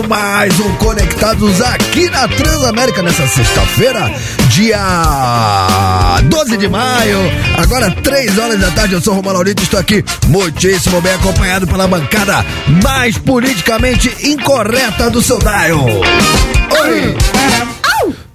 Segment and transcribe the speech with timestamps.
[0.00, 4.10] Começando mais um Conectados aqui na Transamérica nessa sexta-feira,
[4.48, 7.18] dia 12 de maio,
[7.58, 8.94] agora 3 horas da tarde.
[8.94, 12.44] Eu sou o Romano Laurito, estou aqui muitíssimo bem acompanhado pela bancada
[12.82, 15.84] mais politicamente incorreta do seu dial.
[16.82, 17.16] Oi!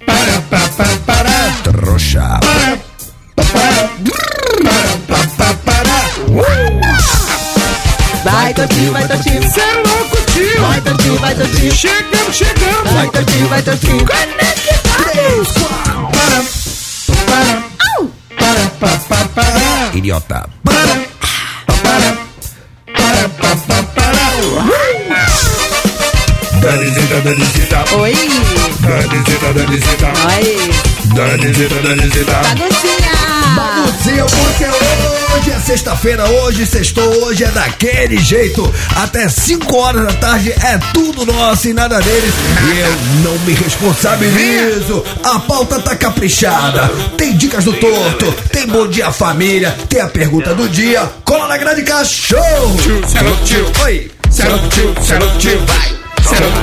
[0.05, 2.39] Para, para, para, para, Trouxa.
[2.41, 2.77] para,
[3.35, 3.89] para,
[5.07, 5.85] para, para, para.
[8.23, 9.53] Vai, Totinho, vai, Totinho.
[9.53, 10.61] Cê é louco, tio!
[10.61, 11.71] Vai, Totinho, vai, Totinho.
[11.75, 12.91] Chegamos, chegamos!
[12.93, 13.61] Vai, Totinho, vai.
[13.61, 16.09] Três, quatro.
[16.11, 16.39] Para,
[17.25, 17.53] para,
[18.37, 20.49] para, para, para, para, Idiota.
[20.63, 20.95] para,
[21.65, 22.17] para,
[22.93, 24.15] para, para, para, para.
[26.61, 28.13] Danisita, Danisita, Oi.
[28.81, 30.45] Danisita, Danisita, Oi.
[31.15, 32.37] Danisita, Danisita.
[32.41, 32.94] Baguncinha.
[33.85, 34.65] Baguncinha, porque
[35.35, 38.73] hoje é sexta-feira, hoje sextou, hoje é daquele jeito.
[38.95, 42.33] Até 5 horas da tarde é tudo nosso e nada deles.
[42.63, 45.03] E eu não me responsabilizo.
[45.23, 46.89] A pauta tá caprichada.
[47.17, 51.07] Tem dicas do torto, tem bom dia família, tem a pergunta do dia.
[51.23, 52.77] Cola na grande cachorro.
[52.81, 53.71] Tio, é louco, tio.
[53.83, 54.11] Oi.
[54.39, 55.59] É louco, tio, é louco, tio.
[56.27, 56.55] Cê é louco,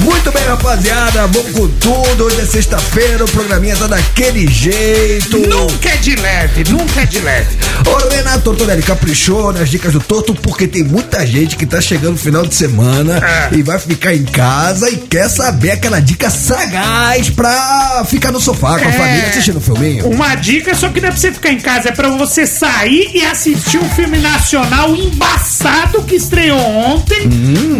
[0.00, 2.24] Muito bem, rapaziada, vamos com tudo.
[2.24, 5.38] Hoje é sexta-feira, o programinha tá daquele jeito.
[5.38, 7.56] Nunca é de leve, nunca é de leve.
[7.86, 12.12] Ô Renato Tortorelli caprichou nas dicas do Torto porque tem muita gente que tá chegando
[12.12, 13.48] no final de semana É.
[13.54, 18.78] e vai ficar em casa e quer saber aquela dica sagaz pra ficar no sofá
[18.78, 18.92] com a É.
[18.92, 20.06] família assistindo o filminho.
[20.08, 23.10] Uma dica, só que não é pra você ficar em casa, é pra você sair
[23.14, 27.28] e assistir um filme nacional embaçado que estreou ontem.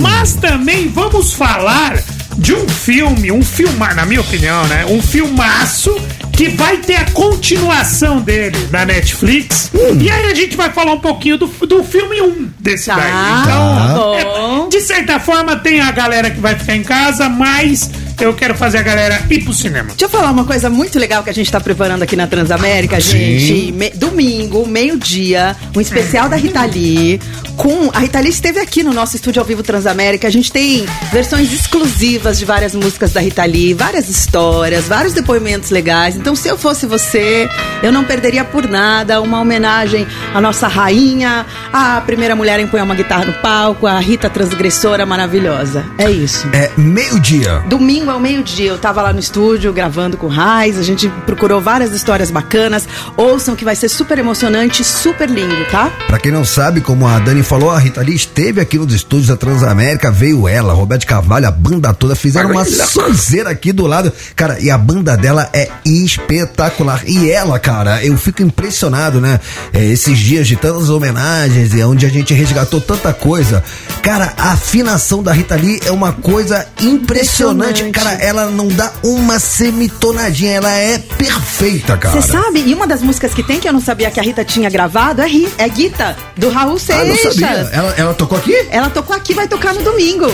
[0.00, 2.03] Mas também vamos falar
[2.36, 4.84] de um filme, um filmar, na minha opinião, né?
[4.86, 5.94] Um filmaço
[6.32, 9.70] que vai ter a continuação dele na Netflix.
[10.00, 12.96] E aí a gente vai falar um pouquinho do, do filme 1 desse Tá.
[12.96, 13.42] daí.
[13.42, 14.66] Então, Bom.
[14.66, 17.88] é, de certa forma, tem a galera que vai ficar em casa, mas
[18.20, 19.88] eu quero fazer a galera ir pro cinema.
[19.88, 23.00] Deixa eu falar uma coisa muito legal que a gente tá preparando aqui na Transamérica,
[23.00, 23.72] gente.
[23.72, 27.20] Me- domingo, meio-dia, um especial da Rita Lee.
[27.56, 30.26] Com, a Rita Lee esteve aqui no nosso estúdio ao vivo Transamérica.
[30.26, 35.70] A gente tem versões exclusivas de várias músicas da Rita Lee, várias histórias, vários depoimentos
[35.70, 36.16] legais.
[36.16, 37.48] Então, se eu fosse você,
[37.82, 42.84] eu não perderia por nada uma homenagem à nossa rainha, à primeira mulher a empunhar
[42.84, 45.84] uma guitarra no palco, a Rita transgressora maravilhosa.
[45.98, 46.48] É isso.
[46.52, 47.62] É meio-dia.
[47.68, 51.60] Domingo ao meio-dia, eu tava lá no estúdio gravando com o Raiz, a gente procurou
[51.60, 52.86] várias histórias bacanas.
[53.16, 55.90] Ouçam que vai ser super emocionante, super lindo, tá?
[56.06, 59.28] Pra quem não sabe, como a Dani falou, a Rita Lee esteve aqui nos estúdios
[59.28, 64.12] da Transamérica, veio ela, Roberto Carvalho, a banda toda, fizeram uma sonzeira aqui do lado.
[64.36, 67.02] Cara, e a banda dela é espetacular.
[67.06, 69.40] E ela, cara, eu fico impressionado, né?
[69.72, 73.62] É, esses dias de tantas homenagens, é onde a gente resgatou tanta coisa.
[74.02, 77.82] Cara, a afinação da Rita Lee é uma coisa impressionante.
[77.82, 77.93] Impressionante.
[77.94, 82.20] Cara, ela não dá uma semitonadinha, ela é perfeita, cara.
[82.20, 82.62] Você sabe?
[82.66, 85.22] E uma das músicas que tem que eu não sabia que a Rita tinha gravado
[85.22, 87.34] é, Ri- é Guita, do Raul Ah, não Seixas.
[87.36, 87.70] sabia.
[87.72, 88.66] Ela, ela tocou aqui?
[88.70, 90.26] Ela tocou aqui, vai tocar no domingo.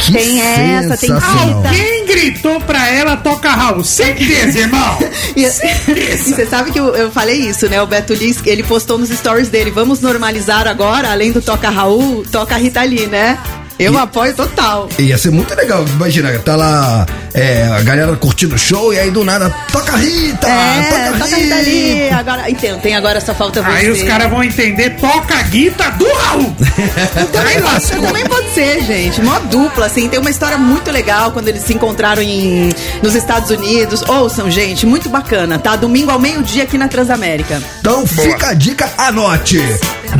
[0.00, 1.10] Que tem essa, tem.
[1.12, 1.68] Rita.
[1.72, 3.84] Quem gritou pra ela toca Raul?
[3.84, 4.98] Certeza, irmão!
[5.36, 5.42] E,
[5.90, 7.80] e você sabe que eu, eu falei isso, né?
[7.82, 9.70] O Beto Lis, ele postou nos stories dele.
[9.70, 13.38] Vamos normalizar agora, além do Toca Raul, toca Rita Lee, né?
[13.78, 14.88] Eu apoio total.
[14.98, 19.10] Ia ser muito legal, imagina, tá lá é, a galera curtindo o show e aí
[19.10, 20.46] do nada, toca Rita!
[20.46, 22.10] É, toca, toca Rita Lee.
[22.10, 23.76] Agora, então, tem agora só falta você.
[23.76, 26.54] Aí os caras vão entender, toca a guita do Raul!
[27.46, 28.02] Aí lascou!
[28.02, 29.20] Também pode ser, gente.
[29.20, 30.08] Mó dupla, assim.
[30.08, 32.70] Tem uma história muito legal quando eles se encontraram em,
[33.02, 34.02] nos Estados Unidos.
[34.02, 34.86] Ouçam, gente.
[34.86, 35.74] Muito bacana, tá?
[35.74, 37.60] Domingo ao meio-dia aqui na Transamérica.
[37.80, 39.60] Então fica a dica, anote!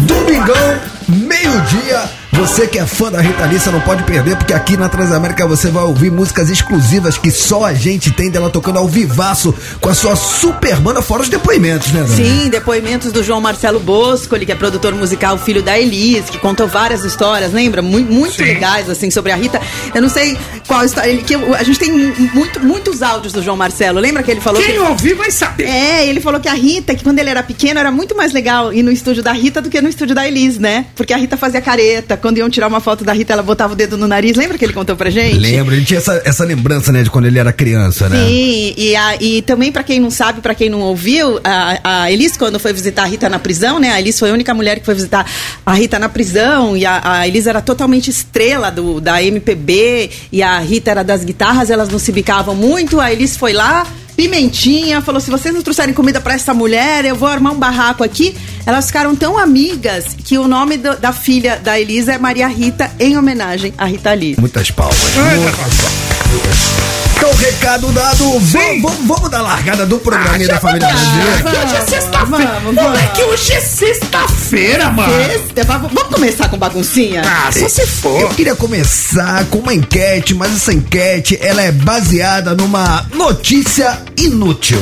[0.03, 2.24] Domingão, meio-dia.
[2.35, 5.47] Você que é fã da Rita Lee, você não pode perder, porque aqui na Transamérica
[5.47, 9.89] você vai ouvir músicas exclusivas que só a gente tem dela tocando ao vivaço com
[9.89, 12.15] a sua super banda, fora os depoimentos, né, Dani?
[12.17, 16.39] Sim, depoimentos do João Marcelo Bosco, ele que é produtor musical, filho da Elis, que
[16.39, 17.81] contou várias histórias, lembra?
[17.81, 19.61] Muito, muito legais, assim, sobre a Rita.
[19.95, 20.37] Eu não sei
[20.67, 21.09] qual história.
[21.11, 24.01] Ele, que eu- a gente tem muito, muitos áudios do João Marcelo.
[24.01, 24.79] Lembra que ele falou Quem que.
[24.81, 25.65] ouvir vai saber!
[25.69, 28.73] É, ele falou que a Rita, que quando ele era pequeno, era muito mais legal
[28.73, 30.87] ir no estúdio da Rita do que no estúdio da Elis, né?
[30.97, 32.17] Porque a Rita fazia careta.
[32.25, 34.35] Quando iam tirar uma foto da Rita, ela botava o dedo no nariz.
[34.35, 35.39] Lembra que ele contou pra gente?
[35.39, 38.17] Lembro, ele tinha essa, essa lembrança, né, de quando ele era criança, né?
[38.27, 42.11] Sim, e, a- e também pra quem não sabe, pra quem não ouviu, a, a
[42.11, 43.91] Elis, quando foi visitar a Rita na prisão, né?
[43.91, 45.27] A Elis foi a única mulher que foi visitar
[45.67, 50.43] a Rita na prisão, e a, a Elis era totalmente estrela do, da MPB, e
[50.43, 53.87] a Rita era das guitarras, elas não se bicavam muito, a Elis foi lá.
[54.17, 58.03] Pimentinha falou: se vocês não trouxerem comida pra essa mulher, eu vou armar um barraco
[58.05, 58.37] aqui.
[58.67, 62.91] Elas ficaram tão amigas que o nome do- da filha da Elisa é Maria Rita,
[62.99, 64.37] em homenagem a Rita Lee.
[64.39, 64.97] Muitas palmas.
[64.99, 67.04] Muitas palmas.
[67.17, 68.25] Então, recado dado.
[68.41, 68.81] Sim.
[68.83, 71.43] Vamos, vamos dar largada do Ah, programinha da família brasileira.
[71.43, 72.27] Que hoje é sexta-feira.
[72.27, 72.83] vamos, vamos.
[72.83, 75.13] Moleque, hoje é sexta-feira, mano.
[75.23, 77.23] Esse- vamos vamos começar com baguncinha?
[77.25, 78.35] Ah, só se Eu for.
[78.35, 84.81] queria começar com uma enquete, mas essa enquete ela é baseada numa notícia inútil.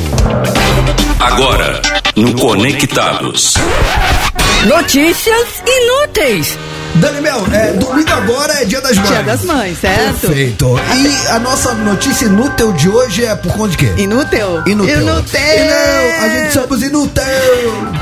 [1.21, 1.81] Agora,
[2.17, 3.55] no Conectados.
[4.67, 6.57] Notícias inúteis.
[6.97, 9.09] Daniel, é, domingo agora é dia das mães.
[9.09, 10.21] Dia das Mães, certo?
[10.21, 10.79] Perfeito.
[10.95, 13.93] E a nossa notícia inútil de hoje é por conta de quê?
[13.97, 14.63] Inútil?
[14.67, 15.01] Inútil.
[15.01, 15.41] Inútil.
[15.41, 17.23] Não, a gente somos inútil.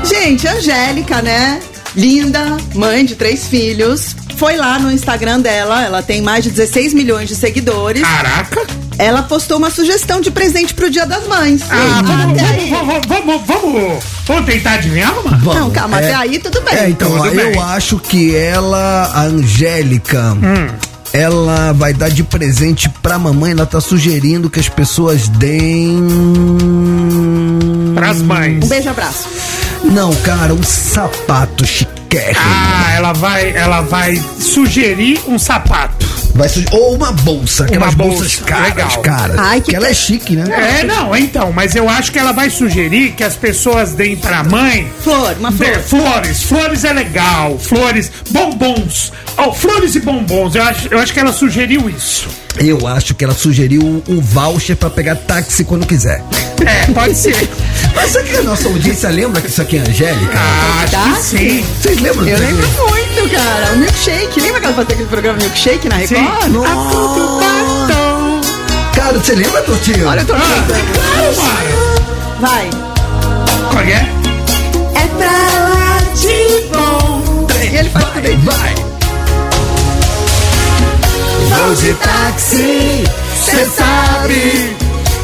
[0.03, 1.61] Gente, Angélica, né?
[1.95, 4.15] Linda, mãe de três filhos.
[4.37, 8.01] Foi lá no Instagram dela, ela tem mais de 16 milhões de seguidores.
[8.01, 8.61] Caraca.
[8.97, 11.61] Ela postou uma sugestão de presente pro Dia das Mães.
[11.69, 12.69] Ah, vamos, até aí.
[12.69, 15.37] vamos, vamos, vamos, vamos tentar adivinhar, mano?
[15.39, 15.55] Vamos.
[15.55, 16.73] Não, calma, É- até aí tudo bem.
[16.75, 17.53] É, então, Tudo ó, bem.
[17.55, 20.69] eu acho que ela, a Angélica, Hum.
[21.13, 23.51] ela vai dar de presente pra mamãe.
[23.51, 25.97] Ela tá sugerindo que as pessoas deem.
[27.95, 28.63] Pras mães.
[28.63, 29.27] Um beijo, abraço.
[29.83, 31.65] Não, cara, um sapato
[32.11, 32.39] chiquérrimo.
[32.43, 36.09] Ah, ela vai, ela vai sugerir um sapato.
[36.33, 39.01] Vai suge- Ou uma bolsa, aquelas Uma bolsas bolsa, caras, legal.
[39.01, 39.33] cara.
[39.37, 40.45] Ai, que que ela é chique, né?
[40.79, 44.41] É, não, então, mas eu acho que ela vai sugerir que as pessoas deem pra
[44.43, 45.71] mãe Flor, uma flor.
[45.77, 46.43] de- flores.
[46.43, 47.59] Flores é legal.
[47.59, 49.11] Flores, bombons.
[49.37, 50.55] Oh, flores e bombons.
[50.55, 52.27] Eu acho, eu acho que ela sugeriu isso.
[52.57, 56.21] Eu acho que ela sugeriu um voucher pra pegar táxi quando quiser.
[56.65, 57.35] É, pode ser.
[57.95, 60.33] Mas será que a nossa audiência lembra que isso aqui é Angélica?
[60.37, 61.13] Ah, acho Tá?
[61.13, 61.65] que sim.
[61.81, 63.73] Vocês lembram Eu lembro muito, cara.
[63.73, 64.39] O milkshake.
[64.41, 66.15] Lembra que ela fazia aquele programa Milkshake na Sim.
[66.15, 66.51] Record?
[67.39, 68.41] Batom.
[68.93, 70.07] Cara, você lembra, Tortinho?
[70.07, 70.39] Olha, tô Ah,
[71.35, 72.39] claro.
[72.39, 72.69] Vai.
[73.71, 74.09] Qual é?
[74.95, 75.31] É pra
[75.69, 77.47] lá de bom.
[77.61, 78.37] E ele faz isso.
[78.43, 78.75] Vai!
[81.49, 83.03] Vou de táxi,
[83.45, 84.75] cê sabe,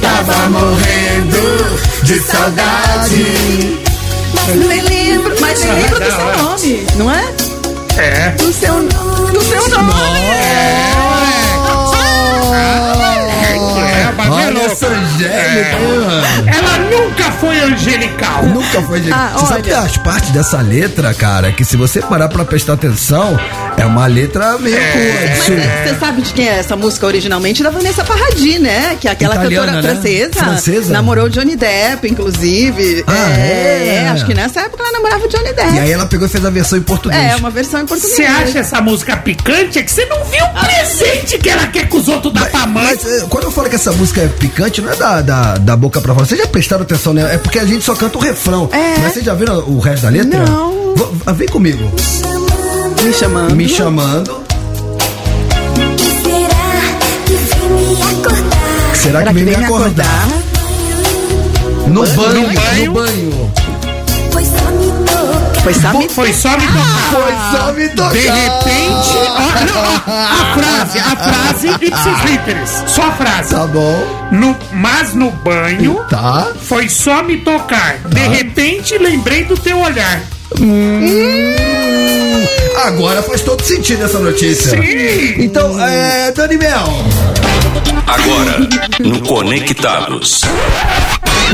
[0.02, 3.87] tava morrendo de saudade.
[4.34, 6.38] Mas nem lembro, mas nem lembro do seu hora.
[6.38, 7.24] nome, não é?
[7.98, 8.30] É.
[8.32, 9.92] Do seu, do seu nome.
[9.92, 10.97] É,
[14.86, 14.96] louco.
[14.96, 16.48] essa Angélica, hein, mano?
[16.48, 18.44] Ela nunca foi angelical.
[18.44, 19.12] Nunca foi de...
[19.12, 19.64] Ah, Você sabe olha.
[19.64, 23.38] que as partes dessa letra, cara, que se você parar pra prestar atenção,
[23.78, 25.28] é uma letra meio É.
[25.30, 25.62] Mas coisa.
[25.62, 27.64] você sabe de quem é essa música originalmente?
[27.64, 28.98] Da Vanessa Paradis, né?
[29.00, 29.94] Que é aquela Italiana, cantora né?
[30.02, 30.34] francesa.
[30.34, 30.94] Francesa?
[30.94, 33.04] Namorou o Johnny Depp, inclusive.
[33.08, 34.10] Ah, é?
[34.10, 35.74] Acho que nessa época ela namorava o Johnny Depp.
[35.76, 37.22] E aí ela pegou e fez a versão em português.
[37.34, 38.16] É, uma versão em português.
[38.16, 39.80] Você acha essa música picante?
[39.80, 42.66] É que você não viu o presente que ela quer que os outros dão pra
[42.66, 42.84] mãe.
[42.86, 45.76] Mas eh, quando eu falo que essa música é picante, não é da, da, da
[45.76, 46.26] boca pra fora.
[46.26, 47.32] Vocês já prestaram atenção nela?
[47.32, 48.70] É porque a gente só canta o refrão.
[48.72, 49.00] É.
[49.00, 50.46] Mas vocês já viram o resto da letra?
[50.46, 50.94] Não.
[50.96, 51.92] V- vem comigo.
[53.04, 53.56] Me chamando.
[53.56, 54.44] Me chamando.
[58.94, 60.28] Será que vem me acordar?
[60.28, 61.88] Será que vem me acordar?
[61.88, 62.86] No banho, banho.
[62.86, 63.52] no banho.
[65.64, 66.10] Foi só me...
[66.10, 67.12] Foi só me tocar.
[67.12, 68.12] Foi só me tocar.
[68.14, 73.50] De repente, ó, não, ó, a frase, a frase ipsis literis, só a frase.
[73.56, 74.28] Tá bom.
[74.32, 76.48] No, mas no banho Tá.
[76.62, 77.98] foi só me tocar.
[78.06, 80.22] De repente lembrei do teu olhar.
[82.86, 84.70] Agora faz todo sentido essa notícia.
[84.72, 85.36] Sim.
[85.44, 86.88] Então, é, Dani Mel.
[88.06, 88.60] Agora,
[89.00, 90.42] no Conectados.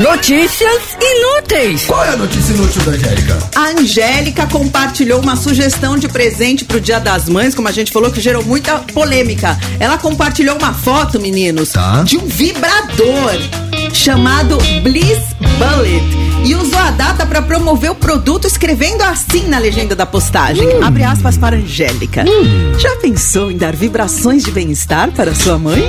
[0.00, 1.84] Notícias inúteis.
[1.86, 3.38] Qual é a notícia inútil da Angélica?
[3.54, 8.10] A Angélica compartilhou uma sugestão de presente pro Dia das Mães, como a gente falou,
[8.10, 9.56] que gerou muita polêmica.
[9.78, 12.02] Ela compartilhou uma foto, meninos, Tá.
[12.02, 13.30] de um vibrador
[13.92, 15.20] chamado Bliss
[15.58, 16.04] Bullet.
[16.44, 20.82] E usou a data para promover o produto, escrevendo assim na legenda da postagem.
[20.82, 22.24] Abre aspas para Angélica.
[22.80, 25.82] Já pensou em dar vibrações de bem-estar para sua mãe?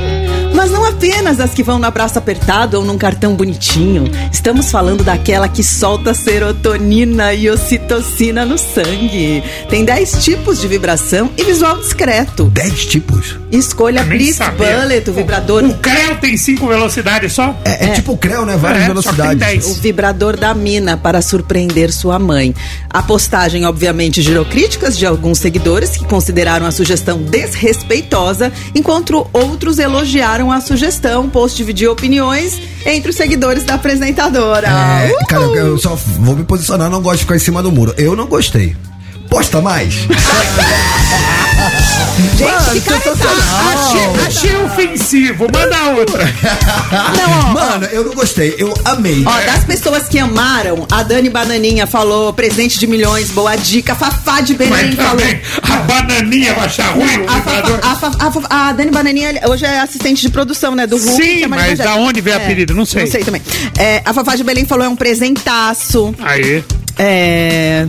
[0.55, 4.09] Mas não apenas as que vão no abraço apertado ou num cartão bonitinho.
[4.31, 9.43] Estamos falando daquela que solta serotonina e ocitocina no sangue.
[9.69, 12.45] Tem 10 tipos de vibração e visual discreto.
[12.45, 13.37] Dez tipos.
[13.51, 14.39] Escolha Bliss.
[14.57, 15.63] Bullet, o vibrador.
[15.65, 17.53] O Creu tem cinco velocidades só?
[17.65, 18.55] É, é tipo o Creu, né?
[18.55, 19.67] Várias É, só que tem velocidades.
[19.67, 22.55] O vibrador da mina para surpreender sua mãe.
[22.89, 29.79] A postagem, obviamente, gerou críticas de alguns seguidores que consideraram a sugestão desrespeitosa, enquanto outros
[29.79, 31.25] elogiaram a sugestão.
[31.25, 34.67] O post dividiu opiniões entre os seguidores da apresentadora.
[34.67, 35.27] É, Uhul!
[35.27, 37.93] cara, eu, eu só vou me posicionar, não gosto de ficar em cima do muro.
[37.97, 38.75] Eu não gostei.
[39.29, 39.95] Posta mais.
[42.37, 43.73] Gente, Mano, que cara é.
[43.73, 45.47] Achei, achei ofensivo.
[45.53, 46.23] Manda outra.
[47.17, 49.23] Não, ó, Mano, eu não gostei, eu amei.
[49.25, 53.93] Ó, das pessoas que amaram, a Dani Bananinha falou, presente de milhões, boa dica.
[53.93, 55.23] A Fafá de Belém falou.
[55.63, 57.41] a bananinha vai achar ruim o A.
[57.95, 60.87] Fafá- a Fafá- a a Dani Bananinha hoje é assistente de produção, né?
[60.87, 61.23] Do Hulk.
[61.23, 62.73] Sim, é mas da onde veio o apelido?
[62.73, 63.03] Não sei.
[63.03, 63.41] Não sei também.
[63.77, 66.13] É, a Fafá de Belém falou é um presentaço.
[66.19, 66.63] Aí.
[66.97, 67.85] É.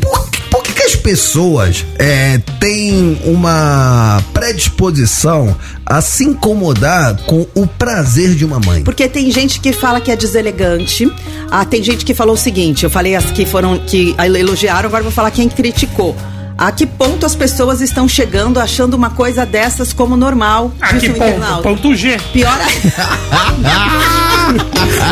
[0.86, 5.52] As pessoas é, têm uma predisposição
[5.84, 8.84] a se incomodar com o prazer de uma mãe?
[8.84, 11.12] Porque tem gente que fala que é deselegante.
[11.50, 15.02] Ah, tem gente que falou o seguinte: eu falei as que foram que elogiaram, agora
[15.02, 16.14] vou falar quem criticou.
[16.58, 20.72] A que ponto as pessoas estão chegando achando uma coisa dessas como normal?
[20.80, 21.16] A que ponto?
[21.28, 21.62] internauta.
[21.62, 22.16] Ponto G.
[22.32, 22.56] Pior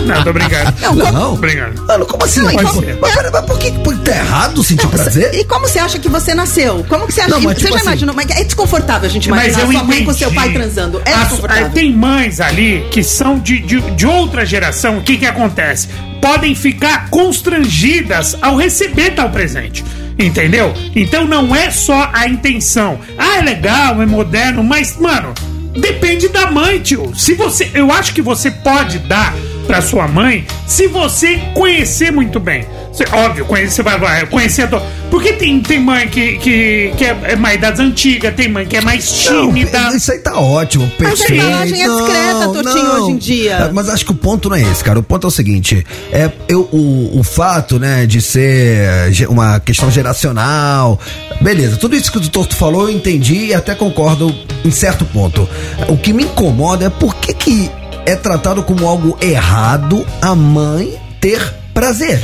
[0.07, 0.73] Não, tô brincando.
[0.81, 1.83] Não, como- Tô brincando.
[1.87, 2.41] Mano, como assim?
[2.41, 5.35] Não, mas, então- mas, pera, mas por que por, tá errado sentir prazer?
[5.35, 6.85] E como você acha que você nasceu?
[6.89, 8.15] Como que você acha Não, que mas você tipo já assim- imaginou?
[8.15, 11.03] Mas é desconfortável a gente Mas imaginar eu sua mãe com seu pai transando.
[11.05, 11.65] É As- desconfortável.
[11.67, 14.99] aí tem mães ali que são de, de, de outra geração.
[14.99, 15.89] O que que acontece?
[16.23, 19.85] Podem ficar constrangidas ao receber tal presente.
[20.19, 20.73] Entendeu?
[20.95, 23.01] Então não é só a intenção.
[23.19, 25.35] Ah, é legal, é moderno, mas, mano,
[25.73, 27.13] depende da mãe, tio.
[27.15, 27.71] Se você.
[27.75, 29.35] Eu acho que você pode dar
[29.67, 32.67] pra sua mãe se você conhecer muito bem.
[32.95, 34.83] Você- óbvio, conhecer, vai, vai conhecer a tua.
[35.11, 38.77] Porque tem, tem mãe que, que, que é, é mais das antigas, tem mãe que
[38.77, 39.81] é mais tímida.
[39.81, 40.91] Não, isso aí tá ótimo.
[40.99, 41.35] Mas a perfeito.
[41.35, 43.53] embalagem é discreta, Totinho, hoje em dia.
[43.53, 44.99] É, Mas acho que o ponto não é esse, cara.
[44.99, 49.91] O ponto é o seguinte: é eu, o, o fato, né, de ser uma questão
[49.91, 50.99] geracional.
[51.41, 54.35] Beleza, tudo isso que o Torto falou, eu entendi e até concordo
[54.65, 55.49] em certo ponto.
[55.89, 57.71] O que me incomoda é por que, que
[58.07, 61.41] é tratado como algo errado a mãe ter
[61.73, 62.21] prazer.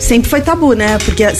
[0.00, 0.98] Sempre foi tabu, né?
[0.98, 1.32] Porque é,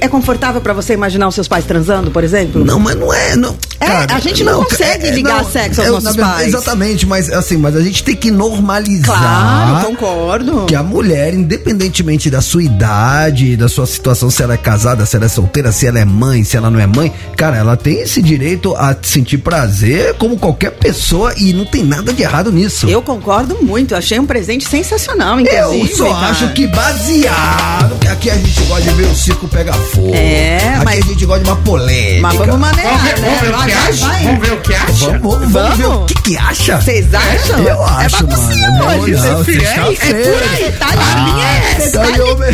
[0.00, 2.64] é confortável pra você imaginar os seus pais transando, por exemplo?
[2.64, 3.36] Não, mas não é.
[3.36, 6.48] Não, É, a gente não consegue ligar sexo aos eu, nossos verdade, pais.
[6.48, 9.18] Exatamente, mas assim, mas a gente tem que normalizar.
[9.18, 10.64] Claro, concordo.
[10.66, 15.16] Que a mulher, independentemente da sua idade, da sua situação, se ela é casada, se
[15.16, 18.00] ela é solteira, se ela é mãe, se ela não é mãe, cara, ela tem
[18.00, 22.88] esse direito a sentir prazer como qualquer pessoa e não tem nada de errado nisso.
[22.88, 25.96] Eu concordo muito, eu achei um presente sensacional, Eu inclusive.
[25.96, 26.26] só cara.
[26.28, 30.14] acho que baseado, que aqui a gente gosta de ver o circo pegar fogo.
[30.14, 32.22] É, aqui mas- a gente gosta de uma polêmica.
[32.22, 33.65] Mas vamos maneirar, né?
[33.74, 34.24] Vamos ver o que acha.
[34.24, 35.18] Vamos ver o que acha.
[35.18, 36.80] Vamos, vamos, ver o que que acha.
[36.80, 37.62] Vocês acham?
[37.62, 39.02] Eu acho, é baguncinha mano.
[39.02, 39.40] hoje, Não, não.
[39.40, 40.86] É, é por aí, tá?
[40.88, 42.44] A linha é tá ligado?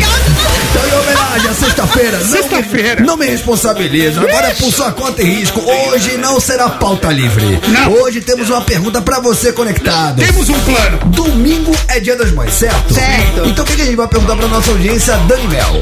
[0.69, 2.17] então, em homenagem à sexta-feira.
[2.19, 3.03] não Sexta-feira.
[3.03, 4.19] Não me responsabilizo.
[4.19, 5.59] Agora é por sua conta e risco.
[5.59, 7.59] Hoje não será pauta livre.
[7.67, 7.93] Não.
[7.93, 10.21] Hoje temos uma pergunta pra você conectado.
[10.23, 10.99] Temos um plano.
[11.05, 12.93] Domingo é dia das mães, certo?
[12.93, 13.47] Certo.
[13.47, 15.81] Então o que que a gente vai perguntar pra nossa audiência, Dani Mel?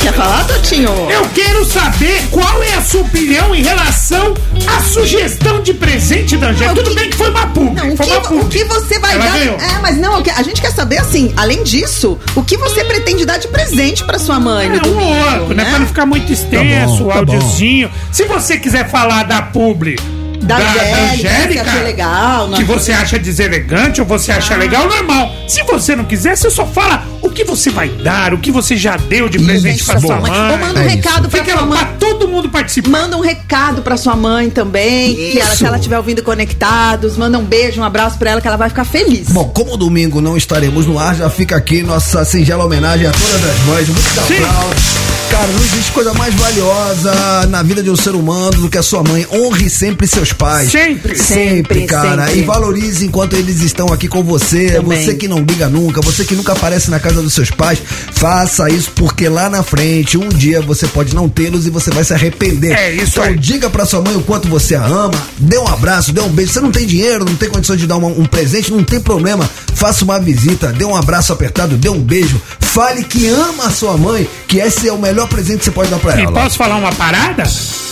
[0.00, 0.90] Quer falar, Totinho?
[1.10, 4.34] Eu quero saber qual é a sua opinião em relação
[4.66, 6.72] à sugestão de presente da Angélica.
[6.72, 7.74] O Tudo que- bem que foi uma pub.
[7.74, 8.42] Não, o foi que, uma pub.
[8.42, 9.32] o que você vai Ela dar.
[9.38, 9.56] ganhou.
[9.56, 12.84] É, mas não, o que- a gente quer saber assim, além disso, o que você
[12.84, 15.64] pretende dar de presente pra sua mãe É um domingo, outro, né?
[15.64, 17.90] Pra não ficar muito extenso, Tá bom, o tá áudiozinho.
[18.12, 19.98] Se você quiser falar da publi.
[20.42, 25.32] Da Angélica, que achou legal, que você acha deselegante ou você acha legal, normal.
[25.48, 28.76] Se você não quiser, você só fala o que você vai dar, o que você
[28.76, 30.30] já deu de presente pra sua mãe.
[30.30, 31.88] Ou manda um É recado pra Fica sua pra mãe.
[31.98, 32.88] todo mundo participar.
[32.90, 37.38] Manda um recado pra sua mãe também, que ela, se ela estiver ouvindo conectados, manda
[37.38, 39.28] um beijo, um abraço pra ela que ela vai ficar feliz.
[39.28, 43.44] Bom, como domingo não estaremos no ar, já fica aqui nossa singela homenagem a todas
[43.44, 43.88] as mães.
[43.88, 45.15] Muito Sim.
[45.36, 48.82] Cara, não existe coisa mais valiosa na vida de um ser humano do que a
[48.82, 49.26] sua mãe.
[49.30, 50.70] Honre sempre seus pais.
[50.72, 51.14] Sempre.
[51.14, 52.24] Sempre, Sempre, cara.
[52.26, 52.40] sempre.
[52.40, 54.70] E valorize enquanto eles estão aqui com você.
[54.70, 55.04] Também.
[55.04, 57.78] Você que não liga nunca, você que nunca aparece na casa dos seus pais,
[58.12, 62.02] faça isso porque lá na frente, um dia você pode não tê-los e você vai
[62.02, 62.72] se arrepender.
[62.72, 63.36] É isso então, aí.
[63.36, 66.54] diga pra sua mãe o quanto você a ama, dê um abraço, dê um beijo.
[66.54, 69.48] Você não tem dinheiro, não tem condições de dar uma- um presente, não tem problema.
[69.74, 72.40] Faça uma visita, dê um abraço apertado, dê um beijo.
[72.58, 75.90] Fale que ama a sua mãe, que esse é o melhor presente que você pode
[75.90, 76.32] dar pra E ela.
[76.32, 77.44] posso falar uma parada?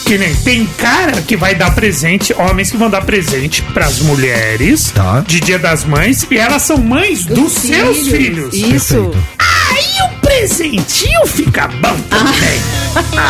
[0.04, 4.90] Que nem tem cara que vai dar presente, homens que vão dar presente pras mulheres
[4.94, 5.24] Tá.
[5.26, 8.54] de Dia das Mães e elas são mães dos, seus filhos.
[8.54, 8.94] Isso.
[8.94, 9.18] Perfeito.
[9.70, 12.60] Aí o presentinho fica bom também.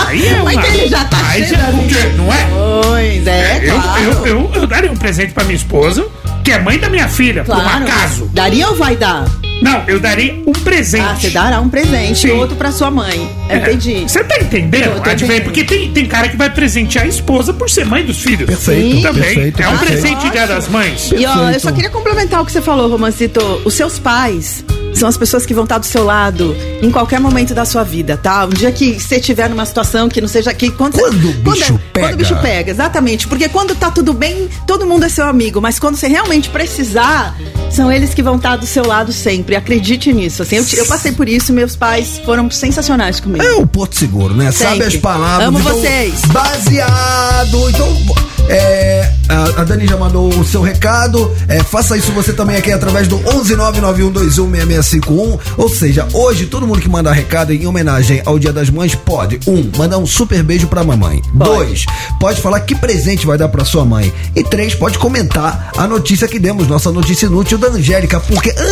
[0.08, 0.52] Aí é uma...
[0.52, 2.12] Mas ele já tá Aí cheio da o quê?
[2.16, 2.46] Não é?
[2.82, 4.02] Pois é, eu, claro.
[4.02, 6.04] eu, eu, eu daria um presente pra minha esposa,
[6.42, 7.84] que é mãe da minha filha, por um claro.
[7.84, 8.28] acaso.
[8.34, 9.24] Daria ou vai dar?
[9.62, 11.04] Não, eu daria um presente.
[11.04, 12.28] Ah, você dará um presente Sim.
[12.28, 13.30] e outro pra sua mãe.
[13.48, 14.02] É, Entendi.
[14.02, 14.84] Você tá entendendo?
[14.96, 15.24] Eu tô a diferença?
[15.24, 15.44] entendendo.
[15.44, 18.46] Porque tem, tem cara que vai presentear a esposa por ser mãe dos filhos.
[18.46, 19.22] Perfeito, Também.
[19.22, 20.00] perfeito, é um perfeito.
[20.02, 21.10] presente de Dia das Mães.
[21.16, 23.40] E ó, eu só queria complementar o que você falou, Romancito.
[23.64, 27.52] Os seus pais são as pessoas que vão estar do seu lado em qualquer momento
[27.54, 28.44] da sua vida, tá?
[28.44, 31.32] Um dia que você estiver numa situação que não seja que quando, Quando você- o
[31.52, 32.06] bicho é- pega.
[32.06, 33.26] Quando o bicho pega, exatamente.
[33.26, 37.34] Porque quando tá tudo bem, todo mundo é seu amigo, mas quando você realmente precisar,
[37.70, 39.43] são eles que vão estar do seu lado sempre.
[39.56, 40.42] Acredite nisso.
[40.42, 43.44] Assim, eu, eu passei por isso, meus pais foram sensacionais comigo.
[43.44, 44.50] É o Porto Seguro, né?
[44.52, 44.86] Sabe Sempre.
[44.86, 45.48] as palavras.
[45.48, 46.20] Amo então, vocês.
[46.26, 47.70] Baseado.
[47.70, 48.14] Então,
[48.48, 51.34] é, a, Dani já mandou o seu recado.
[51.48, 55.40] É, faça isso você também aqui através do 11991216651.
[55.56, 59.40] Ou seja, hoje todo mundo que mandar recado em homenagem ao Dia das Mães pode,
[59.46, 61.22] um, mandar um super beijo pra mamãe.
[61.32, 61.84] Dois,
[62.20, 64.12] pode falar que presente vai dar pra sua mãe.
[64.34, 68.62] E três, pode comentar a notícia que demos, nossa notícia inútil da Angélica, porque a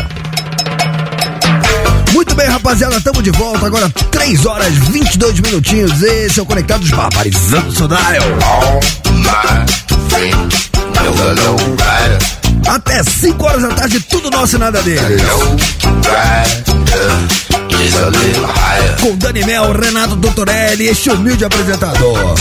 [2.12, 3.66] Muito bem, rapaziada, estamos de volta.
[3.66, 6.04] Agora 3 horas 22 minutinhos.
[6.04, 8.80] Esse é o Conectados Barbarizando o dial.
[12.68, 15.24] Até 5 horas da tarde, tudo nosso e nada deles.
[19.02, 22.36] Com Dani Mel, Renato Doutorelli, este humilde apresentador.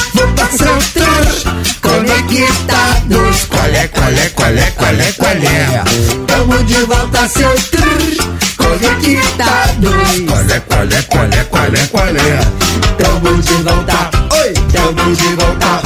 [1.81, 3.45] Conectados.
[3.49, 5.85] Qual é, qual é, qual é, qual é, qual é?
[6.29, 7.51] Tamo de volta, seu.
[8.57, 10.21] Conectados.
[10.29, 12.41] Qual é, qual é, qual é, qual é, qual é?
[12.99, 14.11] Tamo de volta.
[14.37, 15.83] Oi, tamo de volta.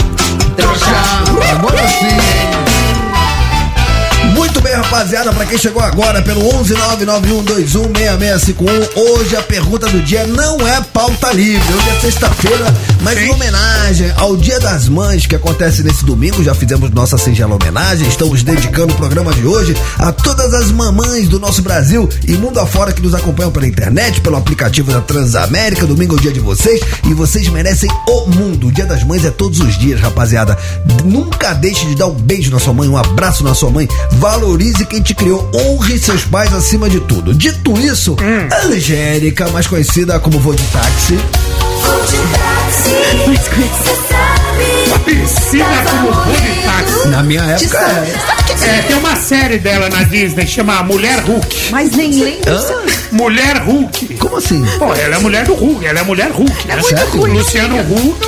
[0.56, 1.00] Trouxa.
[1.50, 2.65] Agora sim.
[4.36, 10.68] Muito bem, rapaziada, pra quem chegou agora pelo 11991216651, hoje a pergunta do dia não
[10.68, 12.66] é pauta livre, hoje é sexta-feira,
[13.00, 17.54] mas em homenagem ao Dia das Mães que acontece nesse domingo, já fizemos nossa singela
[17.54, 22.34] homenagem, estamos dedicando o programa de hoje a todas as mamães do nosso Brasil e
[22.34, 26.32] mundo afora que nos acompanham pela internet, pelo aplicativo da Transamérica, domingo é o dia
[26.32, 28.66] de vocês e vocês merecem o mundo.
[28.66, 30.58] O Dia das Mães é todos os dias, rapaziada.
[31.04, 33.88] Nunca deixe de dar um beijo na sua mãe, um abraço na sua mãe.
[34.30, 37.32] Valorize quem te criou, honre seus pais acima de tudo.
[37.32, 38.16] Dito isso,
[38.66, 41.16] Angélica, mais conhecida como Voo de Táxi,
[45.04, 47.08] Piscina como Rony Táxi.
[47.08, 48.36] na minha época é.
[48.78, 51.68] É, tem uma série dela na Disney, chama Mulher Hulk.
[51.70, 52.52] Mas nem lembro.
[53.12, 54.14] Mulher Hulk.
[54.16, 54.64] Como assim?
[54.78, 56.76] Pô, ela é a mulher do Hulk, ela é a mulher Hulk, né?
[56.76, 58.26] muito Luciano Huck.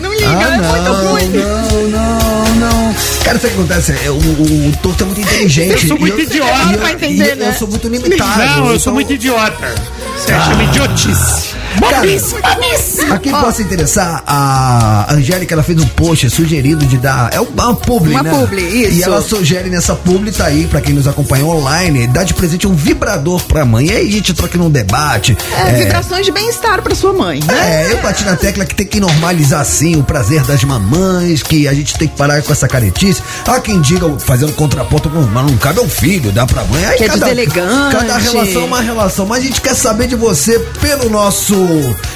[0.00, 1.28] Não liga, Ah, é muito não, ruim.
[1.28, 2.18] não, não,
[2.56, 2.94] não.
[3.24, 3.92] Cara, sabe o que acontece?
[4.04, 5.72] É, O, o, o Torto é muito inteligente.
[5.82, 6.72] Eu sou muito e idiota.
[6.72, 7.48] eu, Vai entender, eu, né?
[7.48, 8.38] eu sou muito limitado.
[8.38, 9.74] Não, eu sou então- muito idiota.
[10.16, 11.54] Você chama idiotice.
[11.78, 13.00] Bobice, bobice.
[13.12, 17.32] A quem possa interessar, a Angélica ela fez um post sugerindo de dar.
[17.32, 18.30] É uma publi, Uma né?
[18.30, 18.92] publi, isso.
[18.98, 22.66] E ela sugere nessa publi, tá aí, pra quem nos acompanha online, dar de presente
[22.66, 23.86] um vibrador pra mãe.
[23.86, 25.36] E aí a gente troca num debate.
[25.66, 27.84] É, vibrações de bem-estar pra sua mãe, né?
[27.88, 31.68] É, eu bati na tecla que tem que normalizar sim o prazer das mamães, que
[31.68, 33.22] a gente tem que parar com essa caretice.
[33.46, 36.84] Há quem diga, fazendo contraponto, "Pô, mas não cabe ao filho, dá pra mãe.
[36.86, 37.96] Aí Que é cada, deselegante.
[37.96, 41.65] cada relação é uma relação, mas a gente quer saber de você pelo nosso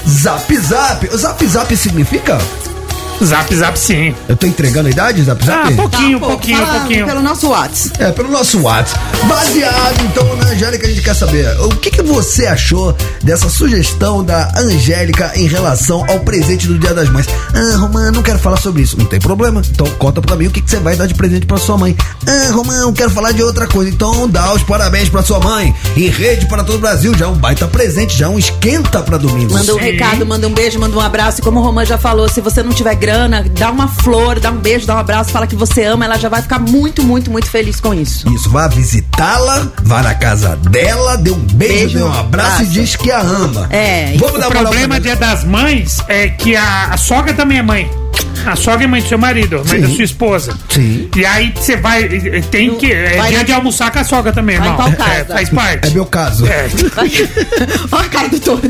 [0.06, 1.04] Zap Zap.
[1.12, 2.38] O Zap Zap significa?
[3.24, 4.14] Zap, zap, sim.
[4.28, 5.72] Eu tô entregando a idade, Zap Zap?
[5.72, 7.06] Ah, pouquinho, Tá, pouquinho, fala pouquinho.
[7.06, 8.02] Pelo nosso WhatsApp.
[8.02, 9.00] É, pelo nosso WhatsApp.
[9.26, 14.24] Baseado, então, na Angélica, a gente quer saber o que, que você achou dessa sugestão
[14.24, 17.26] da Angélica em relação ao presente do Dia das Mães.
[17.54, 18.98] Ah, Romã, não quero falar sobre isso.
[18.98, 19.62] Não tem problema.
[19.70, 21.96] Então, conta pra mim o que, que você vai dar de presente pra sua mãe.
[22.26, 23.90] Ah, Romã, eu quero falar de outra coisa.
[23.90, 25.74] Então, dá os parabéns pra sua mãe.
[25.96, 27.14] Em rede para todo o Brasil.
[27.16, 29.52] Já é um baita presente, já é um esquenta pra domingo.
[29.52, 29.84] Manda um Sim.
[29.84, 31.40] recado, manda um beijo, manda um abraço.
[31.40, 34.52] E como o Romã já falou, se você não tiver grana, dá uma flor, dá
[34.52, 37.28] um beijo, dá um abraço, fala que você ama, ela já vai ficar muito, muito,
[37.28, 38.32] muito feliz com isso.
[38.32, 42.66] Isso, vá visitá-la, vá na casa dela, dê um beijo, Beijo, dê um abraço e
[42.66, 43.66] diz que a ama.
[43.70, 47.62] É, Vamos O dar problema Dia das Mães é que a, a sogra também é
[47.62, 47.99] mãe.
[48.46, 49.80] A sogra é mãe do seu marido, mãe Sim.
[49.80, 50.58] da sua esposa.
[50.70, 51.08] Sim.
[51.16, 52.08] E aí você vai.
[52.50, 52.90] Tem que.
[52.92, 54.94] É Vai dia de almoçar com a sogra também, Vai irmão.
[55.10, 55.88] É, faz parte.
[55.88, 56.46] É meu caso.
[56.46, 56.66] É,
[57.92, 58.68] Olha a cara do todo.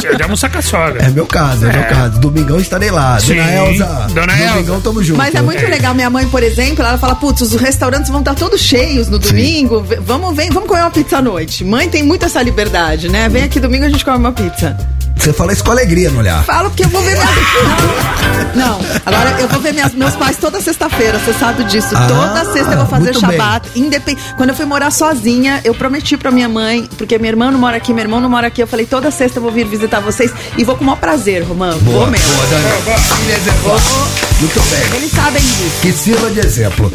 [0.00, 1.02] dia de almoçar com a sogra.
[1.04, 1.84] É meu caso, é, meu É.
[1.84, 2.20] caso.
[2.20, 3.18] Domingão estarei lá.
[3.18, 3.84] Sim, Dona Elza.
[4.14, 4.80] Dona Domingão, Elza.
[4.82, 5.18] tamo junto.
[5.18, 5.94] Mas é muito legal.
[5.94, 9.84] Minha mãe, por exemplo, ela fala: putz, os restaurantes vão estar todos cheios no domingo.
[10.02, 11.64] Vamos, vem, vamos comer uma pizza à noite.
[11.64, 13.28] Mãe tem muito essa liberdade, né?
[13.28, 14.76] Vem aqui domingo a gente come uma pizza.
[15.16, 16.42] Você fala isso com alegria no olhar.
[16.44, 17.28] Falo porque eu vou ver minha...
[18.56, 21.88] Não, agora eu vou ver minhas- meus pais toda sexta-feira, você sabe disso.
[21.94, 23.68] Ah, toda sexta eu vou fazer shabat.
[23.76, 24.18] Independ...
[24.36, 27.76] Quando eu fui morar sozinha, eu prometi pra minha mãe, porque minha irmã não mora
[27.76, 28.62] aqui, meu irmão não mora aqui.
[28.62, 31.42] Eu falei, toda sexta eu vou vir visitar vocês e vou com o maior prazer,
[31.44, 31.76] Romã.
[31.78, 32.34] Boa, vou mesmo.
[32.34, 33.32] boa, Dani.
[33.32, 33.80] Exemplar.
[34.40, 34.96] Muito bem.
[34.96, 35.80] Eles sabem disso.
[35.82, 36.92] Que sirva de exemplo.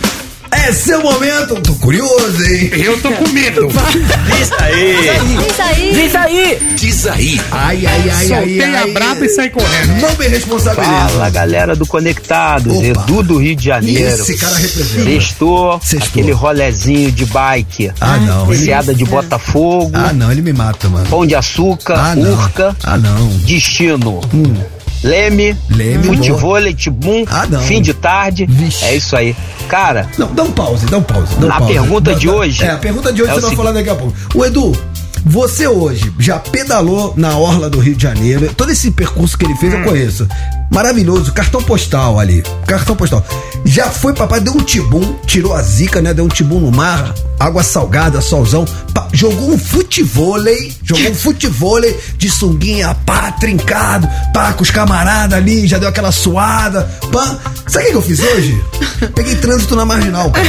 [0.67, 1.55] É seu momento.
[1.61, 2.69] Tô curioso, hein?
[2.73, 3.67] Eu tô com medo.
[4.41, 5.47] Isso aí.
[5.47, 5.93] Isso aí.
[5.93, 6.59] Diz aí.
[6.75, 7.41] Diz aí.
[7.51, 8.75] Ai, ai, ai, ai, Soltei ai.
[8.89, 10.01] a braba e saí correndo.
[10.01, 11.07] Não me responsabiliza.
[11.09, 12.85] Fala galera do Conectados, Opa.
[12.85, 14.09] Edu do Rio de Janeiro.
[14.09, 15.03] Esse cara representa.
[15.09, 16.09] Sextou, Sextou.
[16.09, 17.91] aquele rolezinho de bike.
[18.01, 18.51] Ah, não.
[18.53, 18.65] Ele...
[18.65, 20.29] Seada de Botafogo, Ah, não.
[20.31, 21.07] Ele me mata, mano.
[21.07, 22.33] pão de açúcar, Ah, não.
[22.33, 23.27] urca, Ah, não.
[23.45, 24.19] destino.
[25.03, 28.45] Leme, Leme, futevôlei, tibum, Ah, fim de tarde.
[28.47, 28.83] Vixe.
[28.85, 29.35] É isso aí.
[29.69, 31.35] Cara, Não, dá um pause, dá um pause.
[31.35, 31.73] Dá um Na pause.
[31.73, 33.71] pergunta Dá- de dá- hoje, É, a pergunta de hoje é você vai seguinte- falar
[33.73, 34.13] daqui a pouco.
[34.33, 34.71] O Edu,
[35.25, 38.49] você hoje já pedalou na Orla do Rio de Janeiro.
[38.55, 40.27] Todo esse percurso que ele fez eu conheço.
[40.69, 42.43] Maravilhoso, cartão postal ali.
[42.65, 43.25] Cartão postal.
[43.65, 46.13] Já foi, papai, deu um tibum, tirou a zica, né?
[46.13, 48.65] Deu um tibum no mar, água salgada, solzão.
[48.93, 55.37] pá, jogou um futevôlei, jogou um futevôlei de sunguinha, pá, trincado, pá, com os camaradas
[55.37, 57.37] ali, já deu aquela suada, pá.
[57.67, 58.61] Sabe o que eu fiz hoje?
[59.15, 60.39] Peguei trânsito na marginal, pá.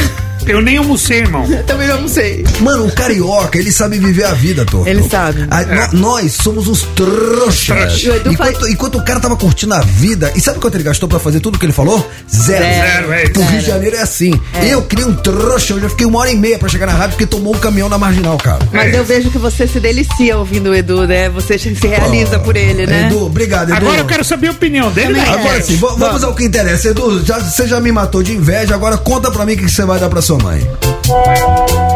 [0.47, 1.45] Eu nem almocei, irmão.
[1.67, 2.43] Também não sei.
[2.61, 4.87] Mano, o carioca, ele sabe viver a vida, Torto.
[4.89, 5.45] Ele sabe.
[5.51, 8.01] A- no- nós somos uns trouxas.
[8.03, 11.07] E Enquanto, faz- enquanto o cara tava curtindo a vida, e sabe quanto ele gastou
[11.09, 12.07] pra fazer tudo que ele falou?
[12.33, 12.63] Zero.
[12.63, 13.23] Zero, é.
[13.37, 13.65] O Rio de.
[13.65, 14.39] Janeiro é assim.
[14.63, 17.11] Eu criei um trouxa, eu já fiquei uma hora e meia pra chegar na rádio
[17.11, 18.59] porque tomou um caminhão na marginal, cara.
[18.71, 21.29] Mas eu vejo que você se delicia ouvindo o Edu, né?
[21.29, 23.07] Você se realiza por ele, né?
[23.07, 23.77] Edu, obrigado, Edu.
[23.77, 25.25] Agora eu quero saber a opinião dele, né?
[25.27, 26.89] Agora sim, vamos ao que interessa.
[26.89, 29.83] Edu, já- você já me matou de inveja, agora conta pra mim o que você
[29.85, 30.67] vai dar pra sua mãe.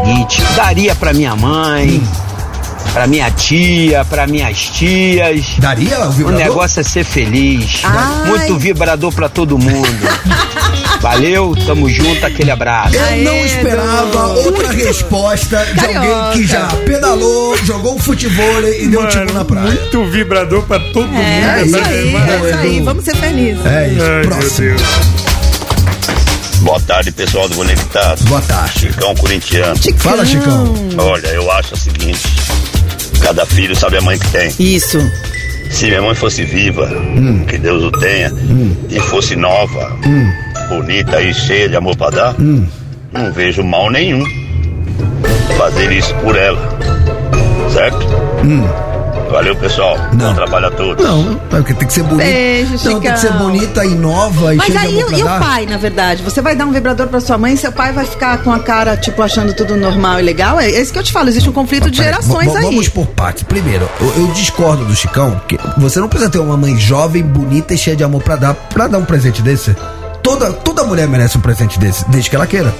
[0.04, 2.02] seguinte, daria pra minha mãe,
[2.92, 5.44] pra minha tia, pra minhas tias.
[5.58, 6.38] Daria o O vibrador?
[6.40, 7.80] negócio é ser feliz.
[7.84, 8.28] Ai.
[8.28, 9.88] Muito vibrador pra todo mundo.
[11.00, 12.96] Valeu, tamo junto, aquele abraço.
[12.96, 16.76] Eu Aê, não esperava outra resposta de alguém que já Carioca.
[16.86, 19.66] pedalou, jogou um futebol e deu um tiro na praia.
[19.66, 21.20] muito vibrador pra todo mundo.
[21.20, 22.80] É, É isso aí, mano, é isso aí.
[22.80, 23.66] Vamos ser felizes.
[23.66, 24.76] É isso, Ai, próximo.
[26.60, 28.24] Boa tarde, pessoal do Conectado.
[28.24, 28.78] Boa tarde.
[28.80, 29.76] Chicão corintiano.
[29.98, 30.74] Fala, Chicão.
[30.96, 32.22] Olha, eu acho o seguinte:
[33.24, 34.52] cada filho sabe a mãe que tem.
[34.58, 34.98] Isso.
[35.70, 36.86] Se minha mãe fosse viva,
[37.48, 38.30] que Deus o tenha,
[38.90, 39.96] e fosse nova,
[40.68, 44.22] bonita e cheia de amor pra dar, não vejo mal nenhum
[45.56, 46.78] fazer isso por ela.
[47.72, 48.06] Certo?
[49.34, 49.98] Valeu, pessoal.
[50.12, 50.28] Não.
[50.28, 51.04] Bom trabalho a todos.
[51.04, 52.24] Não, porque tem que ser bonita.
[52.24, 55.76] Beijo, não, tem que ser bonita e nova e Mas aí e o pai, na
[55.76, 56.22] verdade?
[56.22, 58.60] Você vai dar um vibrador pra sua mãe e seu pai vai ficar com a
[58.60, 60.60] cara, tipo, achando tudo normal e legal?
[60.60, 62.62] É isso que eu te falo, existe um conflito de gerações aí.
[62.62, 63.42] Vamos por partes.
[63.42, 67.74] Primeiro, eu, eu discordo do Chicão, que você não precisa ter uma mãe jovem, bonita
[67.74, 69.74] e cheia de amor pra dar, pra dar um presente desse.
[70.22, 72.72] Toda, toda mulher merece um presente desse, desde que ela queira.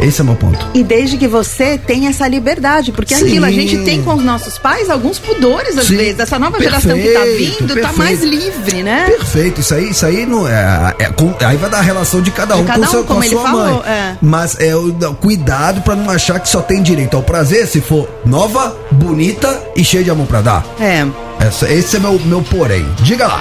[0.00, 0.66] Esse é o meu ponto.
[0.74, 3.26] E desde que você tenha essa liberdade, porque Sim.
[3.26, 6.10] aquilo, a gente tem com os nossos pais alguns pudores às Sim.
[6.10, 7.98] essa Essa nova geração que tá Perfeito, vindo tá perfeito.
[7.98, 9.04] mais livre, né?
[9.06, 12.30] Perfeito, isso aí, isso aí não é, é com- aí vai dar a relação de
[12.30, 13.82] cada De um cada com, seu, um, com como a sua falou, mãe.
[13.92, 14.16] é.
[14.20, 14.72] Mas é
[15.20, 19.84] cuidado pra não achar que só tem direito ao prazer se for nova, bonita e
[19.84, 20.64] cheia de amor pra dar.
[20.80, 21.06] É.
[21.38, 22.86] Essa, esse é meu meu porém.
[23.02, 23.40] Diga lá.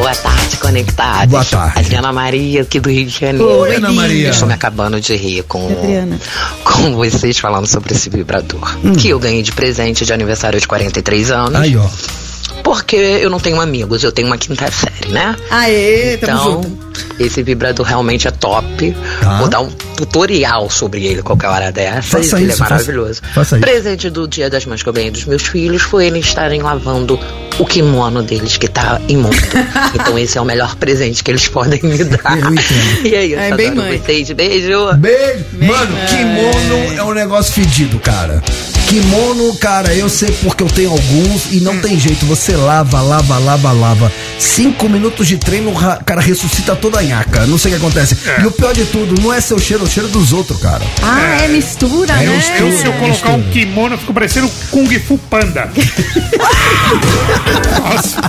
[0.00, 1.26] Boa tarde, conectados.
[1.30, 1.78] Boa tarde.
[1.78, 3.46] Adriana Maria, aqui do Rio de Janeiro.
[3.60, 4.28] Oi, Ana Maria.
[4.28, 6.18] Eu estou me acabando de rir com, Adriana.
[6.64, 8.78] com vocês falando sobre esse vibrador.
[8.98, 11.54] Que eu ganhei de presente de aniversário de 43 anos.
[11.60, 11.86] Aí, ó.
[12.64, 15.36] Porque eu não tenho amigos, eu tenho uma quinta série, né?
[15.50, 16.89] Aê, tamo Então, junto.
[17.18, 18.96] Esse vibrador realmente é top.
[19.20, 19.38] Tá.
[19.38, 22.18] Vou dar um tutorial sobre ele qualquer hora dessa.
[22.18, 23.20] Faça ele isso, é faça- maravilhoso.
[23.34, 23.64] faça isso.
[23.66, 27.18] Presente do Dia das Mães que eu ganhei dos meus filhos foi eles estarem lavando
[27.58, 29.36] o kimono deles que tá imundo.
[29.94, 32.38] então esse é o melhor presente que eles podem me dar.
[32.38, 33.06] Eu entendo.
[33.06, 33.98] E é isso, É bem adoro mãe.
[33.98, 34.30] vocês.
[34.32, 34.94] Beijo.
[34.96, 35.44] Beijo.
[35.60, 38.42] Mano, kimono é um negócio fedido, cara.
[38.86, 42.26] Kimono, cara, eu sei porque eu tenho alguns e não tem jeito.
[42.26, 44.12] Você lava, lava, lava, lava.
[44.38, 47.46] Cinco minutos de treino, o cara ressuscita toda a nhaca.
[47.46, 48.16] Não sei o que acontece.
[48.42, 50.82] E o pior de tudo, não é seu cheiro, é o cheiro dos outros, cara.
[51.02, 52.36] Ah, é mistura, É né?
[52.36, 52.58] mistura.
[52.60, 55.70] Eu, se eu colocar um kimono, eu fico parecendo Kung Fu Panda.
[57.80, 58.20] Nossa,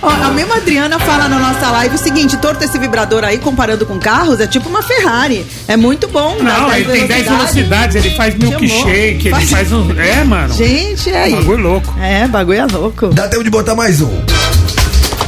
[0.00, 3.84] Ó, a mesma Adriana fala na nossa live o seguinte: torto esse vibrador aí, comparando
[3.84, 5.44] com carros, é tipo uma Ferrari.
[5.66, 6.36] É muito bom.
[6.40, 7.96] não, 10 ele tem 10 velocidades.
[7.96, 9.90] ele faz milkshake, ele Faz- faz um.
[9.98, 10.54] É, mano.
[10.54, 11.34] Gente, é aí.
[11.34, 11.94] Bagulho louco.
[12.00, 13.08] É, bagulho é louco.
[13.08, 14.10] Dá tempo de botar mais um.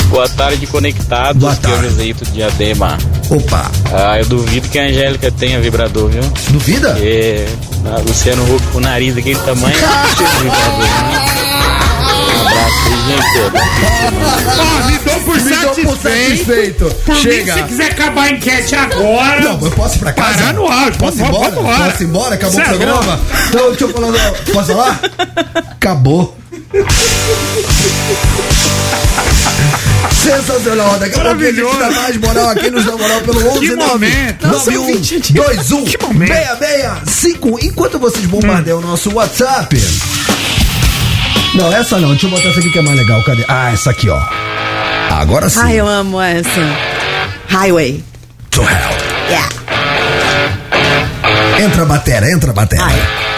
[0.08, 1.40] Boa tarde, conectados.
[1.42, 1.76] Boa tarde.
[1.76, 2.96] é o Joseito Diadema.
[3.30, 6.22] Opa, Ah, eu duvido que a Angélica tenha vibrador, viu?
[6.50, 6.90] duvida?
[6.92, 7.44] Porque
[7.92, 9.74] a Luciano Huck com o nariz daquele tamanho.
[9.76, 11.26] vibrador, né?
[14.58, 16.02] Ó, me dou por Me dou por satisfeito.
[16.02, 16.90] satisfeito.
[17.04, 17.54] Também, Chega.
[17.54, 19.40] se quiser acabar a enquete agora.
[19.40, 20.38] Não, eu posso ir pra casa?
[20.38, 20.98] Parar no áudio.
[20.98, 21.52] Posso ir embora?
[21.52, 22.34] Posso ir embora?
[22.34, 23.20] Acabou Cê o é programa?
[23.48, 24.32] Então, deixa eu falar.
[24.52, 25.00] Posso falar?
[25.72, 26.36] Acabou.
[30.12, 33.60] Sensacional, daqui a pouco a gente dá mais moral aqui, nos dá moral pelo 11
[33.60, 34.46] Que 9 momento.
[34.46, 36.32] 91 21 Que momento.
[36.32, 39.76] 66 Enquanto vocês bombardeiam o nosso WhatsApp.
[41.54, 43.22] Não, essa não, deixa eu botar essa aqui que é mais legal.
[43.22, 43.44] Cadê?
[43.48, 44.20] Ah, essa aqui, ó.
[45.10, 45.60] Agora sim.
[45.62, 46.50] Ai, eu amo essa.
[47.48, 48.02] Highway.
[48.50, 48.68] To hell.
[49.28, 49.48] Yeah.
[51.64, 52.84] Entra a batera, entra a batera.
[52.84, 53.35] Ai.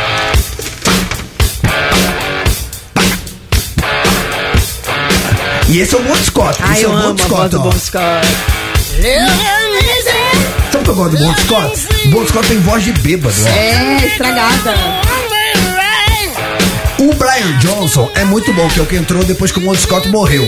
[5.69, 6.59] E esse é o Bon Scott.
[6.63, 7.63] Ai, esse eu é o amo Bon a voz Scott, do ó.
[7.65, 8.27] Bon Scott.
[10.73, 12.09] Sabe o que eu gosto do Bon Scott?
[12.09, 13.49] Bon Scott tem voz de bêbado, ó.
[13.49, 14.75] É, estragada.
[16.99, 19.75] O Brian Johnson é muito bom, que é o que entrou depois que o Bon
[19.75, 20.43] Scott morreu.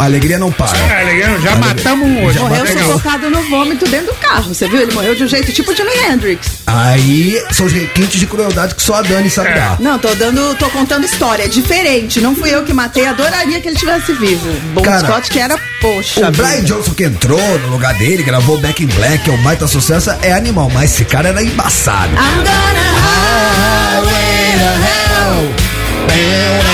[0.00, 0.78] A alegria não para.
[0.78, 2.38] É, legal, já matamos um hoje.
[2.38, 4.54] Já Morreu sufocado no vômito dentro do carro.
[4.54, 4.80] Você viu?
[4.80, 6.62] Ele morreu de um jeito tipo Jimi Hendrix.
[6.66, 9.54] Aí são os requintes de crueldade que só a Dani sabe É.
[9.56, 9.78] dar.
[9.78, 11.42] Não, tô dando, tô contando história.
[11.44, 12.18] É diferente.
[12.18, 13.06] Não fui eu que matei.
[13.06, 14.50] Adoraria que ele tivesse vivo.
[14.72, 16.26] Bon Cara, Scott que era, poxa.
[16.26, 16.62] O Brian vida.
[16.62, 20.10] Johnson que entrou no lugar dele, gravou Back in Black, que é um baita sucesso,
[20.22, 22.14] é animal, mas esse cara era embaçado.
[22.14, 26.69] I'm gonna highway to hell.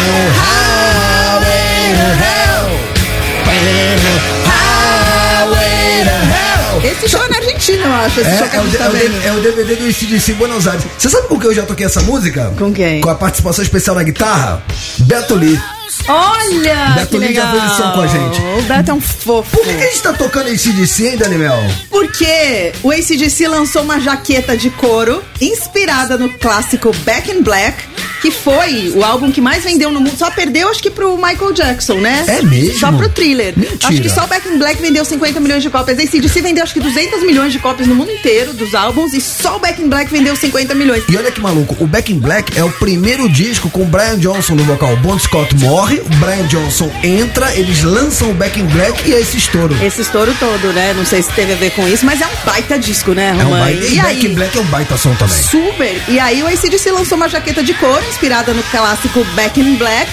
[6.99, 8.21] Esse show é na Argentina, eu acho.
[8.21, 9.27] Esse É, show que é a o, gente é, tá vendo.
[9.27, 10.85] É o DVD do ICDC Buenos Aires.
[10.99, 12.53] Você sabe com que eu já toquei essa música?
[12.59, 13.01] Com quem?
[13.01, 14.63] Com a participação especial na guitarra?
[14.99, 15.61] Beto Lee.
[16.09, 17.61] Olha, Beto que Lee já legal.
[17.61, 18.41] fez esse som com a gente.
[18.59, 19.51] O Beto é um fofo.
[19.57, 21.59] Por que, a gente tá tocando ICDC, hein, Daniel?
[21.91, 27.83] Porque o ACDC lançou uma jaqueta de couro inspirada no clássico Back in Black,
[28.27, 30.17] que foi o álbum que mais vendeu no mundo.
[30.19, 32.25] Só perdeu, acho que pro Michael Jackson, né?
[32.27, 32.77] É mesmo?
[32.77, 33.57] Só pro thriller.
[33.57, 33.79] Mentira.
[33.85, 35.97] Acho que só o Back in Black vendeu 50 milhões de cópias.
[35.97, 39.21] A ACDC vendeu acho que 200 milhões de cópias no mundo inteiro dos álbuns e
[39.21, 41.05] só o Back in Black vendeu 50 milhões.
[41.09, 44.19] E olha que maluco, o Back in Black é o primeiro disco com o Brian
[44.19, 44.95] Johnson no vocal.
[44.95, 49.15] O Bon Scott morre, o Brian Johnson entra, eles lançam o Back in Black e
[49.15, 49.77] é esse estouro.
[49.81, 50.93] Esse estouro todo, né?
[50.95, 53.45] Não sei se teve a ver com isso, mas é um baita disco, né, É
[53.45, 54.35] um baita, e e Back in?
[54.35, 55.41] Black é um baita som também.
[55.41, 56.03] Super!
[56.09, 60.11] E aí o ACDC lançou uma jaqueta de couro inspirada no clássico Back in Black,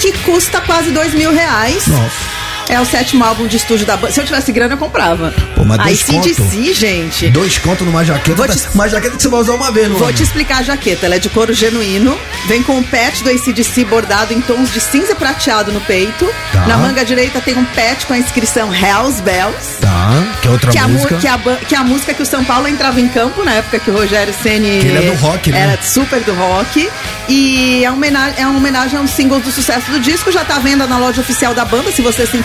[0.00, 1.86] que custa quase dois mil reais.
[1.86, 2.41] Nossa.
[2.72, 4.12] É o sétimo álbum de estúdio da banda.
[4.14, 5.30] Se eu tivesse grana, eu comprava.
[5.54, 6.72] Pô, mas A dois ACDC, conto?
[6.74, 7.28] gente.
[7.28, 9.88] Dois contos numa jaqueta, Vou te- tá- uma jaqueta que você vai usar uma vez,
[9.90, 11.04] não Vou te explicar a jaqueta.
[11.04, 12.18] Ela é de couro genuíno.
[12.48, 16.26] Vem com um patch do ACDC bordado em tons de cinza prateado no peito.
[16.50, 16.66] Tá.
[16.66, 19.78] Na manga direita tem um patch com a inscrição Hells Bells.
[19.78, 21.16] Tá, que é outra que, a, música.
[21.18, 23.90] que, a, que a música que o São Paulo entrava em campo na época que
[23.90, 25.60] o Rogério Ceni Que ele é do rock, né?
[25.60, 26.88] Era super do rock.
[27.28, 30.32] E é uma homenagem, é uma homenagem a um single do sucesso do disco.
[30.32, 32.36] Já tá à venda na loja oficial da banda, se você se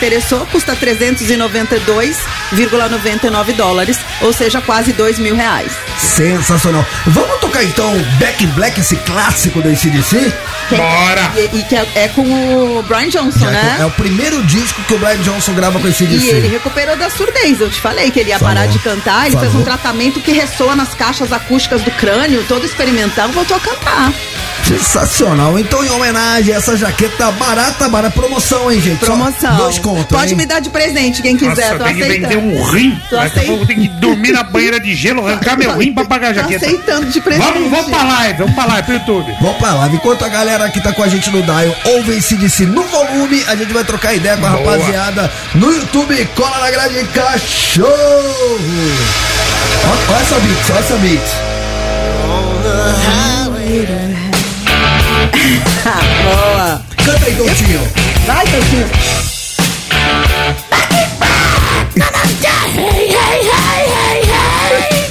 [0.51, 5.71] Custa 392,99 dólares, ou seja, quase 2 mil reais.
[5.97, 6.85] Sensacional.
[7.07, 10.31] Vamos tocar então Back in Black, esse clássico do ACDC?
[10.69, 11.31] Bora!
[11.37, 13.77] E, e que é, é com o Brian Johnson, Já né?
[13.79, 16.27] É o primeiro disco que o Brian Johnson grava com esse E ACDC.
[16.29, 17.61] ele recuperou da surdez.
[17.61, 18.53] Eu te falei que ele ia Falou.
[18.55, 19.27] parar de cantar.
[19.27, 19.61] Ele fez Falou.
[19.61, 24.11] um tratamento que ressoa nas caixas acústicas do crânio, todo experimental, voltou a cantar.
[24.67, 25.57] Sensacional.
[25.57, 28.99] Então, em homenagem a essa jaqueta barata, barata, promoção, hein, gente?
[28.99, 29.55] Só Promoção.
[29.55, 30.05] dois contos.
[30.17, 30.37] Pode hein?
[30.37, 31.55] me dar de presente, quem quiser.
[31.71, 32.35] Nossa, tô tem que aceitando.
[32.35, 32.99] vender um rim.
[33.09, 33.65] Tô Daqui a pouco aceitando.
[33.67, 36.65] tem que dormir na banheira de gelo, arrancar meu rim pra pagar a Tô jaqueta.
[36.65, 37.47] aceitando de presente.
[37.53, 39.35] Vamos, vamos pra live, vamos pra live pro YouTube.
[39.39, 39.87] Vamos pra lá.
[39.87, 43.43] Enquanto a galera que tá com a gente no Dial ouve esse DC no volume,
[43.47, 44.71] a gente vai trocar ideia com a Boa.
[44.73, 46.25] rapaziada no YouTube.
[46.35, 47.87] Cola na grade cachorro.
[49.85, 51.21] Olha, olha essa beat, olha essa beat.
[56.23, 56.81] Boa.
[56.97, 57.81] Canta aí, Doutinho.
[58.25, 58.89] Vai, Tadinho.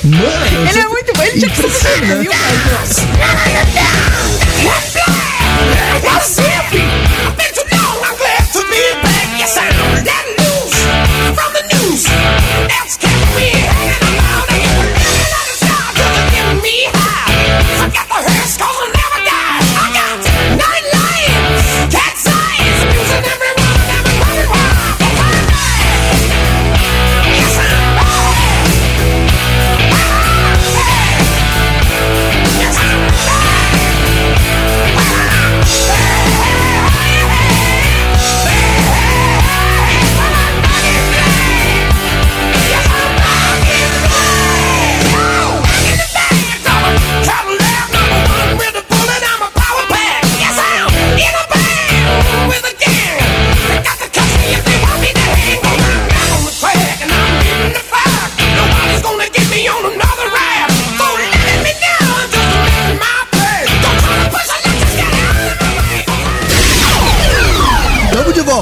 [0.05, 2.01] Mano, Ele é muito bom, ele tinha que ser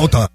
[0.05, 0.31] volta.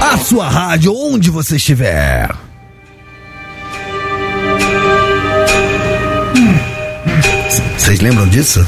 [0.00, 2.30] A sua rádio, onde você estiver.
[7.76, 8.64] Vocês lembram disso?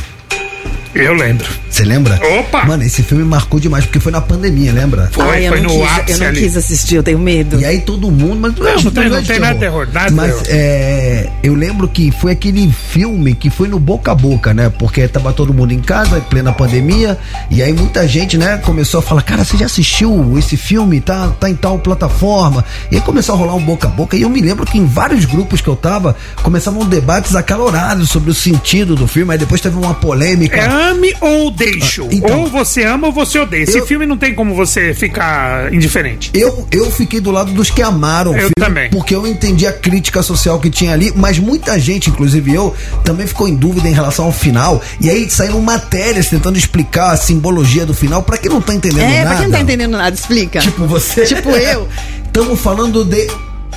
[0.95, 1.66] Eu lembro.
[1.77, 2.19] Você lembra?
[2.41, 2.65] Opa!
[2.65, 5.11] Mano, esse filme marcou demais, porque foi na pandemia, lembra?
[5.13, 6.41] Foi, Ai, eu foi não no quis, ápice Eu não ali.
[6.41, 7.61] quis assistir, eu tenho medo.
[7.61, 9.61] E aí todo mundo, mas não, Não, de- não tem- não de tem nada de
[9.61, 10.47] terror, nada de Mas terror.
[10.49, 14.71] é, eu lembro que foi aquele filme que foi no boca a boca, né?
[14.71, 17.19] Porque tava todo mundo em casa, em plena pandemia,
[17.51, 20.99] e aí muita gente, né, começou a falar, cara, você já assistiu esse filme?
[21.03, 22.65] Tá, tá em tal plataforma.
[22.91, 24.87] E aí começou a rolar um boca a boca, e eu me lembro que em
[24.87, 29.61] vários grupos que eu tava, começavam debates acalorados sobre o sentido do filme, aí depois
[29.61, 30.57] teve uma polêmica.
[30.57, 31.66] É ame ou deixo.
[31.69, 32.41] Ah, então.
[32.41, 33.63] ou você ama ou você odeia.
[33.63, 36.31] Esse Eu- filme não tem como você ficar indiferente.
[36.35, 38.91] Eu, eu fiquei do lado dos que amaram o Eu filme, também.
[38.91, 42.75] porque eu entendi a crítica social que tinha ali, mas muita gente, inclusive eu,
[43.05, 44.81] também ficou em dúvida em relação ao final.
[45.01, 49.01] E aí saíram matérias tentando explicar a simbologia do final, pra quem não tá entendendo
[49.03, 49.27] É, nada.
[49.29, 50.61] pra quem não tá entendendo nada, explica.
[50.61, 51.25] Tipo você.
[51.25, 51.89] Tipo eu.
[52.27, 53.27] Estamos falando de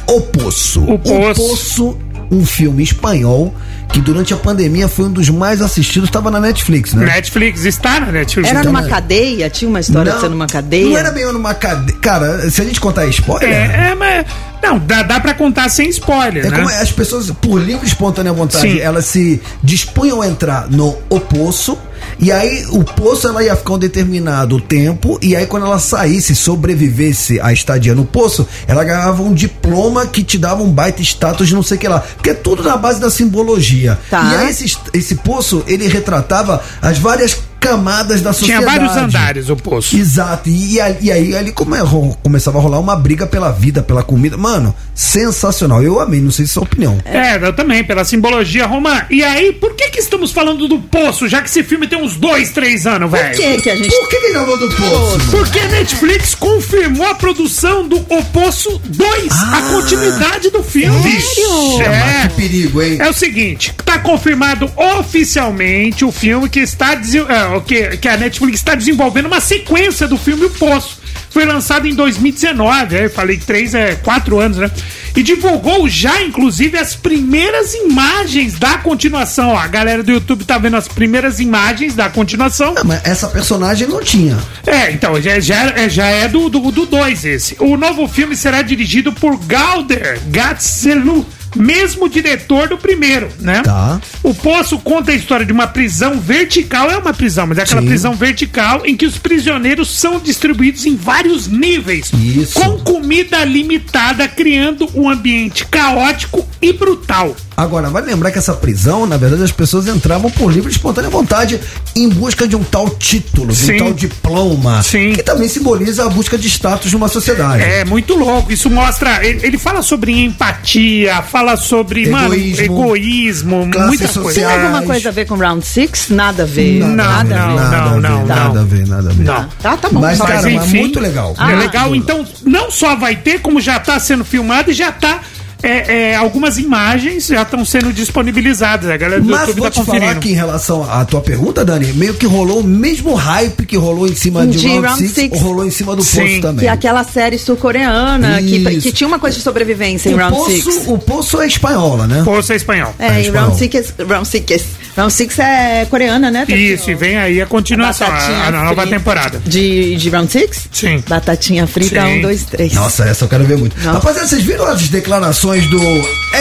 [0.08, 0.84] O Poço.
[0.84, 1.34] O Poço.
[1.42, 1.98] Poço,
[2.32, 3.54] um filme espanhol
[3.92, 7.06] que durante a pandemia foi um dos mais assistidos, estava na Netflix, né?
[7.06, 8.50] Netflix está na Netflix.
[8.50, 8.90] Era Então, numa né?
[8.90, 9.50] cadeia?
[9.50, 10.90] Tinha uma história de ser numa cadeia?
[10.90, 11.98] Não era bem numa cadeia.
[12.00, 13.50] Cara, se a gente contar spoiler.
[13.50, 14.26] É, é, mas.
[14.62, 16.58] Não, dá, dá pra contar sem spoiler, É né?
[16.58, 18.80] como as pessoas, por livre e espontânea vontade, Sim.
[18.80, 21.78] elas se dispunham a entrar no o poço,
[22.20, 26.36] e aí o poço ela ia ficar um determinado tempo, e aí quando ela saísse,
[26.36, 31.48] sobrevivesse à estadia no poço, ela ganhava um diploma que te dava um baita status
[31.48, 32.00] de não sei o que lá.
[32.00, 33.98] Porque é tudo na base da simbologia.
[34.10, 34.32] Tá.
[34.32, 38.66] E aí esse, esse poço, ele retratava as várias camadas da Tinha sociedade.
[38.66, 39.96] vários andares o poço.
[39.98, 41.78] Exato, e, e, aí- ali come-
[42.24, 44.38] começava a rolar uma briga pela vida, pela comida.
[44.38, 45.82] Mano, sensacional.
[45.84, 46.98] Eu amei, não sei se é a sua opinião.
[47.06, 49.06] É, eu também, pela simbologia romana.
[49.10, 52.16] E aí, por que que estamos falando do Poço, já que esse filme tem uns
[52.16, 53.36] dois, três anos, Por velho?
[53.38, 53.90] que que a gente...
[53.90, 55.32] Por que que gravou do Poço?
[55.32, 59.62] Porque a Netflix confirmou a produção do O Poço 2, a Ah.
[59.74, 60.98] continuidade do filme.
[61.00, 62.28] Mas É.
[62.28, 62.98] que perigo, hein?
[63.00, 68.18] É o seguinte, tá confirmado oficialmente o filme que está desen- é, que, que a
[68.18, 71.00] Netflix está desenvolvendo uma sequência do filme O Poço.
[71.30, 74.70] Foi lançado em 2019, aí eu falei três é quatro anos, né?
[75.16, 79.50] E divulgou já, inclusive, as primeiras imagens da continuação.
[79.50, 82.74] Ó, a galera do YouTube tá vendo as primeiras imagens da continuação.
[82.78, 84.38] Ah, mas essa personagem não tinha.
[84.66, 87.56] É, então, já, já, é- já é do 2 do, dois esse.
[87.60, 93.62] O novo filme será dirigido por Galder Gatselu, mesmo diretor do primeiro, né?
[93.62, 94.00] Tá.
[94.24, 97.82] O Poço conta a história de uma prisão vertical, é uma prisão, mas é aquela
[97.82, 97.88] Sim.
[97.88, 102.60] prisão vertical em que os prisioneiros são distribuídos em vários níveis, Isso.
[102.60, 107.36] com comida limitada, criando um ambiente caótico e brutal.
[107.60, 111.10] Agora, vale lembrar que essa prisão, na verdade, as pessoas entravam por livre e espontânea
[111.10, 111.60] vontade
[111.94, 113.74] em busca de um tal título, de Sim.
[113.74, 115.12] um tal diploma, Sim.
[115.12, 117.62] que também simboliza a busca de status numa sociedade.
[117.62, 118.50] É muito louco.
[118.50, 119.26] Isso mostra.
[119.28, 124.64] Ele, ele fala sobre empatia, fala sobre, mano, Egoísmo, egoísmo, classes muitas Tem sociais.
[124.64, 126.10] alguma coisa a ver com Round Six?
[126.12, 126.80] Nada a ver.
[126.80, 127.62] Não, nada a não, ver.
[127.62, 128.62] nada não, a ver, não, nada não.
[128.62, 129.24] a ver, nada a ver.
[129.26, 129.50] Não.
[129.62, 130.00] Tá, tá bom.
[130.00, 131.36] Mas, cara, Mas, mas enfim, muito legal.
[131.38, 134.90] É muito legal, então não só vai ter, como já está sendo filmado e já
[134.90, 135.20] está.
[135.62, 138.90] É, é, algumas imagens já estão sendo disponibilizadas.
[138.90, 141.66] A galera do Mas YouTube vou tá te falar que em relação à tua pergunta,
[141.66, 145.00] Dani, meio que rolou o mesmo hype que rolou em cima de, De Round Round
[145.00, 145.42] 6, Six.
[145.42, 146.22] rolou em cima do Sim.
[146.22, 146.60] Poço também.
[146.60, 150.46] Que é aquela série sul-coreana que, que tinha uma coisa de sobrevivência em o, Round
[150.46, 150.64] Six.
[150.64, 152.22] poço, o Poço é espanhola, né?
[152.24, 152.96] Poço é espanhol.
[152.98, 153.48] É, em espanhol.
[153.48, 154.66] Round Six, Round Six.
[154.96, 156.46] Round Six é coreana, né?
[156.48, 159.42] Isso, e vem aí a continuação, a, a nova temporada.
[159.46, 160.68] De, de Round Six?
[160.72, 161.04] Sim.
[161.08, 162.20] Batatinha frita, Sim.
[162.20, 162.74] um, dois, três.
[162.74, 163.76] Nossa, essa eu quero ver muito.
[163.78, 163.92] Nossa.
[163.92, 165.80] Rapaziada, vocês viram as declarações do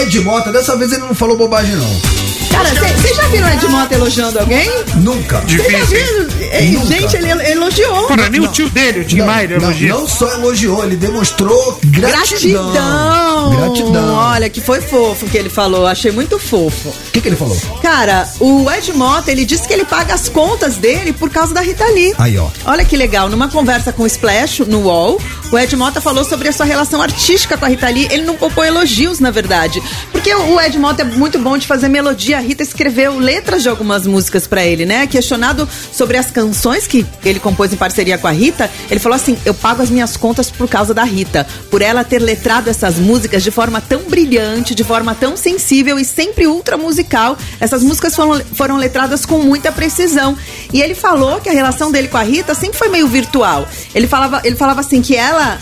[0.02, 0.52] Ed Mota?
[0.52, 2.27] Dessa vez ele não falou bobagem, não.
[2.58, 4.68] Cara, vocês já viram o Ed Mota elogiando alguém?
[4.96, 5.40] Nunca.
[5.42, 6.28] Vocês já viram?
[6.50, 6.86] É, Nunca.
[6.86, 8.06] Gente, ele elogiou.
[8.08, 9.90] Porra, nem o tio dele, o Tim Maia, não, elogia.
[9.90, 12.72] não só elogiou, ele demonstrou gratidão.
[12.72, 13.56] Gratidão.
[13.56, 14.14] Gratidão.
[14.14, 15.86] Olha, que foi fofo que ele falou.
[15.86, 16.88] Achei muito fofo.
[16.88, 17.56] O que, que ele falou?
[17.80, 21.60] Cara, o Ed Mota, ele disse que ele paga as contas dele por causa da
[21.60, 22.12] Rita Lee.
[22.18, 22.48] Aí, ó.
[22.64, 23.28] Olha que legal.
[23.28, 25.20] Numa conversa com o Splash, no UOL,
[25.52, 28.08] o Ed Mota falou sobre a sua relação artística com a Rita Lee.
[28.10, 29.80] Ele não poupou elogios, na verdade.
[30.10, 32.47] Porque o Ed Mota é muito bom de fazer melodia.
[32.48, 35.06] A Rita escreveu letras de algumas músicas pra ele, né?
[35.06, 39.36] Questionado sobre as canções que ele compôs em parceria com a Rita, ele falou assim:
[39.44, 41.46] Eu pago as minhas contas por causa da Rita.
[41.70, 46.06] Por ela ter letrado essas músicas de forma tão brilhante, de forma tão sensível e
[46.06, 47.36] sempre ultra musical.
[47.60, 50.34] Essas músicas foram, foram letradas com muita precisão.
[50.72, 53.68] E ele falou que a relação dele com a Rita sempre foi meio virtual.
[53.94, 55.58] Ele falava, ele falava assim que ela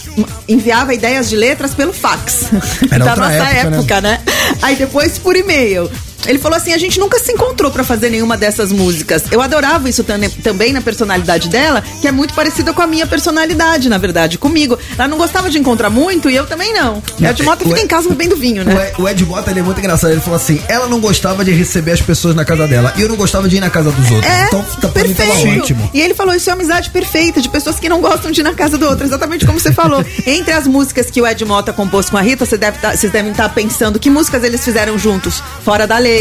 [0.47, 2.45] enviava ideias de letras pelo fax.
[2.93, 3.76] Era da nossa época, né?
[3.76, 4.20] época, né?
[4.62, 5.91] Aí depois por e-mail.
[6.27, 9.25] Ele falou assim: a gente nunca se encontrou pra fazer nenhuma dessas músicas.
[9.31, 13.07] Eu adorava isso tam- também na personalidade dela, que é muito parecida com a minha
[13.07, 14.79] personalidade, na verdade, comigo.
[14.99, 17.03] Ela não gostava de encontrar muito e eu também não.
[17.19, 18.89] Não, É de moto o fica Ed- em casa bebendo vinho, O né?
[18.91, 20.11] Ed, o Ed Mota ele é muito engraçado.
[20.12, 22.93] Ele falou assim: ela não gostava de receber as pessoas na casa dela.
[22.97, 24.33] E eu não gostava de ir na casa dos outros.
[24.33, 25.77] É, então, tá, tava perfeito.
[25.95, 28.55] E ele falou: isso é amizade perfeita, de pessoas que não gostam de ir na
[28.55, 30.05] casa do outro, exatamente como você falou.
[30.27, 33.12] Entre as músicas que o Ed Mota compôs com a Rita, você deve tá- vocês
[33.12, 35.43] devem estar pensando que músicas eles fizeram juntos.
[35.64, 36.16] Fora da lei.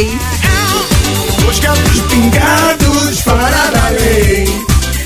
[1.47, 4.45] Os gatos pingados fora da lei.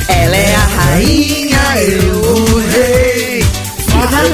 [0.07, 3.43] Ela é a rainha, eu o rei.
[3.87, 4.29] Fora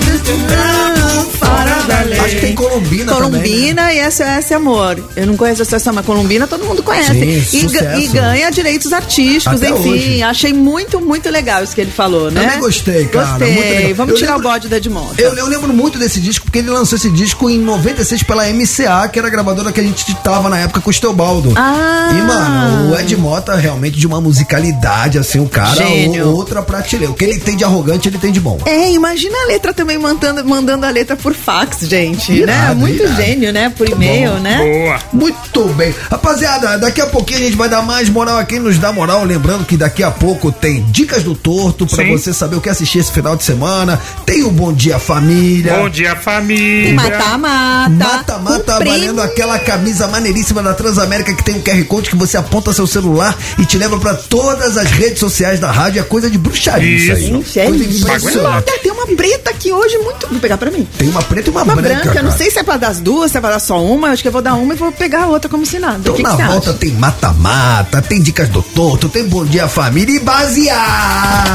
[1.86, 2.20] da lei.
[2.20, 3.30] Acho que tem Colombina também.
[3.32, 3.40] né?
[3.40, 5.00] Colombina e SOS Amor.
[5.16, 7.44] Eu não conheço SOS Amor, mas Colombina todo mundo conhece.
[7.46, 7.58] Sim,
[7.98, 9.90] e, e ganha direitos artísticos, Até enfim.
[9.92, 10.24] hoje.
[10.24, 12.42] Achei muito, muito legal isso que ele falou, né?
[12.44, 13.54] Também gostei, cara, Gostei.
[13.54, 13.96] muito legal.
[13.96, 15.22] Vamos Eu tirar lembro- o bode da Edmota.
[15.22, 19.08] Eu, eu lembro muito desse disco porque ele lançou esse disco em 96 pela MCA,
[19.12, 21.54] que era a gravadora que a gente tava na época com o Steobaldo.
[21.56, 22.10] Ah.
[22.12, 26.30] E, mano, o Ed Mota realmente de uma musicalidade, assim, o cara, Gênio.
[26.30, 27.12] outra prateleira.
[27.12, 28.58] O que ele tem de arrogante, ele tem de bom.
[28.66, 32.38] É, imagina a letra também mandando, mandando a letra por fax, gente, né?
[32.38, 33.16] Irado, Muito irado.
[33.22, 33.70] gênio, né?
[33.76, 34.58] Por e-mail, né?
[34.58, 35.00] Boa.
[35.12, 35.94] Muito bem.
[36.10, 39.24] Rapaziada, daqui a pouquinho a gente vai dar mais moral a quem nos dá moral.
[39.24, 42.12] Lembrando que daqui a pouco tem Dicas do Torto pra Sim.
[42.12, 44.00] você saber o que assistir esse final de semana.
[44.26, 45.74] Tem o Bom Dia Família.
[45.76, 46.90] Bom dia, família.
[46.90, 47.90] E mata-mata.
[47.90, 52.72] Mata-mata valendo aquela camisa maneiríssima da Transamérica que tem um QR Code que você aponta
[52.74, 56.00] seu celular e te leva pra todas as redes sociais da rádio.
[56.00, 57.42] É coisa de bruxaria isso, aí.
[57.42, 57.54] Isso.
[57.54, 58.72] Gente, Coisa é impressionante.
[58.82, 60.28] Tem uma preta aqui hoje muito.
[60.28, 60.88] Vou pegar pra mim.
[60.98, 62.04] Tem uma preta e uma, Uma branca.
[62.04, 64.08] branca, não sei se é pra dar as duas, se é pra dar só uma.
[64.08, 65.98] Eu acho que eu vou dar uma e vou pegar a outra como se nada.
[66.00, 69.68] Então que, que na você volta tem mata-mata, tem dicas do torto, tem bom dia
[69.68, 71.46] família e baseado.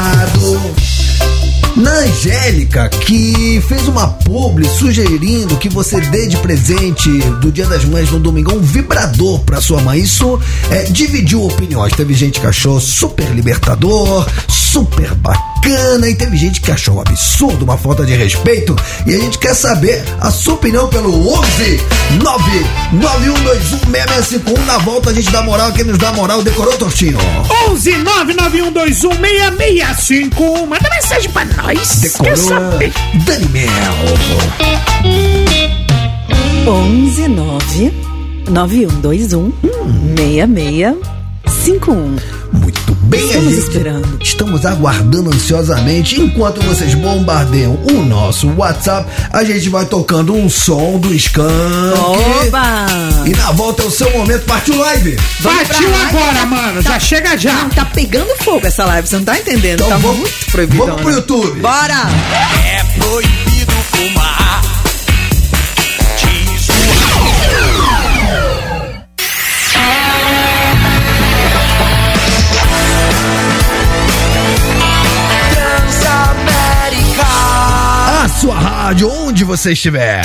[1.75, 7.09] Na Angélica, que fez uma publi sugerindo que você dê de presente
[7.39, 9.99] do Dia das Mães no domingo um vibrador pra sua mãe.
[9.99, 10.39] Isso
[10.69, 11.93] é, dividiu opiniões.
[11.93, 17.63] Teve gente que achou super libertador, super bacana, e teve gente que achou um absurdo,
[17.63, 18.75] uma falta de respeito.
[19.05, 21.79] E a gente quer saber a sua opinião pelo 11
[22.19, 24.65] 991216651.
[24.65, 27.17] Na volta a gente dá moral, quem nos dá moral decorou, Tortinho.
[27.69, 30.67] 11 991216651.
[30.67, 31.99] Manda mensagem pra nós.
[32.01, 32.91] Quer Decorou saber?
[33.25, 33.71] Dani Mel.
[36.67, 37.93] 11 9
[38.49, 41.20] 9121
[41.61, 42.17] 6651.
[42.53, 43.59] Muito bem, Estamos a gente.
[43.61, 44.17] esperando.
[44.21, 46.19] Estamos aguardando ansiosamente.
[46.19, 51.47] Enquanto vocês bombardeiam o nosso WhatsApp, a gente vai tocando um som do Skank.
[51.99, 52.87] Oba!
[53.25, 54.43] E na volta é o seu momento.
[54.45, 55.17] Partiu live.
[55.43, 56.17] Partiu live.
[56.17, 56.81] agora, mano.
[56.81, 57.53] Já chega já.
[57.53, 59.75] Não, tá pegando fogo essa live, você não tá entendendo.
[59.81, 60.85] Então tá vamos- muito proibido.
[60.85, 61.59] vamos pro YouTube.
[61.61, 62.09] Bora!
[62.65, 64.61] É proibido fumar.
[78.41, 80.21] Sua rádio, onde você estiver.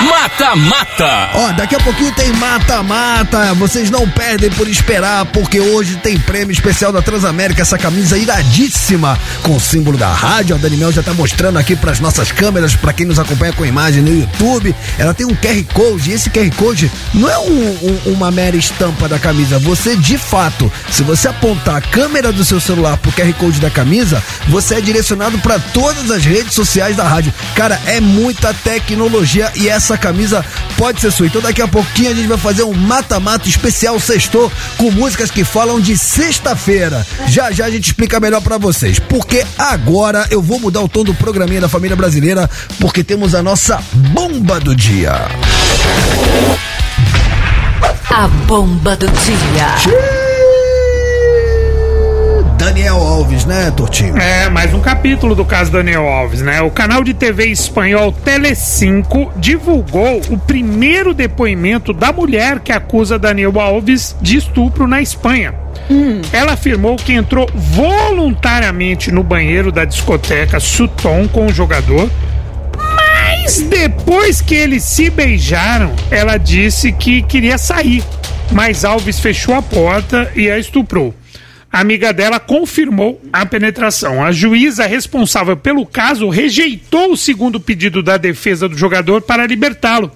[0.00, 1.30] Mata Mata.
[1.34, 3.54] Ó, daqui a pouquinho tem mata-mata.
[3.54, 9.16] Vocês não perdem por esperar, porque hoje tem prêmio especial da Transamérica, essa camisa iradíssima
[9.44, 10.56] com o símbolo da rádio.
[10.56, 13.64] A Dani Mel já tá mostrando aqui pras nossas câmeras, pra quem nos acompanha com
[13.64, 14.74] imagem no YouTube.
[14.98, 18.56] Ela tem um QR Code e esse QR Code não é um- um- uma mera
[18.56, 19.60] estampa da camisa.
[19.60, 23.70] Você, de fato, se você apontar a câmera do seu celular pro QR Code da
[23.70, 27.32] camisa, você é direcionado pra todas as redes sociais da rádio.
[27.54, 30.44] Cara, é muita tecnologia e essa camisa
[30.76, 31.26] pode ser sua.
[31.26, 35.44] Então daqui a pouquinho a gente vai fazer um mata-mata especial sextou com músicas que
[35.44, 37.06] falam de sexta-feira.
[37.26, 38.98] Já já a gente explica melhor pra vocês.
[38.98, 42.48] Porque agora eu vou mudar o tom do programinha da família brasileira,
[42.80, 45.12] porque temos a nossa bomba do dia.
[48.10, 50.21] A bomba do dia.
[52.62, 54.16] Daniel Alves, né, Tortinho?
[54.16, 56.62] É, mais um capítulo do caso Daniel Alves, né?
[56.62, 63.60] O canal de TV espanhol Telecinco divulgou o primeiro depoimento da mulher que acusa Daniel
[63.60, 65.52] Alves de estupro na Espanha.
[66.32, 72.08] Ela afirmou que entrou voluntariamente no banheiro da discoteca Sutton com o jogador,
[72.78, 78.04] mas depois que eles se beijaram, ela disse que queria sair,
[78.52, 81.12] mas Alves fechou a porta e a estuprou.
[81.72, 84.22] A amiga dela confirmou a penetração.
[84.22, 90.12] A juíza responsável pelo caso rejeitou o segundo pedido da defesa do jogador para libertá-lo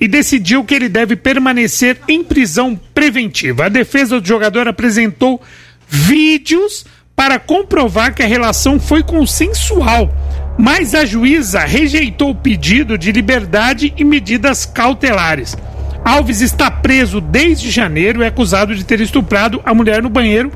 [0.00, 3.66] e decidiu que ele deve permanecer em prisão preventiva.
[3.66, 5.42] A defesa do jogador apresentou
[5.86, 10.10] vídeos para comprovar que a relação foi consensual,
[10.58, 15.54] mas a juíza rejeitou o pedido de liberdade e medidas cautelares.
[16.02, 20.50] Alves está preso desde janeiro e é acusado de ter estuprado a mulher no banheiro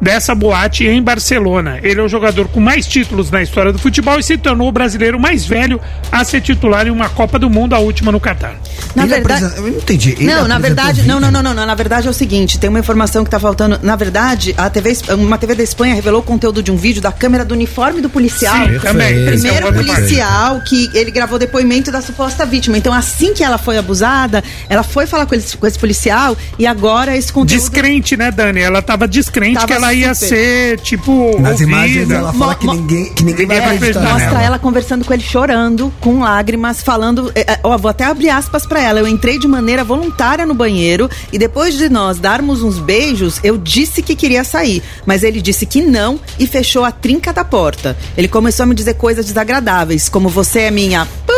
[0.00, 1.78] dessa boate em Barcelona.
[1.82, 4.72] Ele é o jogador com mais títulos na história do futebol e se tornou o
[4.72, 5.80] brasileiro mais velho
[6.12, 8.56] a ser titular em uma Copa do Mundo, a última no Catar.
[8.94, 9.44] Na Ele verdade.
[9.56, 10.10] Eu não entendi.
[10.10, 11.66] Ele Não, na apresentou verdade, não, não, não, não.
[11.66, 13.78] Na verdade é o seguinte, tem uma informação que tá faltando.
[13.82, 17.10] Na verdade, a TV, uma TV da Espanha revelou o conteúdo de um vídeo da
[17.12, 18.66] câmera do uniforme do policial.
[18.68, 19.22] Sim, também.
[19.26, 22.76] É Primeiro policial que ele gravou depoimento da suposta vítima.
[22.76, 26.66] Então, assim que ela foi abusada, ela foi falar com, esse- com esse policial e
[26.66, 27.58] agora esse conteúdo.
[27.60, 28.60] Descrente, né, Dani?
[28.60, 30.28] Ela tava descrente Tava que ela ia super.
[30.28, 31.70] ser, tipo, Nas ouvida.
[31.70, 34.12] imagens ela fala Mo- que mo- ninguém, que ninguém vai Ninguém vai acreditar.
[34.12, 34.42] Mostra nela.
[34.42, 37.30] ela conversando com ele chorando, com lágrimas, falando.
[37.34, 39.00] é, é, Ó, vou até abrir aspas pra ela.
[39.00, 43.58] Eu entrei de maneira voluntária no banheiro e depois de nós darmos uns beijos, eu
[43.58, 44.82] disse que queria sair.
[45.06, 47.96] Mas ele disse que não e fechou a trinca da porta.
[48.16, 51.06] Ele começou a me dizer coisas desagradáveis, como você é minha.
[51.26, 51.32] pã",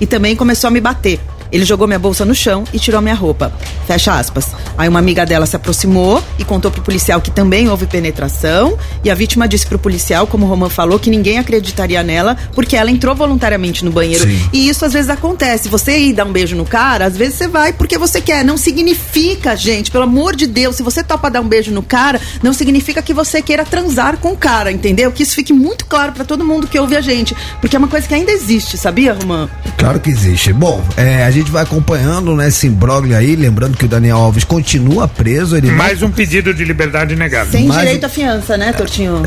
[0.00, 1.20] E também começou a me bater.
[1.52, 3.52] Ele jogou minha bolsa no chão e tirou minha roupa.
[3.86, 4.48] Fecha aspas.
[4.76, 8.78] Aí uma amiga dela se aproximou e contou pro policial que também houve penetração.
[9.04, 12.76] E a vítima disse pro policial, como o Roman falou, que ninguém acreditaria nela porque
[12.76, 14.24] ela entrou voluntariamente no banheiro.
[14.24, 14.48] Sim.
[14.52, 15.68] E isso às vezes acontece.
[15.68, 18.44] Você ir dar um beijo no cara, às vezes você vai porque você quer.
[18.44, 22.20] Não significa, gente, pelo amor de Deus, se você topa dar um beijo no cara,
[22.42, 25.10] não significa que você queira transar com o cara, entendeu?
[25.12, 27.36] Que isso fique muito claro pra todo mundo que ouve a gente.
[27.60, 29.48] Porque é uma coisa que ainda existe, sabia, Roman?
[29.76, 30.52] Claro que existe.
[30.52, 34.44] Bom, é, a gente vai acompanhando né, esse imbróglio aí, lembrando que o Daniel Alves
[34.44, 35.56] continua preso.
[35.56, 37.50] Ele não- Mais um pedido de liberdade negado.
[37.50, 39.22] Sem Mas- direito à fiança, né, Tortinho?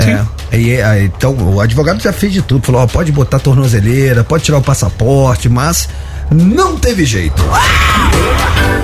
[0.51, 4.23] É, e, é, então o advogado já fez de tudo, falou, ó, pode botar tornozeleira,
[4.23, 5.89] pode tirar o passaporte, mas
[6.31, 7.43] não teve jeito.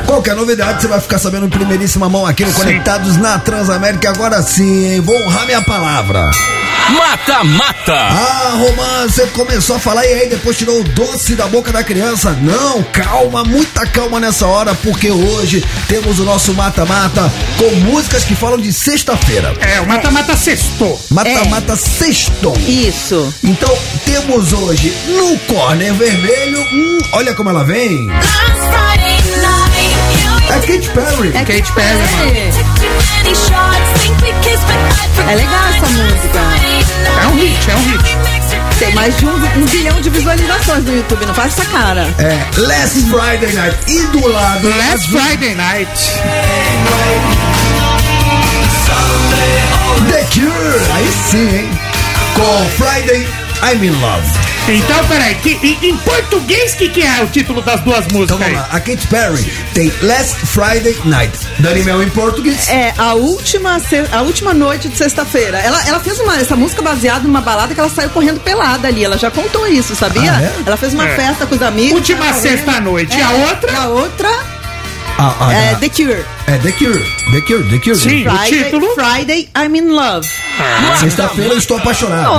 [0.06, 4.10] Qualquer novidade você vai ficar sabendo em primeiríssima mão aqui no Conectados na Transamérica.
[4.10, 5.02] Agora sim, hein?
[5.02, 6.32] vou honrar minha palavra.
[6.92, 7.96] Mata Mata.
[7.96, 11.84] Ah, Romã, você começou a falar e aí depois tirou o doce da boca da
[11.84, 12.32] criança.
[12.42, 18.36] Não, calma, muita calma nessa hora, porque hoje temos o nosso mata-mata com músicas que
[18.36, 19.54] falam de sexta-feira.
[19.62, 21.00] É, o mata-mata sextou.
[21.10, 22.58] Mata-mata sextou.
[22.68, 23.34] Isso.
[23.44, 23.74] Então,
[24.06, 28.10] temos hoje no corner vermelho, hum, olha como ela vem.
[30.50, 31.30] É Katy Perry.
[31.30, 32.32] É Katy Perry, mano.
[35.30, 36.40] É legal essa música.
[37.22, 38.18] É um hit, é um hit.
[38.80, 42.08] Tem mais de um, um bilhão de visualizações no YouTube, não faz essa cara.
[42.18, 43.78] É Last Friday Night.
[43.88, 44.68] E do lado.
[44.78, 45.92] Last Friday Night.
[50.10, 50.92] The Cure.
[50.96, 51.70] Aí sim, hein?
[52.36, 53.28] Com Friday
[53.64, 54.51] I'm in Love.
[54.68, 58.20] Então, peraí, que, em, em português, o que, que é o título das duas Então
[58.20, 58.53] músicas vamos aí?
[58.55, 58.68] lá.
[58.72, 61.38] A Katy Perry tem Last Friday Night.
[61.59, 62.70] Dani Mel em português.
[62.70, 63.82] É a última,
[64.12, 65.57] a última noite de sexta-feira.
[65.59, 69.03] Ela, ela fez uma, essa música baseada numa balada que ela saiu correndo pelada ali.
[69.03, 70.32] Ela já contou isso, sabia?
[70.32, 70.53] Ah, é?
[70.66, 71.16] Ela fez uma É.
[71.16, 71.93] festa com os amigos.
[71.93, 73.18] Última sexta-noite.
[73.18, 73.78] E a outra?
[73.78, 74.30] A outra
[75.18, 76.24] Ah, ah, é The Cure.
[76.48, 77.00] É The Cure.
[77.32, 77.96] The Cure, The Cure.
[77.96, 78.28] Sim.
[78.28, 78.88] o Friday, título?
[78.96, 80.28] Friday, I'm in love.
[81.00, 82.30] Sexta-feira eu estou apaixonado.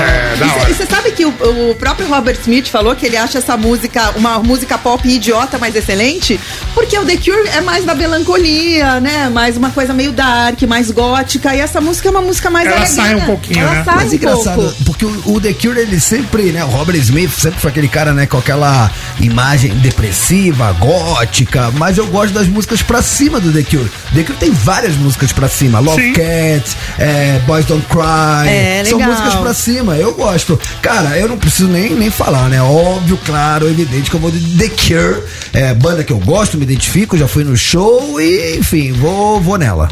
[0.00, 0.70] É, da hora.
[0.70, 1.28] E você sabe que o,
[1.70, 5.76] o próprio Robert Smith falou que ele acha essa música uma música pop idiota, mas
[5.76, 6.40] excelente,
[6.74, 9.28] porque o The Cure é mais da melancolia, né?
[9.28, 12.76] Mais uma coisa meio dark, mais gótica, e essa música é uma música mais Ela
[12.78, 13.04] alegrinha.
[13.04, 13.84] sai um pouquinho, Ela né?
[13.84, 14.84] sai Mas um engraçado, pouco.
[14.84, 16.64] porque o, o The Cure, ele sempre, né?
[16.64, 18.24] O Robert Smith sempre foi aquele cara, né?
[18.26, 18.90] Com aquela
[19.20, 21.70] imagem depressiva, gótica.
[21.74, 23.90] Mas eu gosto das músicas pra cima do The Cure.
[24.14, 25.78] The Cure tem várias músicas pra cima.
[25.80, 26.12] Love Sim.
[26.12, 28.48] Cats, é, Boys Don't Cry.
[28.48, 29.12] É, São legal.
[29.14, 29.96] músicas pra cima.
[29.96, 30.58] Eu gosto.
[30.82, 32.60] Cara, eu não preciso nem, nem falar, né?
[32.62, 35.22] Óbvio, claro, evidente que eu vou de The Cure.
[35.52, 39.58] É, banda que eu gosto, me identifico, já fui no show e, enfim, vou, vou
[39.58, 39.88] nela.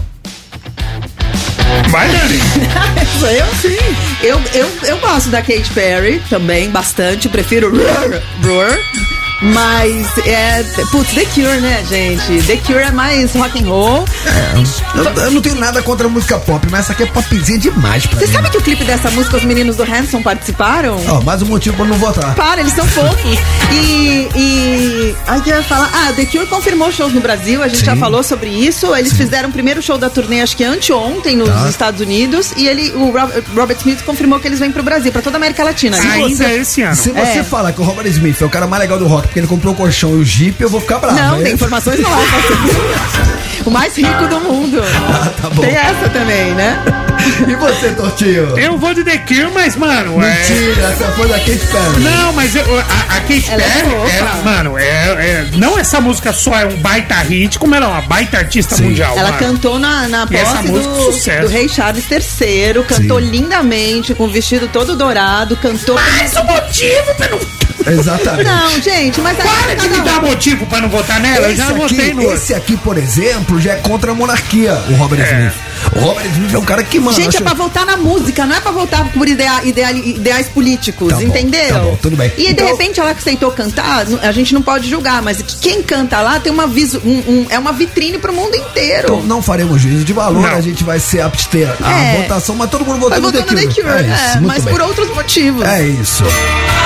[1.91, 2.39] Vai, Dani.
[3.21, 3.77] Eu sim.
[4.23, 7.29] Eu, eu, eu gosto da Katy Perry também, bastante.
[7.29, 8.23] Prefiro Roar.
[8.45, 8.79] Roar.
[9.41, 10.65] Mas é.
[10.91, 12.43] Putz, The Cure, né, gente?
[12.47, 14.05] The Cure é mais rock and roll.
[14.95, 18.05] Eu, eu não tenho nada contra a música pop, mas essa aqui é popzinha demais
[18.07, 18.33] pra Você mim.
[18.33, 20.97] sabe que o clipe dessa música os meninos do Hanson participaram?
[21.07, 22.35] Ó, mais um motivo pra não votar.
[22.35, 23.39] Para, eles são fofos.
[23.73, 24.29] E.
[24.35, 25.17] e...
[25.27, 25.89] Ai, que eu ia falar.
[25.95, 27.87] Ah, The Cure confirmou shows no Brasil, a gente Sim.
[27.87, 28.95] já falou sobre isso.
[28.97, 31.69] Eles fizeram o primeiro show da turnê, acho que anteontem, nos Tá.
[31.69, 32.53] Estados Unidos.
[32.57, 33.13] E ele, o
[33.57, 35.97] Robert, Smith confirmou que eles vêm pro Brasil, pra toda a América Latina.
[35.97, 36.97] Ainda esse ano.
[36.97, 37.45] Se você É.
[37.45, 39.73] falar que o Robert Smith é o cara mais legal do rock porque ele comprou
[39.75, 41.17] o colchão e o Jeep, eu vou ficar bravo.
[41.17, 41.45] Não, né?
[41.45, 42.11] tem informações não.
[43.67, 44.79] o mais rico do mundo.
[45.09, 45.63] Ah, tá bom.
[45.63, 46.79] Tem essa também, né?
[47.49, 48.57] E você, Tortinho?
[48.59, 50.23] Eu vou de The Cure, mas, mano.
[50.23, 52.01] é- Mentira, essa foi da Kate Perry.
[52.05, 52.83] Não, mas eu- a,
[53.17, 54.17] a Katy Ela é Perry, fofa.
[54.17, 57.89] ela, mano, é, é- não essa música só é um baita hit, como ela é
[57.89, 58.85] uma baita artista Sim.
[58.85, 59.17] mundial.
[59.17, 59.39] Ela mano.
[59.39, 61.43] cantou na, na essa posse música, do, sucesso.
[61.43, 63.27] do rei Charles III, cantou Sim.
[63.31, 65.97] lindamente, com o vestido todo dourado, cantou.
[65.97, 67.68] Mais um motivo pra não.
[67.87, 68.45] Exatamente.
[68.45, 71.49] Não, gente, mas Para de me dar motivo pra não votar nela.
[71.49, 72.33] eu já votei aqui, no.
[72.35, 75.33] esse aqui, por exemplo, já é contra a monarquia, o Robert É.
[75.33, 75.53] Smith.
[75.97, 77.17] O Robert Smith é um cara que, mano.
[77.17, 80.49] Gente, acho- é pra votar na música, não é pra votar por idea, idea- ideais
[80.49, 81.69] políticos, Tá bom, entendeu?
[81.69, 82.31] tá bom, tudo bem.
[82.37, 86.21] E de Então- repente ela aceitou cantar, a gente não pode julgar, mas quem canta
[86.21, 89.05] lá tem uma visu, um- um- é uma vitrine pro mundo inteiro.
[89.15, 90.55] Então não faremos juízo de valor, Não.
[90.57, 92.23] a gente vai se abster a É.
[92.23, 93.67] votação, mas todo mundo votou no The Cure.
[93.67, 94.73] The Cure, É isso, é, mas bem.
[94.75, 95.65] por outros motivos.
[95.67, 96.25] É isso.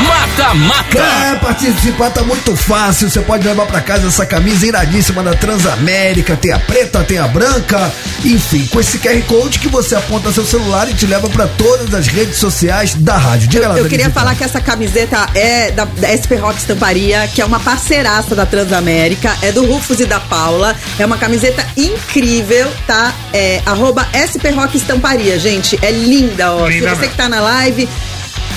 [0.06, 0.98] Mata, mata.
[0.98, 3.08] É, participar tá muito fácil.
[3.10, 6.36] Você pode levar pra casa essa camisa iradíssima da Transamérica.
[6.36, 7.92] Tem a preta, tem a branca.
[8.24, 11.94] Enfim, com esse QR Code que você aponta seu celular e te leva pra todas
[11.94, 13.46] as redes sociais da rádio.
[13.46, 17.28] Diga lá, Eu Dani queria falar que essa camiseta é da, da SP Rock Estamparia,
[17.32, 20.76] que é uma parceiraça da Transamérica, é do Rufus e da Paula.
[20.98, 23.14] É uma camiseta incrível, tá?
[23.32, 25.78] É arroba SP Rock Estamparia, gente.
[25.80, 26.66] É linda, ó.
[26.66, 27.10] Linda Se você mesmo.
[27.12, 27.88] que tá na live.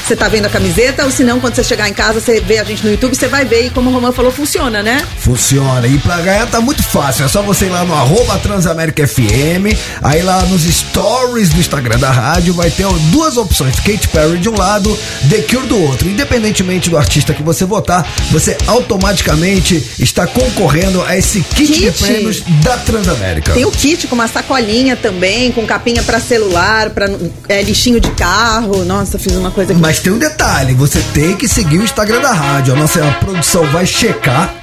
[0.05, 2.59] Você tá vendo a camiseta, ou se não, quando você chegar em casa, você vê
[2.59, 5.03] a gente no YouTube, você vai ver e como o Romão falou, funciona, né?
[5.17, 5.87] Funciona.
[5.87, 7.25] E pra ganhar tá muito fácil.
[7.25, 9.73] É só você ir lá no arroba Transamérica FM.
[10.03, 14.47] Aí lá nos stories do Instagram da rádio vai ter duas opções: Kate Perry de
[14.47, 14.95] um lado,
[15.27, 16.07] The Cure do outro.
[16.07, 22.03] Independentemente do artista que você votar, você automaticamente está concorrendo a esse kit, de Kit?
[22.03, 23.53] prêmios da Transamérica.
[23.53, 27.09] Tem o kit com uma sacolinha também, com capinha pra celular, pra
[27.49, 28.85] é, lixinho de carro.
[28.85, 29.81] Nossa, fiz uma coisa aqui.
[29.81, 32.73] Mas tem um detalhe: você tem que seguir o Instagram da rádio.
[32.73, 34.53] A nossa produção vai checar.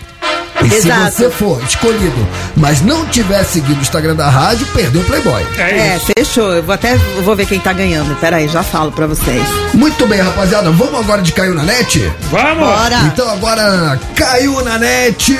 [0.63, 1.11] E Exato.
[1.11, 5.45] se você for escolhido, mas não tiver seguido o Instagram da rádio, perdeu o Playboy.
[5.59, 6.07] É É, isso.
[6.17, 6.53] fechou.
[6.53, 8.15] Eu vou até vou ver quem tá ganhando.
[8.21, 9.43] Pera aí, já falo pra vocês.
[9.75, 10.71] Muito bem, rapaziada.
[10.71, 11.99] Vamos agora de Caiu na Net?
[12.31, 12.65] Vamos!
[12.69, 12.97] Bora!
[13.07, 15.33] Então agora caiu na net.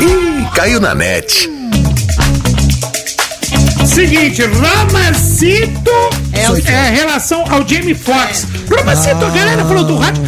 [0.00, 1.48] Ih, caiu na net.
[3.98, 5.90] Seguinte, Ramacito
[6.32, 8.46] É é, relação ao Jamie Foxx.
[8.70, 10.22] Ramacito, a galera falou do rádio.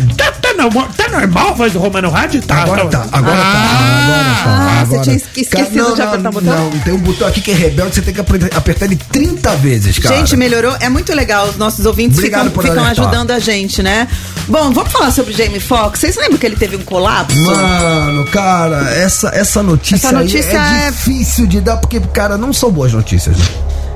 [0.61, 2.43] Tá, tá, normal, tá normal a voz do Roma no rádio?
[2.43, 4.41] Tá, Agora tá, agora tá, Ah, agora tá.
[4.45, 5.03] Ah, você agora.
[5.03, 6.71] tinha esque- esquecido Cara, não, de apertar o botão?
[6.71, 9.99] Não, tem um botão aqui que é rebelde, você tem que apertar, ele 30 vezes,
[9.99, 10.17] cara.
[10.17, 10.77] Gente, melhorou.
[10.81, 11.49] É muito legal.
[11.49, 14.07] Os nossos ouvintes Obrigado ficam, ficam ajudando a gente, né?
[14.49, 16.01] Bom, vamos falar sobre Jamie Foxx.
[16.01, 17.41] Vocês lembram que ele teve um colapso?
[17.41, 22.53] Mano, cara, essa, essa notícia, Essa notícia é, é- difícil de dar, porque, cara, não
[22.53, 23.37] são boas notícias.
[23.37, 23.45] Né?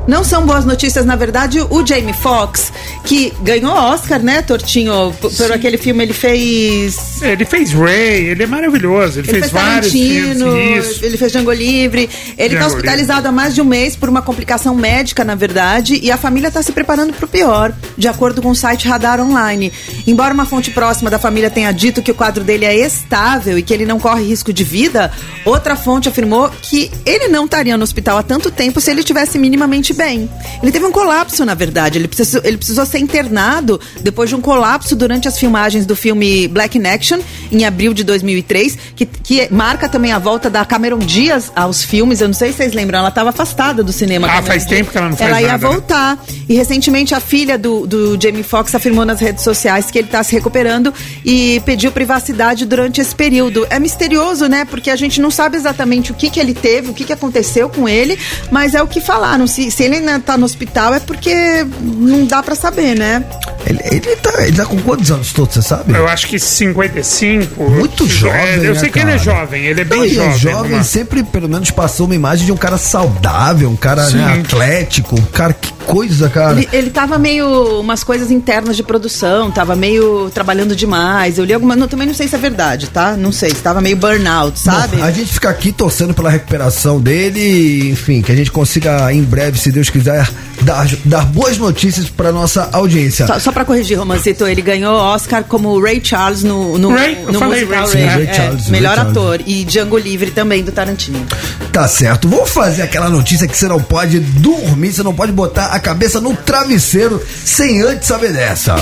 [0.06, 2.70] Não são boas notícias, na verdade, o Jamie Foxx,
[3.04, 5.14] que ganhou Oscar, né, Tortinho?
[5.18, 7.22] Por, por aquele filme ele fez.
[7.22, 9.20] Ele fez Ray, ele é maravilhoso.
[9.20, 11.02] Ele, Ele fez, fez vários filmes.
[11.02, 12.10] Ele fez Django Livre.
[12.36, 15.98] Ele Django tá hospitalizado há mais de um mês por uma complicação médica, na verdade,
[16.02, 19.72] e a família tá se preparando pro pior, de acordo com o site Radar Online.
[20.06, 23.62] Embora uma fonte próxima da família tenha dito que o quadro dele é estável e
[23.62, 25.10] que ele não corre risco de vida,
[25.46, 29.38] outra fonte afirmou que ele não estaria no hospital há tanto tempo se ele estivesse
[29.38, 30.28] minimamente bem.
[30.62, 31.98] Ele teve um colapso, na verdade.
[31.98, 36.48] Ele precisou, ele precisou ser internado depois de um colapso durante as filmagens do filme
[36.48, 37.20] Black in Action
[37.50, 42.20] em abril de 2003, que, que marca também a volta da Cameron Diaz aos filmes.
[42.20, 44.28] Eu não sei se vocês lembram, ela estava afastada do cinema.
[44.30, 45.72] Ah, faz tempo que ela não faz Ela ia nada, né?
[45.72, 46.24] voltar.
[46.48, 50.22] E recentemente a filha do, do Jamie Foxx afirmou nas redes sociais que ele está
[50.22, 50.92] se recuperando
[51.24, 53.66] e pediu privacidade durante esse período.
[53.70, 54.64] É misterioso, né?
[54.64, 57.68] Porque a gente não sabe exatamente o que, que ele teve, o que, que aconteceu
[57.68, 58.18] com ele,
[58.50, 59.46] mas é o que falaram.
[59.46, 63.24] Se, se ele ainda tá no hospital é porque não dá pra saber, né?
[63.66, 65.94] Ele, ele, tá, ele tá com quantos anos todos, você sabe?
[65.94, 67.62] Eu acho que 55.
[67.70, 69.18] Muito jovem, É, eu né, sei que ele é cara?
[69.18, 70.30] jovem, ele é bem Não, e jovem.
[70.32, 70.84] é jovem Luma.
[70.84, 75.24] sempre, pelo menos, passou uma imagem de um cara saudável, um cara né, atlético, um
[75.24, 76.52] cara, que coisa, cara.
[76.52, 77.80] Ele, ele tava meio.
[77.80, 81.38] umas coisas internas de produção, tava meio trabalhando demais.
[81.38, 81.74] Eu li alguma.
[81.76, 83.16] Não, também não sei se é verdade, tá?
[83.16, 84.96] Não sei, se tava meio burnout, sabe?
[84.96, 89.22] Bom, a gente fica aqui torcendo pela recuperação dele, enfim, que a gente consiga em
[89.22, 90.26] breve, se Deus quiser,
[90.62, 93.26] dar, dar boas notícias pra nossa audiência.
[93.26, 97.24] Só, só pra corrigir, Romancito, ele ganhou Oscar como Ray Charles no, no, Ray?
[97.26, 98.16] No falei musical Ray, Ray.
[98.16, 99.16] sim, Ray É, Charles, melhor Ray Charles.
[99.18, 99.40] ator.
[99.46, 101.26] E Django Livre também, do Tarantino.
[101.72, 102.28] Tá certo.
[102.28, 106.20] Vou fazer aquela notícia que você não pode dormir, você não pode botar a cabeça
[106.20, 108.76] no travesseiro sem antes saber dessa.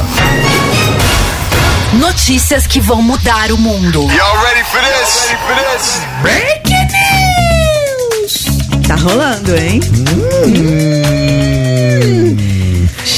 [1.94, 4.00] Notícias que vão mudar o mundo.
[4.02, 5.28] Y'all ready for this?
[5.28, 6.71] Ready for this?
[8.92, 9.80] Tá rolando, hein?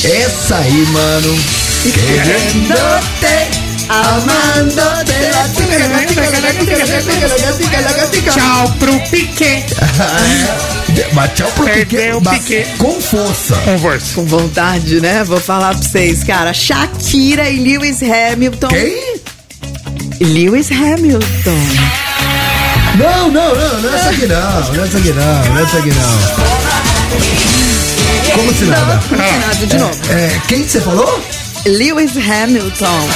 [0.04, 1.36] Essa aí, mano.
[8.30, 9.64] Tchau pro Piquet.
[11.12, 12.78] Mas tchau pro Perdeu Piquet, Piquet.
[12.78, 13.56] com força.
[13.56, 14.14] Conversa.
[14.14, 15.24] Com vontade, né?
[15.24, 16.54] Vou falar pra vocês, cara.
[16.54, 18.68] Shakira e Lewis Hamilton.
[18.68, 19.20] Quem?
[20.20, 22.03] Lewis Hamilton.
[22.98, 24.36] Não, não, não, não é essa aqui não,
[24.72, 26.18] não é essa aqui não, não é essa aqui não.
[28.34, 29.00] Como se nada?
[29.10, 29.98] Nada, de novo.
[30.10, 31.22] É, quem você falou?
[31.66, 33.08] Lewis Hamilton.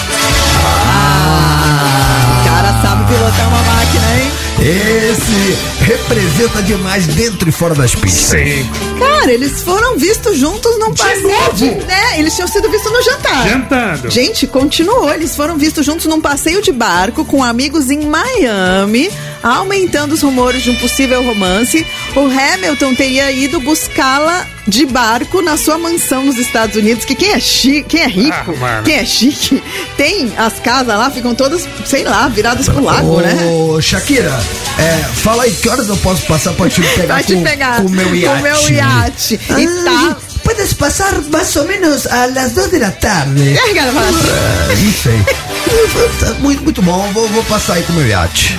[0.89, 4.33] Ah, o cara sabe pilotar uma máquina, hein?
[4.61, 8.41] Esse representa demais dentro e fora das pistas.
[8.41, 8.69] Sim.
[8.99, 11.23] Cara, eles foram vistos juntos num passeio.
[11.29, 11.53] novo?
[11.55, 12.19] de- né?
[12.19, 13.49] Eles tinham sido vistos no jantar.
[13.49, 14.11] Jantando.
[14.11, 15.13] Gente, continuou.
[15.15, 19.09] Eles foram vistos juntos num passeio de barco com amigos em Miami,
[19.43, 21.87] aumentando os rumores de um possível romance.
[22.17, 27.05] O Hamilton teria ido buscá-la de barco na sua mansão nos Estados Unidos.
[27.05, 29.63] Que quem é chique, quem é rico, Ah, quem é chique,
[29.97, 33.35] tem as casas lá, ficam todas, sei lá, viradas pro lago, Ô, né?
[33.81, 34.39] Shakira,
[34.79, 37.77] é, fala aí que horas eu posso passar pra te pegar Vai te com, pegar
[37.83, 38.37] com o meu iate.
[38.37, 39.35] com meu iate.
[39.35, 40.17] E tá.
[40.49, 43.43] Puedes passar mais ou menos a las 2 da tarde.
[43.53, 44.29] E aí, cara, fala assim,
[44.73, 46.39] É, não sei.
[46.41, 48.59] muito, muito bom, vou, vou passar aí com o meu iate.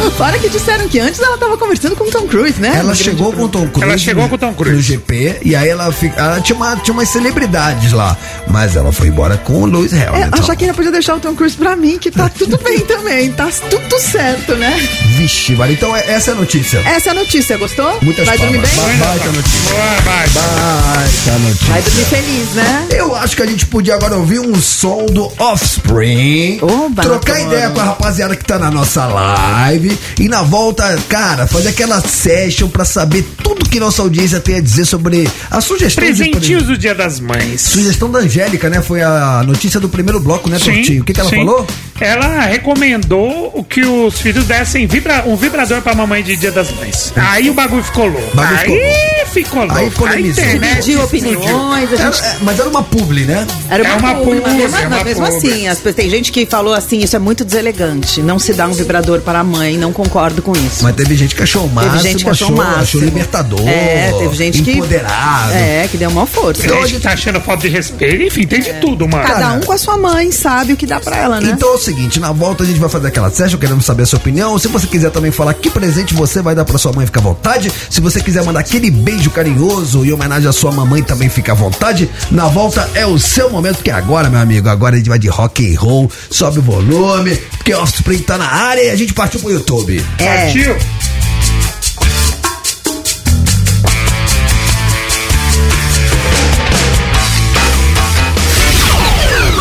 [0.00, 2.74] Não, fora que disseram que antes ela tava conversando com o Tom Cruise, né?
[2.76, 3.88] Ela chegou com o Tom Cruise.
[3.88, 4.74] Ela chegou com o Tom Cruise.
[4.76, 8.16] No GP, e aí ela, fica, ela tinha, uma, tinha umas celebridades lá.
[8.48, 10.38] Mas ela foi embora com o Lewis É, Hamilton.
[10.38, 13.48] a Shakira podia deixar o Tom Cruise pra mim, que tá tudo bem também, tá
[13.70, 14.76] tudo certo, né?
[15.16, 15.74] Vixe, vale.
[15.74, 16.78] Então é- essa é a notícia.
[16.84, 17.96] Essa é a notícia, gostou?
[18.02, 18.70] Muitas Vai dormir palmas.
[18.88, 18.98] bem?
[18.98, 19.70] Ba- Baita notícia.
[19.70, 21.00] Boa, vai.
[21.00, 21.66] Baita notícia.
[21.72, 22.86] Vai dormir feliz, né?
[22.90, 26.58] Eu acho que a gente podia agora ouvir um som do Offspring.
[26.62, 29.96] Oba, trocar ideia com a rapaziada que tá na nossa live.
[30.18, 34.60] E na volta, cara, fazer aquela session pra saber tudo que nossa audiência tem a
[34.60, 37.60] dizer sobre a sugestão Presentinhos do Dia das Mães.
[37.60, 38.80] Sugestão da Angélica, né?
[38.82, 41.02] Foi a notícia do primeiro bloco, né, Sim, Tortinho?
[41.02, 41.36] O que, que ela sim.
[41.36, 41.66] falou?
[42.00, 46.70] Ela recomendou o que os filhos dessem vibra- um vibrador pra mamãe de Dia das
[46.72, 47.12] Mães.
[47.14, 48.34] Aí o bagulho ficou louco.
[48.36, 49.74] Bagulho ficou Aí ficou louco.
[49.78, 50.42] Aí polemizou.
[50.42, 51.04] A internet Explodiu.
[51.04, 52.24] opiniões, a Era- gente...
[52.24, 53.46] é, mas era uma publi, né?
[53.68, 55.38] Era É uma publi, mas publi, mesmo, é uma mas mesmo publi.
[55.50, 58.66] assim, as pessoas- tem gente que falou assim, isso é muito deselegante, não se dá
[58.66, 60.82] um vibrador para a mãe, não concordo com isso.
[60.82, 62.82] Mas teve gente que achou o máximo, Teve gente que achou o máximo.
[62.82, 63.68] achou libertador.
[63.68, 64.72] É, teve gente que...
[64.72, 65.52] empoderado.
[65.52, 66.62] É, que deu uma força.
[66.62, 68.22] Tem gente que tá achando falta de respeito.
[68.22, 69.24] Enfim, tem de tudo, mano.
[69.24, 71.52] Cada um com a sua mãe sabe o que dá pra ela, né?
[71.54, 74.06] Então é o seguinte, na volta a gente vai fazer aquela session, queremos saber a
[74.06, 74.58] sua opinião.
[74.58, 77.22] Se você quiser também falar que presente você vai dar pra sua mãe, fica à
[77.22, 77.70] vontade.
[77.88, 81.54] Se você quiser mandar aquele beijo carinhoso em homenagem à sua mamãe, também fica à
[81.54, 82.10] vontade.
[82.30, 85.28] Na volta é o seu momento, porque agora, meu amigo, agora a gente vai de
[85.28, 89.14] rock and roll, sobe o volume, porque o Offspring tá na área e a gente
[89.14, 90.04] partiu pro YouTube.
[90.18, 90.44] É.
[90.44, 90.76] Partiu?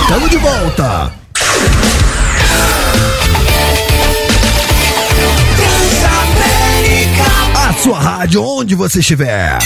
[0.07, 1.13] Tamo de volta.
[7.79, 9.57] Sua rádio, onde você estiver.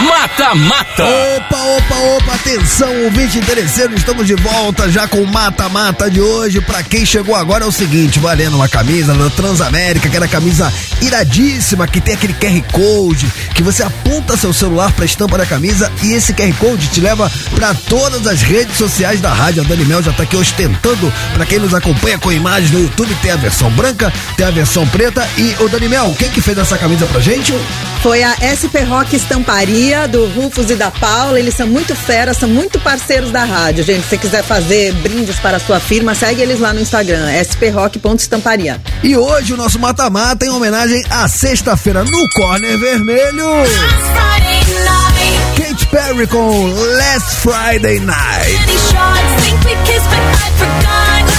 [0.00, 1.04] Mata, mata.
[1.04, 6.60] Opa, opa, opa, atenção, ouvinte interesseiro, estamos de volta já com o mata-mata de hoje.
[6.60, 11.86] Pra quem chegou agora é o seguinte, valendo uma camisa da Transamérica, aquela camisa iradíssima,
[11.86, 16.12] que tem aquele QR Code, que você aponta seu celular pra estampa da camisa e
[16.12, 19.62] esse QR Code te leva pra todas as redes sociais da rádio.
[19.62, 23.14] A Dani Mel já tá aqui ostentando, pra quem nos acompanha com imagens no YouTube,
[23.22, 26.58] tem a versão branca, tem a versão preta e, o Dani Mel, quem que fez
[26.58, 27.52] essa camisa pra gente?
[28.02, 31.38] Foi a SP Rock Estamparia, do Rufus e da Paula.
[31.38, 34.06] Eles são muito feras, são muito parceiros da rádio, gente.
[34.06, 38.80] Se quiser fazer brindes para a sua firma, segue eles lá no Instagram, sprock.estamparia.
[39.02, 43.48] E hoje o nosso mata-mata em homenagem à sexta-feira no Corner Vermelho.
[45.56, 48.58] Katy Perry com Last Friday Night.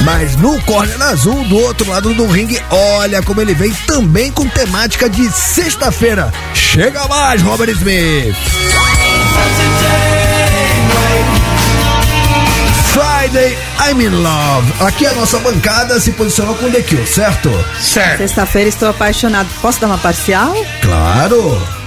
[0.04, 4.48] Mas no corner azul, do outro lado do ringue, olha como ele vem também com
[4.50, 6.32] temática de sexta-feira.
[6.54, 8.36] Chega mais, Robert Smith.
[12.94, 14.72] Friday, I'm in love.
[14.80, 17.50] Aqui a nossa bancada se posicionou com The Kill, certo?
[17.82, 18.20] Certo.
[18.20, 19.50] Sexta-feira estou apaixonado.
[19.62, 20.54] Posso dar uma parcial?
[20.82, 21.83] Claro.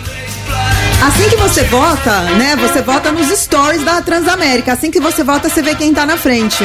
[1.02, 2.56] Assim que você vota, né?
[2.56, 4.72] Você vota nos stories da Transamérica.
[4.72, 6.64] Assim que você vota, você vê quem tá na frente.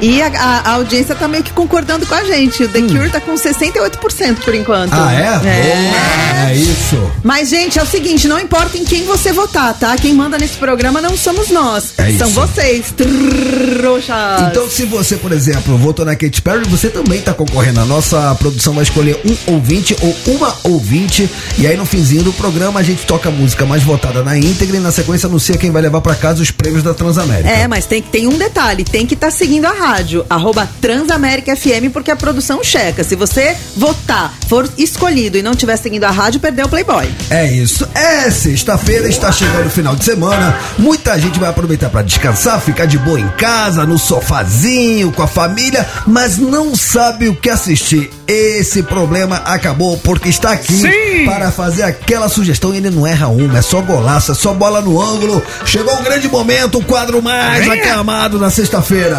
[0.00, 2.62] E a, a- a audiência tá meio que concordando com a gente.
[2.64, 4.92] O The Cure tá com 68% por enquanto.
[4.92, 4.96] Hum.
[4.98, 5.38] Ah, é?
[5.38, 7.12] Boa, é isso.
[7.22, 9.96] Mas, gente, é o seguinte, não importa em quem você votar, tá?
[9.96, 11.94] Quem manda nesse programa não somos nós.
[11.98, 12.40] É São isso.
[12.40, 12.94] vocês.
[12.96, 14.42] Trouxas.
[14.50, 17.80] Então, se você, por exemplo, votou na Katy Perry, você também tá concorrendo.
[17.80, 21.28] A nossa produção vai escolher um ouvinte ou uma ouvinte.
[21.58, 24.76] E aí, no finzinho do programa, a gente toca a música mais votada na íntegra
[24.76, 27.48] e, na sequência, anuncia quem vai levar pra casa os prêmios da Transamérica.
[27.48, 31.90] É, mas tem, tem um detalhe, tem que estar seguindo a rádio, arroba Transamérica FM,
[31.92, 33.02] porque a produção checa.
[33.02, 37.08] Se você votar, for escolhido e não estiver seguindo a rádio, perdeu o Playboy.
[37.30, 37.88] É isso.
[37.94, 40.58] É sexta-feira, está chegando o final de semana.
[40.78, 45.26] Muita gente vai aproveitar para descansar, ficar de boa em casa, no sofazinho, com a
[45.26, 48.10] família, mas não sabe o que assistir.
[48.26, 51.24] Esse problema acabou porque está aqui Sim.
[51.24, 52.74] para fazer aquela sugestão.
[52.74, 55.42] Ele não erra uma, é só golaço, é só bola no ângulo.
[55.64, 59.18] Chegou um grande momento, o quadro mais aclamado na sexta-feira.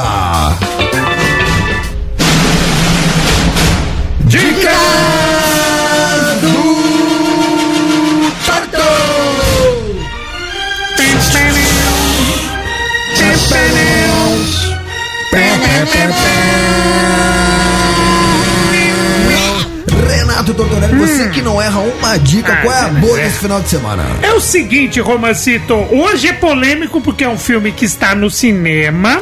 [4.25, 4.77] Dica
[6.41, 6.77] do
[8.45, 9.17] Torto!
[20.37, 23.23] Renato Tortorelli, você que não erra uma dica, Ah, qual é a mas boa é.
[23.23, 24.05] desse final de semana?
[24.21, 29.19] É o seguinte, Romancito, hoje é polêmico porque é um filme que está no cinema.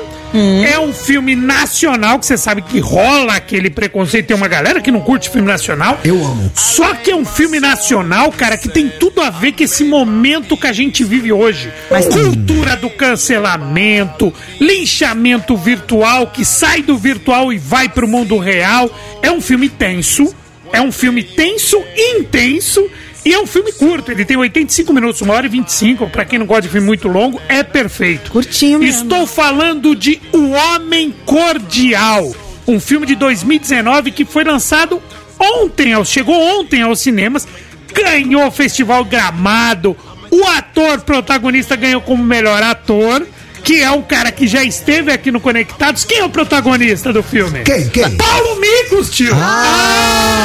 [0.70, 4.28] É um filme nacional, que você sabe que rola aquele preconceito.
[4.28, 5.98] Tem uma galera que não curte filme nacional.
[6.04, 6.52] Eu amo.
[6.54, 10.58] Só que é um filme nacional, cara, que tem tudo a ver com esse momento
[10.58, 11.72] que a gente vive hoje.
[12.12, 18.90] Cultura do cancelamento, linchamento virtual que sai do virtual e vai pro mundo real.
[19.22, 20.36] É um filme tenso.
[20.72, 22.90] É um filme tenso intenso.
[23.26, 26.10] E é um filme curto, ele tem 85 minutos, uma hora e 25.
[26.12, 28.30] Pra quem não gosta de filme muito longo, é perfeito.
[28.30, 29.02] Curtinho mesmo.
[29.02, 32.36] Estou falando de O Homem Cordial,
[32.68, 35.02] um filme de 2019 que foi lançado
[35.40, 37.48] ontem, chegou ontem aos cinemas,
[37.92, 39.98] ganhou o Festival Gramado.
[40.30, 43.26] O ator protagonista ganhou como melhor ator,
[43.66, 46.06] que é o cara que já esteve aqui no Conectados.
[46.06, 47.64] Quem é o protagonista do filme?
[47.64, 47.90] Quem?
[47.90, 48.16] Quem?
[48.16, 49.34] Paulo Micos, tio!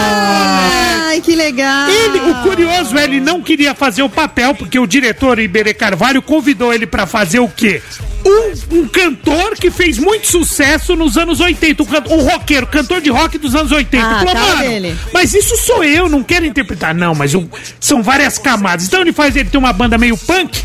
[0.08, 1.90] Ai, que legal.
[1.90, 6.22] Ele, o curioso é, ele não queria fazer o papel, porque o diretor Iberê Carvalho
[6.22, 7.82] convidou ele pra fazer o quê?
[8.24, 13.10] Um, um cantor que fez muito sucesso nos anos 80, um, um roqueiro, cantor de
[13.10, 14.06] rock dos anos 80.
[14.06, 14.40] Ah, Falou, tá
[15.12, 16.94] mas isso sou eu, não quero interpretar.
[16.94, 17.48] Não, mas o-
[17.78, 18.86] são várias camadas.
[18.86, 20.62] Então ele faz, ele tem uma banda meio punk.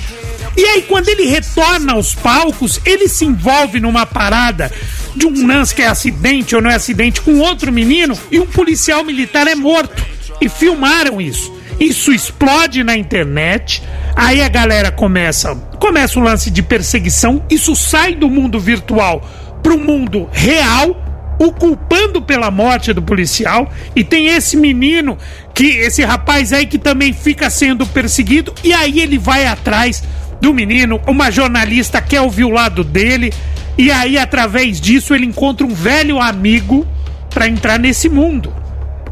[0.58, 4.72] E aí, quando ele retorna aos palcos, ele se envolve numa parada
[5.16, 8.46] de um lance que é acidente ou não é acidente com outro menino e um
[8.46, 10.04] policial militar é morto.
[10.40, 11.54] E filmaram isso.
[11.80, 13.84] Isso explode na internet.
[14.16, 17.44] Aí a galera começa, começa um lance de perseguição.
[17.50, 19.22] Isso sai do mundo virtual
[19.62, 21.02] para o mundo real
[21.38, 25.18] o culpando pela morte do policial e tem esse menino
[25.54, 30.04] que esse rapaz aí que também fica sendo perseguido e aí ele vai atrás
[30.42, 33.34] do menino, uma jornalista quer ouvir o lado dele
[33.78, 36.86] e aí através disso ele encontra um velho amigo
[37.30, 38.54] pra entrar nesse mundo.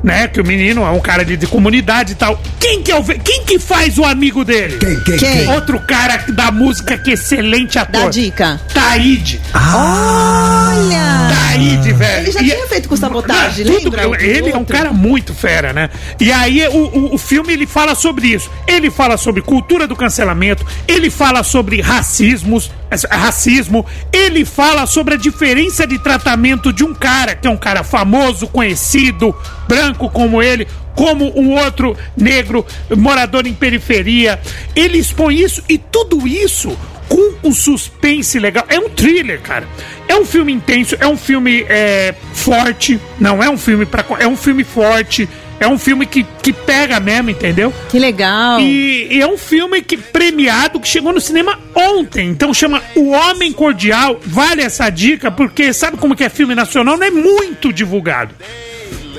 [0.03, 0.27] Né?
[0.27, 2.39] Que o menino é um cara de, de comunidade e tal.
[2.59, 4.77] Quem que é o quem que faz o amigo dele?
[4.77, 5.37] Quem, quem, Quem?
[5.45, 5.49] quem?
[5.53, 8.03] Outro cara da música que é excelente ator.
[8.03, 8.61] Dá dica.
[8.73, 9.39] Taíde.
[9.53, 11.29] Olha!
[11.33, 12.23] Taíde, velho.
[12.23, 14.23] Ele já E- tinha feito com sabotagem, Não, tudo- lembra?
[14.23, 15.89] Ele é um cara muito fera, né?
[16.19, 18.49] E aí o, o, o filme ele fala sobre isso.
[18.67, 25.13] Ele fala sobre cultura do cancelamento, ele fala sobre racismos, eh, racismo, ele fala sobre
[25.15, 29.35] a diferença de tratamento de um cara que é um cara famoso, conhecido,
[29.68, 34.39] branco como ele, como um outro negro morador em periferia.
[34.76, 38.66] Ele expõe isso e tudo isso com um suspense legal.
[38.68, 39.68] É um thriller, cara.
[40.07, 42.99] É um filme intenso, é um filme é, forte.
[43.20, 45.28] Não é um filme para É um filme forte.
[45.59, 47.74] É um filme que, que pega mesmo, entendeu?
[47.88, 48.59] Que legal.
[48.59, 52.28] E, e é um filme que premiado que chegou no cinema ontem.
[52.28, 54.20] Então chama O Homem Cordial.
[54.26, 56.97] Vale essa dica, porque sabe como que é filme nacional?
[56.97, 58.36] Não é muito divulgado.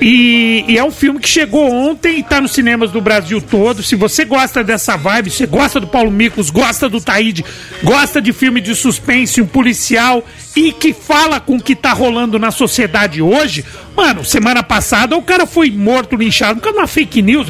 [0.01, 3.81] E, e é um filme que chegou ontem e tá nos cinemas do Brasil todo.
[3.81, 7.45] Se você gosta dessa vibe, você gosta do Paulo Micos, gosta do Taíde,
[7.83, 10.23] gosta de filme de suspense, um policial
[10.55, 13.63] e que fala com o que tá rolando na sociedade hoje.
[13.95, 17.47] Mano, semana passada o cara foi morto, linchado, por causa de uma fake news,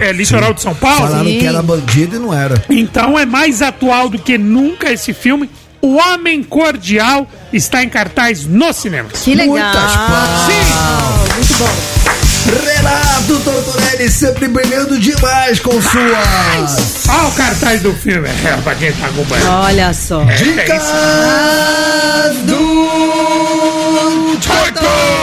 [0.00, 1.08] é, litoral de São Paulo.
[1.08, 2.64] Falaram que era bandido e não era.
[2.68, 5.48] Então é mais atual do que nunca esse filme.
[5.80, 9.22] O Homem Cordial está em cartaz nos cinemas.
[9.22, 9.50] Que legal.
[9.50, 11.23] Muitas palmas.
[11.34, 12.04] Muito bom.
[12.44, 18.92] Renato Tortorelli sempre brilhando demais com suas Olha o cartaz do filme, é, pra quem
[18.92, 19.48] tá acompanhando.
[19.48, 20.22] Olha só.
[20.22, 20.82] É dicas
[22.44, 25.14] do Torto!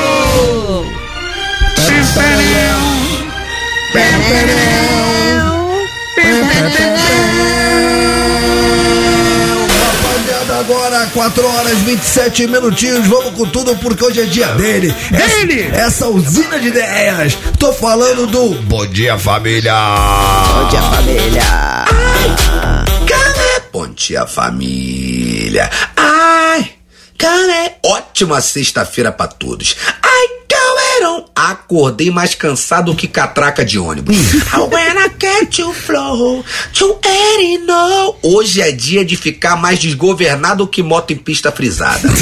[4.31, 4.70] Rapaziada,
[10.71, 13.05] agora 4 horas 27 minutinhos.
[13.07, 14.95] Vamos com tudo porque hoje é dia dele.
[15.11, 15.63] Dele!
[15.63, 17.37] Essa, essa usina de ideias.
[17.59, 19.73] Tô falando do Bom Dia Família.
[19.73, 21.43] Bom Dia Família.
[23.73, 25.69] Bom dia, família.
[25.95, 26.73] Ai,
[27.17, 29.77] cara, ótima sexta-feira pra todos.
[30.03, 30.40] Ai,
[31.01, 34.15] galera, acordei mais cansado que catraca de ônibus.
[35.57, 36.99] You flow, to.
[38.23, 42.07] Hoje é dia de ficar mais desgovernado que moto em pista frisada.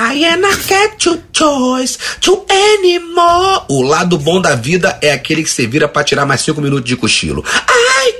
[0.00, 3.62] I am get your choice to anymore.
[3.68, 6.84] O lado bom da vida é aquele que você vira pra tirar mais cinco minutos
[6.84, 7.44] de cochilo.
[7.46, 8.14] Ai,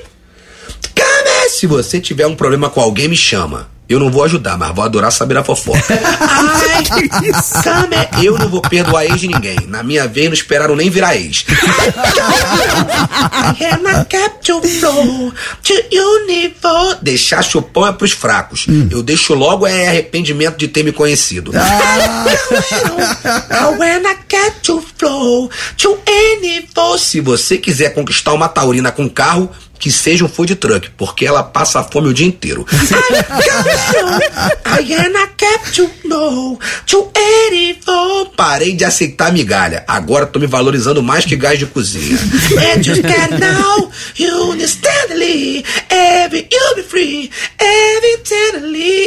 [0.95, 3.78] Cara, se você tiver um problema com alguém, me chama.
[3.89, 5.81] Eu não vou ajudar, mas vou adorar saber a fofoca.
[5.89, 6.85] Ai,
[7.65, 9.57] Cara, eu não vou perdoar ex de ninguém.
[9.67, 11.47] Na minha vez, não esperaram nem virar ex.
[13.59, 15.33] I a capture flow
[15.63, 16.99] to universe.
[17.01, 18.67] Deixar chupão é pros fracos.
[18.91, 21.51] Eu deixo logo é arrependimento de ter me conhecido.
[23.79, 24.17] When I
[24.63, 27.05] to flow to universe.
[27.07, 31.43] Se você quiser conquistar uma taurina com carro, que seja um food truck, porque ela
[31.43, 32.67] passa fome o dia inteiro.
[38.37, 39.85] Parei de aceitar migalha.
[39.87, 42.19] Agora tô me valorizando mais que gás de cozinha.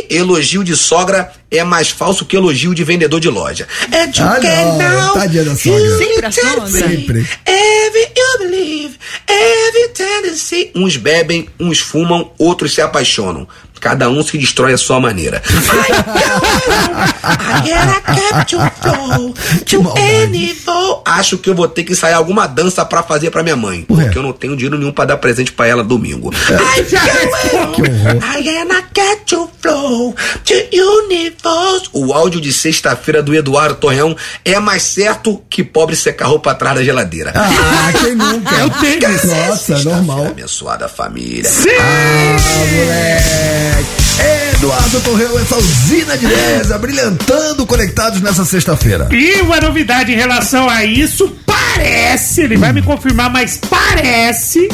[0.09, 3.67] Elogio de sogra é mais falso que elogio de vendedor de loja.
[3.91, 4.77] And you Ah, não.
[4.77, 6.31] now, Tadinha da sogra.
[6.31, 6.71] Sempre.
[6.71, 7.27] Sempre.
[7.45, 8.97] Every you believe,
[9.27, 10.71] every tendency.
[10.75, 13.47] Uns bebem, uns fumam, outros se apaixonam.
[13.81, 15.41] Cada um se destrói à sua maneira.
[21.03, 23.83] Acho que eu vou ter que ensaiar alguma dança pra fazer pra minha mãe.
[23.87, 26.31] Porque eu não tenho dinheiro nenhum pra dar presente pra ela domingo.
[31.91, 34.15] O áudio de sexta-feira do Eduardo Torreão
[34.45, 37.33] é mais certo que pobre secar roupa atrás da geladeira.
[37.35, 38.51] Ah, quem nunca?
[38.61, 39.23] É o tênis.
[39.23, 40.27] Nossa, normal.
[40.27, 41.49] Abençoada família.
[41.49, 42.37] Ah,
[42.69, 43.70] moleque.
[44.55, 49.07] Eduardo Torreu, essa usina de ideias, brilhantando conectados nessa sexta-feira.
[49.11, 54.69] E uma novidade em relação a isso, parece, ele vai me confirmar, mas parece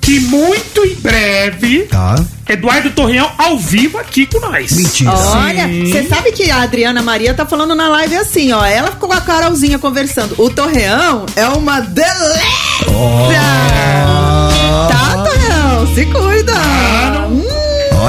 [0.00, 2.22] que muito em breve, Tá.
[2.48, 4.72] Eduardo Torreão ao vivo aqui com nós.
[4.72, 5.12] Mentira.
[5.12, 8.64] Olha, você sabe que a Adriana Maria tá falando na live assim, ó.
[8.64, 10.34] Ela ficou com a Carolzinha conversando.
[10.36, 12.10] O Torreão é uma delícia!
[14.88, 15.94] Tá, Torreão?
[15.94, 16.52] Se cuida!
[16.54, 17.09] Hum,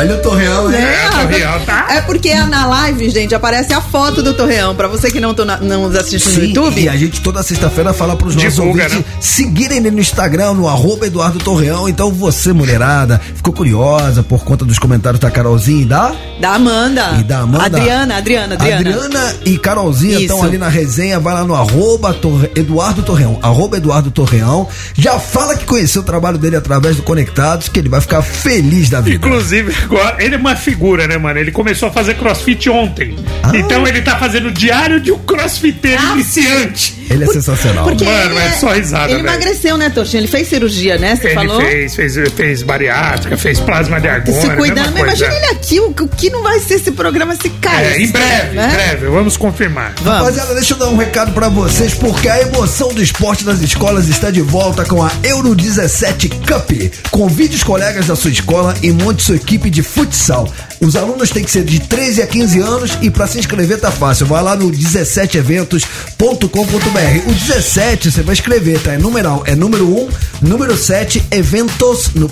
[0.02, 0.95] Olha o Torreão, né?
[1.06, 1.86] É, Torreão, tá?
[1.91, 4.76] É porque na live, gente, aparece a foto do Torreão.
[4.76, 6.82] Pra você que não, tô na- não nos assiste no Sim, YouTube.
[6.82, 9.18] e a gente toda sexta-feira fala pros nossos Divulga, ouvintes né?
[9.20, 11.88] seguirem ele no Instagram, no arroba Eduardo Torreão.
[11.88, 16.12] Então você, mulherada, ficou curiosa por conta dos comentários da Carolzinha e da...
[16.39, 17.18] Da Amanda.
[17.20, 17.66] E da Amanda.
[17.66, 18.80] Adriana, Adriana, Adriana.
[18.80, 21.20] Adriana e Carolzinha estão ali na resenha.
[21.20, 23.38] Vai lá no arroba Torre- Eduardo Torreão.
[23.43, 24.68] Arroba Eduardo Torreão.
[24.95, 28.89] Já fala que conheceu o trabalho dele através do Conectados, que ele vai ficar feliz
[28.89, 29.18] da vida.
[29.28, 31.39] Inclusive, agora, ele é uma figura, né, mano?
[31.39, 33.15] Ele começou a fazer crossfit ontem.
[33.43, 33.51] Ah.
[33.53, 37.01] Então ele tá fazendo o diário de um crossfiteiro iniciante.
[37.09, 37.83] Ele é sensacional.
[37.83, 40.21] Porque Mano, ele é só risada, Ele emagreceu, né, Tortinho?
[40.21, 41.15] Ele fez cirurgia, né?
[41.15, 41.61] Você Ele falou?
[41.61, 44.41] fez, fez, fez bariátrica, fez plasma de argona.
[44.41, 47.35] Se cuidando, mesma mas imagina ele aqui, o, o que não vai ser esse programa
[47.35, 47.85] se cai.
[47.85, 48.67] É, em breve, né?
[48.67, 49.93] em breve, vamos confirmar.
[50.03, 54.07] Rapaziada, deixa eu dar um recado pra vocês, porque a emoção do esporte das escolas
[54.07, 56.71] está de volta com a Euro 17 Cup.
[57.11, 60.47] Convide os colegas da sua escola e monte sua equipe de futsal.
[60.79, 63.91] Os alunos têm que ser de 13 a 15 anos e pra se inscrever tá
[63.91, 64.25] fácil.
[64.25, 67.29] Vai lá no 17eventos.com.br.
[67.29, 68.93] O 17 você vai escrever, tá?
[68.93, 70.09] É numeral, é número 1,
[70.41, 72.29] número 7, eventos no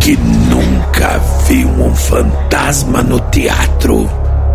[0.00, 4.08] que nunca viu um fantasma no teatro,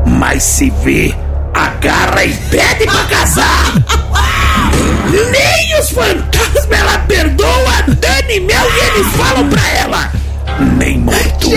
[0.06, 1.14] mas se vê,
[1.54, 3.74] agarra e pede pra casar.
[5.32, 10.12] Nem os fantasmas ela perdoa Dani Mel e eles falam pra ela.
[10.78, 11.50] Nem morto.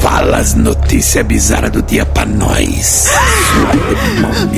[0.00, 3.06] Fala as notícias bizarras do dia pra nós.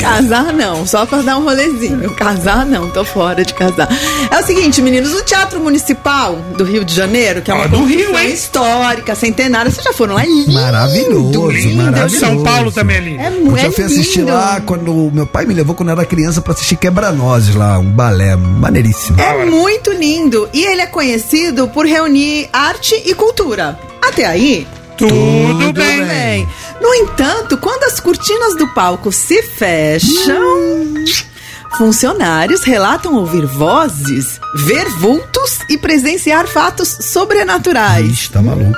[0.01, 2.11] Casar não, só pra dar um rolezinho.
[2.15, 3.89] Casar não, tô fora de casar.
[4.31, 7.69] É o seguinte, meninos, o Teatro Municipal do Rio de Janeiro, que é uma Ó,
[7.69, 8.33] do Rio, hein?
[8.33, 10.23] histórica, centenária, vocês já foram lá?
[10.23, 12.19] É lindo, Maravilhoso, lindo, maravilhoso.
[12.21, 13.17] São Paulo também ali.
[13.19, 14.33] É, Eu mu- é já fui assistir lindo.
[14.33, 17.91] lá quando meu pai me levou quando eu era criança pra assistir Quebra-Nozes lá, um
[17.91, 19.21] balé maneiríssimo.
[19.21, 20.49] É muito lindo.
[20.53, 23.79] E ele é conhecido por reunir arte e cultura.
[24.03, 24.67] Até aí,
[25.09, 25.99] Tudo, Tudo bem.
[25.99, 26.07] bem.
[26.07, 26.49] bem.
[26.81, 30.95] No entanto, quando as cortinas do palco se fecham,
[31.77, 38.11] funcionários relatam ouvir vozes, ver vultos e presenciar fatos sobrenaturais.
[38.11, 38.77] Ixi, tá maluco.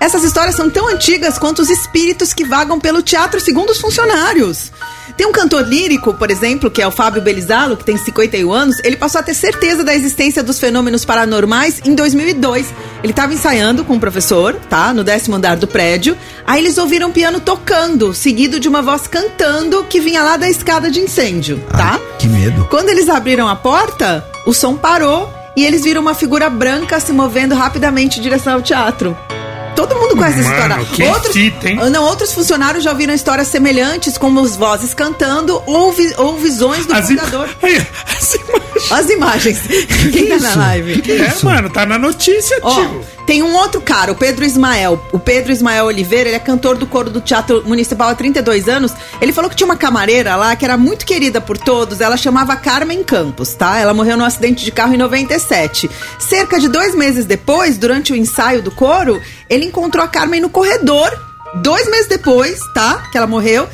[0.00, 4.72] Essas histórias são tão antigas quanto os espíritos que vagam pelo teatro, segundo os funcionários.
[5.16, 8.76] Tem um cantor lírico, por exemplo, que é o Fábio Belizalo, que tem 51 anos.
[8.82, 12.72] Ele passou a ter certeza da existência dos fenômenos paranormais em 2002.
[13.02, 14.92] Ele estava ensaiando com um professor, tá?
[14.94, 16.16] No décimo andar do prédio.
[16.46, 20.48] Aí eles ouviram um piano tocando, seguido de uma voz cantando que vinha lá da
[20.48, 21.94] escada de incêndio, tá?
[21.94, 22.66] Ai, que medo.
[22.70, 27.12] Quando eles abriram a porta, o som parou e eles viram uma figura branca se
[27.12, 29.16] movendo rapidamente em direção ao teatro.
[29.74, 31.20] Todo mundo conhece essa Mano, história.
[31.20, 31.78] que fita, hein?
[31.80, 36.36] Ah, Não, outros funcionários já ouviram histórias semelhantes, como as vozes cantando ou, vi- ou
[36.38, 37.48] visões do As, im- fundador.
[37.62, 38.92] Aí, as imagens.
[38.92, 39.58] As imagens.
[40.12, 41.02] Quem tá na live?
[41.10, 43.04] É, mano, tá na notícia, Ó, tio.
[43.26, 45.00] Tem um outro cara, o Pedro Ismael.
[45.12, 48.92] O Pedro Ismael Oliveira, ele é cantor do coro do Teatro Municipal há 32 anos.
[49.20, 52.00] Ele falou que tinha uma camareira lá que era muito querida por todos.
[52.00, 53.78] Ela chamava Carmen Campos, tá?
[53.78, 55.88] Ela morreu num acidente de carro em 97.
[56.18, 60.50] Cerca de dois meses depois, durante o ensaio do coro, ele encontrou a Carmen no
[60.50, 61.10] corredor.
[61.56, 63.08] Dois meses depois, tá?
[63.12, 63.68] Que ela morreu.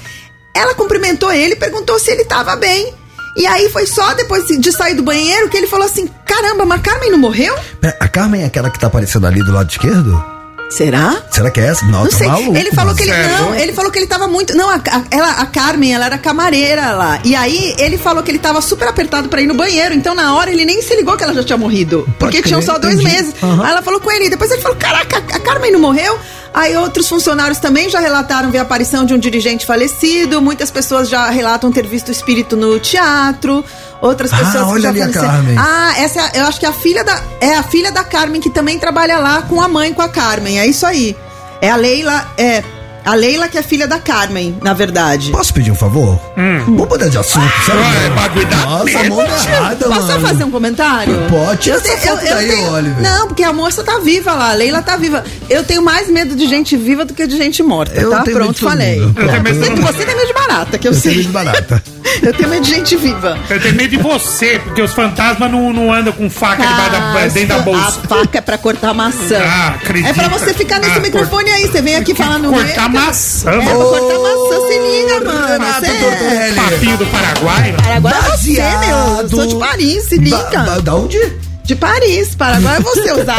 [0.55, 2.93] Ela cumprimentou ele e perguntou se ele tava bem.
[3.39, 6.81] E aí foi só depois de sair do banheiro que ele falou assim: caramba, mas
[6.81, 7.55] a Carmen não morreu?
[8.01, 10.38] A Carmen é aquela que tá aparecendo ali do lado esquerdo?
[10.69, 11.17] Será?
[11.31, 11.85] Será que é essa?
[11.87, 12.27] Não, Não sei.
[12.29, 12.57] maluco.
[12.57, 13.39] ele falou que ele Sério?
[13.39, 16.19] não, ele falou que ele tava muito, não, a, a- ela, a Carmen, ela era
[16.19, 17.19] camareira lá.
[17.25, 20.35] E aí ele falou que ele tava super apertado pra ir no banheiro, então na
[20.35, 22.95] hora ele nem se ligou que ela já tinha morrido, porque crer, tinham só dois
[22.95, 23.11] entendi.
[23.15, 23.35] meses.
[23.43, 23.65] Aham.
[23.65, 26.19] Aí ela falou com ele, e depois ele falou: "Caraca, a Carmen não morreu?"
[26.53, 31.09] Aí outros funcionários também já relataram ver a aparição de um dirigente falecido, muitas pessoas
[31.09, 33.65] já relatam ter visto o espírito no teatro,
[34.01, 35.09] outras Ah, pessoas que olha ali a.
[35.13, 35.57] Carmen.
[35.59, 38.41] Ah, essa é eu acho que é a filha da é a filha da Carmen
[38.41, 40.59] que também trabalha lá com a mãe com a Carmen.
[40.61, 41.17] É isso aí.
[41.61, 42.63] É a Leila, é
[43.09, 45.31] a Leila que é filha da Carmen, na verdade.
[45.31, 46.21] Posso pedir um favor?
[46.37, 47.79] Vamos mudar de assunto, sabe?
[47.83, 50.27] Ah, é bagulho da Nossa, mão errada, Posso mano.
[50.29, 51.15] fazer um comentário?
[51.31, 51.71] Pode.
[51.71, 53.03] Eu tenho- foto eu- eu daí, tenho- Oliver.
[53.03, 55.25] Não, porque a moça tá viva lá, a Leila tá viva.
[55.49, 58.23] Eu tenho mais medo de gente viva do que de gente morta, Eu tá?
[58.23, 58.99] tenho medo Pronto, falei.
[59.01, 61.13] Eu tenho medo de Você, tem medo de barata, que eu, Eu sei.
[61.15, 61.83] tenho medo de barata.
[62.23, 63.39] Eu tenho medo de gente viva.
[63.51, 66.99] Eu tenho medo de você, porque os fantasmas não, não andam com faca debaixo da,
[66.99, 68.01] Ah, dentro da bolsa.
[68.03, 69.39] A faca é pra cortar maçã.
[69.45, 70.09] Ah, acredita.
[70.09, 71.67] É pra você ficar nesse Ah, microfone aí.
[71.69, 72.49] Você vem aqui falando.
[72.51, 73.85] cortar meio- maçã, É pra mano.
[73.85, 75.47] cortar maçã, se liga, mano.
[75.49, 76.53] Renato Cê é-.
[76.55, 77.75] Papinho do Paraguai.
[77.97, 79.21] Agora é você, meu.
[79.23, 80.37] Eu sou de Paris, se liga.
[80.63, 81.19] Ba- da onde?
[81.65, 83.39] De Paris, Paraguai é você, Osasco.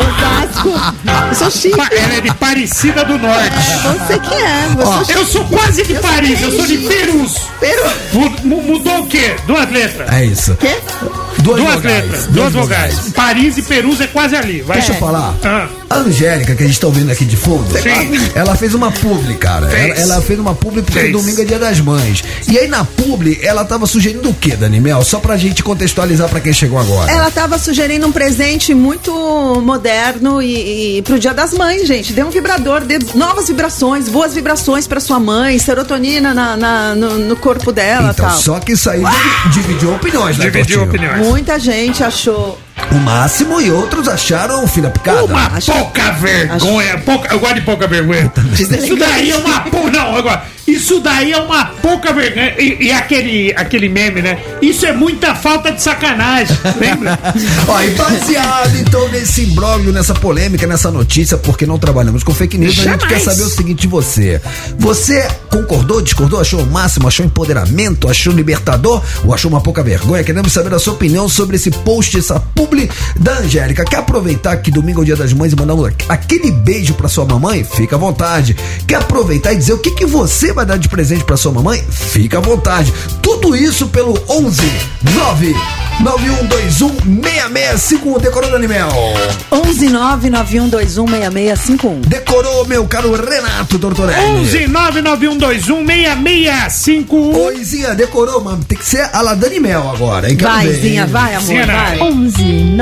[0.66, 0.68] Osasco.
[1.28, 1.78] Eu sou chique.
[1.78, 3.50] Ela é de Parecida do Norte.
[4.06, 4.68] Você que é.
[4.78, 5.12] Eu sou chique.
[5.18, 7.34] Eu sou quase de Paris, eu sou de Perus.
[7.60, 7.90] Peru.
[8.14, 9.36] Mu- mu- Mudou o quê?
[9.46, 10.10] Duas letras.
[10.12, 10.56] É isso.
[10.56, 10.78] Quê?
[11.46, 12.02] Duas, Duas vogais.
[12.04, 12.94] letras, duas vogais.
[13.14, 14.62] Paris e Perus é quase ali.
[14.62, 14.78] Vai.
[14.78, 15.34] Deixa eu falar.
[15.44, 15.68] Ah.
[15.88, 18.18] A Angélica, que a gente tá ouvindo aqui de fundo, Sim.
[18.34, 19.68] ela fez uma publi, cara.
[19.68, 20.00] Fez.
[20.00, 21.12] Ela, ela fez uma publi porque Fez.
[21.12, 22.24] domingo é dia das mães.
[22.48, 25.04] E aí na publi, ela tava sugerindo o quê, Dani Mel?
[25.04, 27.10] Só pra gente contextualizar pra quem chegou agora.
[27.10, 29.12] Ela tava sugerindo um presente muito
[29.64, 32.12] moderno e, e pro Dia das Mães, gente.
[32.12, 37.18] Dê um vibrador, dê novas vibrações, boas vibrações pra sua mãe, serotonina na, na- no,
[37.18, 38.36] no corpo dela Então, tal.
[38.38, 41.26] só que isso aí divi- dividiu opiniões, né, Dividiu opiniões.
[41.36, 42.58] Muita gente achou.
[42.92, 45.24] O máximo e outros acharam filha picada.
[45.24, 46.98] Uma pouca vergonha.
[46.98, 48.32] Pouca, eu gosto de pouca vergonha.
[48.58, 49.90] Isso daí é uma pouca.
[49.90, 50.56] Não, agora.
[50.66, 52.54] Isso daí é uma pouca vergonha.
[52.58, 54.38] E, e aquele, aquele meme, né?
[54.60, 56.56] Isso é muita falta de sacanagem.
[56.80, 57.18] Lembra?
[57.68, 62.58] Ó, e baseado então nesse imbróglio, nessa polêmica, nessa notícia, porque não trabalhamos com fake
[62.58, 63.08] news, a gente Jamais.
[63.08, 64.40] quer saber o seguinte de você.
[64.78, 70.24] Você concordou, discordou, achou o máximo, achou empoderamento, achou libertador ou achou uma pouca vergonha?
[70.24, 72.40] Queremos saber a sua opinião sobre esse post, essa
[73.18, 73.84] da Angélica.
[73.84, 77.08] Quer aproveitar que domingo é o dia das mães e mandar um- aquele beijo pra
[77.08, 77.64] sua mamãe?
[77.64, 78.56] Fica à vontade.
[78.86, 81.82] Quer aproveitar e dizer o que, que você vai dar de presente pra sua mamãe?
[81.90, 82.92] Fica à vontade.
[83.22, 84.62] Tudo isso pelo 11
[85.14, 85.54] 9
[86.00, 88.18] 9121 6651.
[88.20, 88.88] Decorou, Daniel?
[89.50, 92.00] 11991216651.
[92.06, 94.20] Decorou, meu caro Renato Tortorelli.
[94.40, 97.44] 11 99121 6651.
[97.46, 98.62] Oizinha, decorou, mano.
[98.64, 100.36] Tem que ser a la Dani Mel agora, hein?
[100.36, 101.98] Vai, Zinha, vai, amor, Zinha, vai.
[102.00, 102.76] 11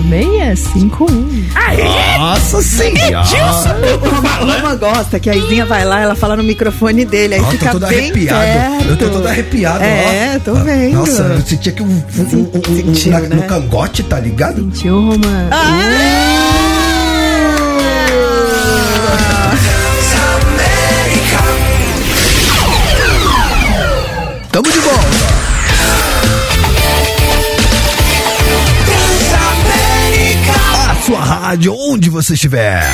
[0.00, 2.18] 991216651.
[2.18, 3.20] Nossa senhora.
[3.20, 7.44] A Roma gosta que a Izinha vai lá, ela fala no microfone dele, aí Ó,
[7.44, 8.40] tô fica todo bem arrepiado.
[8.40, 8.88] perto.
[8.90, 10.40] Eu tô todo arrepiado, É, ó.
[10.40, 10.69] tô vendo.
[10.92, 13.36] Nossa, eu senti aqui um, um, um, um, um Sentiu, na- né?
[13.36, 14.62] no cangote, tá ligado?
[14.62, 15.50] Sentiu, Romano?
[24.52, 25.19] Tamo de volta.
[31.30, 32.84] Rádio, onde você estiver.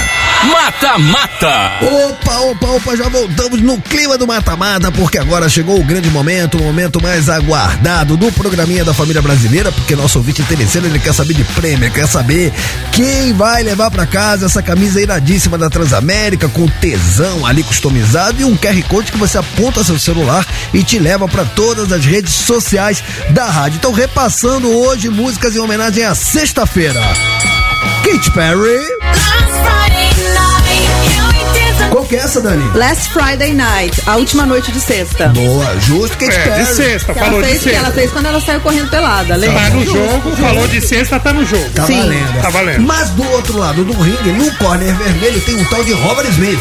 [0.44, 1.72] Mata Mata.
[1.80, 6.58] Opa, opa, opa, já voltamos no clima do mata-mata, porque agora chegou o grande momento,
[6.58, 11.14] o momento mais aguardado do programinha da família brasileira, porque nosso ouvinte interesseiro, ele quer
[11.14, 12.52] saber de prêmio, quer saber
[12.92, 18.44] quem vai levar pra casa essa camisa iradíssima da Transamérica, com tesão ali customizado e
[18.44, 22.34] um QR Code que você aponta seu celular e te leva pra todas as redes
[22.34, 23.78] sociais da rádio.
[23.78, 27.00] Então, repassando hoje músicas em homenagem à sexta-feira.
[28.06, 28.78] Katy Perry.
[31.90, 32.62] Qual que é essa, Dani?
[32.76, 35.28] Last Friday Night, a última noite de sexta.
[35.28, 36.64] Boa, justo Katy É, Perry.
[36.64, 37.94] de sexta, Que falou ela, de fez, que ela sexta.
[38.00, 39.60] fez quando ela saiu correndo pelada, lembra?
[39.60, 41.68] Tá no jogo, falou de sexta, tá no jogo.
[41.70, 41.98] Tá Sim.
[42.00, 42.42] valendo.
[42.42, 42.80] Tá valendo.
[42.82, 46.60] Mas do outro lado do ringue, no corner vermelho, tem um tal de Robert Smith.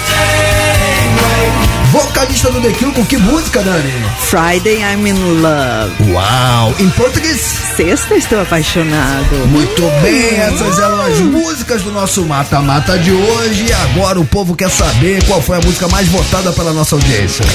[1.96, 3.90] Vocalista do The Cure, com que música, Dani?
[4.20, 6.12] Friday I'm in love.
[6.12, 6.76] Uau!
[6.78, 7.40] Em português?
[7.78, 9.34] Sexta estou apaixonado.
[9.48, 13.68] Muito bem, essas eram as músicas do nosso mata-mata de hoje.
[13.70, 17.46] E agora o povo quer saber qual foi a música mais votada pela nossa audiência.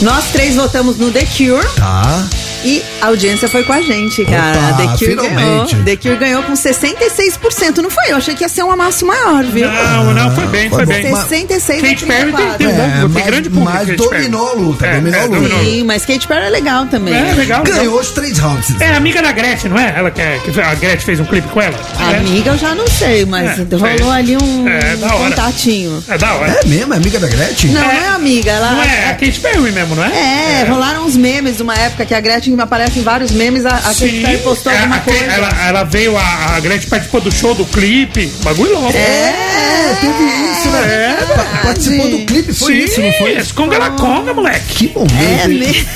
[0.00, 1.68] Nós três votamos no The Cure.
[1.76, 2.24] Tá?
[2.64, 4.58] E a audiência foi com a gente, cara.
[4.58, 5.34] Opa, The Cure finalmente.
[5.74, 5.84] ganhou.
[5.84, 7.78] The Cure ganhou com 66%.
[7.82, 8.10] Não foi?
[8.12, 9.68] Eu achei que ia ser uma massa maior, viu?
[9.68, 11.10] Não, não, foi bem, foi, Foi bem.
[11.10, 11.16] bom.
[11.22, 12.58] 66 a Kate Perry tem, 34.
[12.58, 13.72] tem, um bom, tem mas- grande público.
[13.74, 15.36] mas dominou a luta, É, dominou é, a luta.
[15.40, 15.64] dominou.
[15.64, 17.14] Sim, mas Kate Perry é legal também.
[17.14, 17.62] É, legal.
[17.64, 17.98] Ganhou legal.
[18.00, 18.80] os três rounds.
[18.80, 19.94] É amiga da Gretchen, não é?
[19.96, 21.78] Ela que, é- que a Gretchen fez um clipe com ela?
[22.12, 22.16] É.
[22.18, 26.02] Amiga, eu já não sei, mas É, rolou ali um É, contatinho.
[26.08, 26.60] É da hora.
[26.62, 26.94] É mesmo?
[26.94, 27.70] É amiga da Gretchen?
[27.72, 28.72] Não, não é amiga, ela.
[28.72, 30.60] Não é, é a Katy Perry mesmo, não é?
[30.62, 33.94] É, rolaram uns memes uma época que a Gretchen aparece em vários memes, a, a
[33.94, 35.24] Perry postou é, alguma a- coisa.
[35.24, 38.26] Ela, ela veio, a, a Gretchen participou do show do clipe.
[38.42, 38.96] Bagulho louco.
[38.96, 41.16] É, teve isso, né?
[41.20, 43.32] É, Pa- Participou do clipe, foi Sim, isso, não foi?
[43.36, 44.88] esse Conga la Conga, moleque.
[44.88, 45.14] Que momento.
[45.20, 45.86] É, né?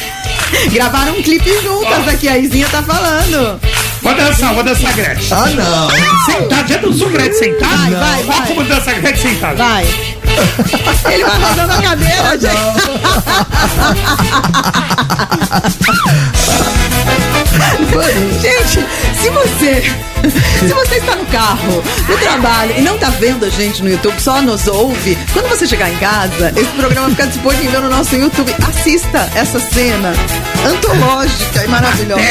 [0.72, 3.60] Gravaram um clipe juntas aqui, a Izinha tá falando.
[4.02, 5.36] Vou dançar, vou dançar Gretchen.
[5.36, 5.90] Ah, não.
[6.24, 7.76] Sentado, já dançou Gretchen sentado?
[7.76, 8.46] Vai, vai, vai.
[8.46, 9.56] como dança Gretchen sentado.
[9.56, 9.86] Vai.
[11.10, 12.86] Ele vai rodando a cadeira, Ah, gente.
[18.40, 18.86] Gente,
[19.20, 19.82] se você.
[20.66, 24.20] Se você está no carro, no trabalho e não tá vendo a gente no YouTube,
[24.20, 28.52] só nos ouve, quando você chegar em casa, esse programa fica disponível no nosso YouTube.
[28.66, 30.12] Assista essa cena
[30.66, 32.22] antológica e maravilhosa.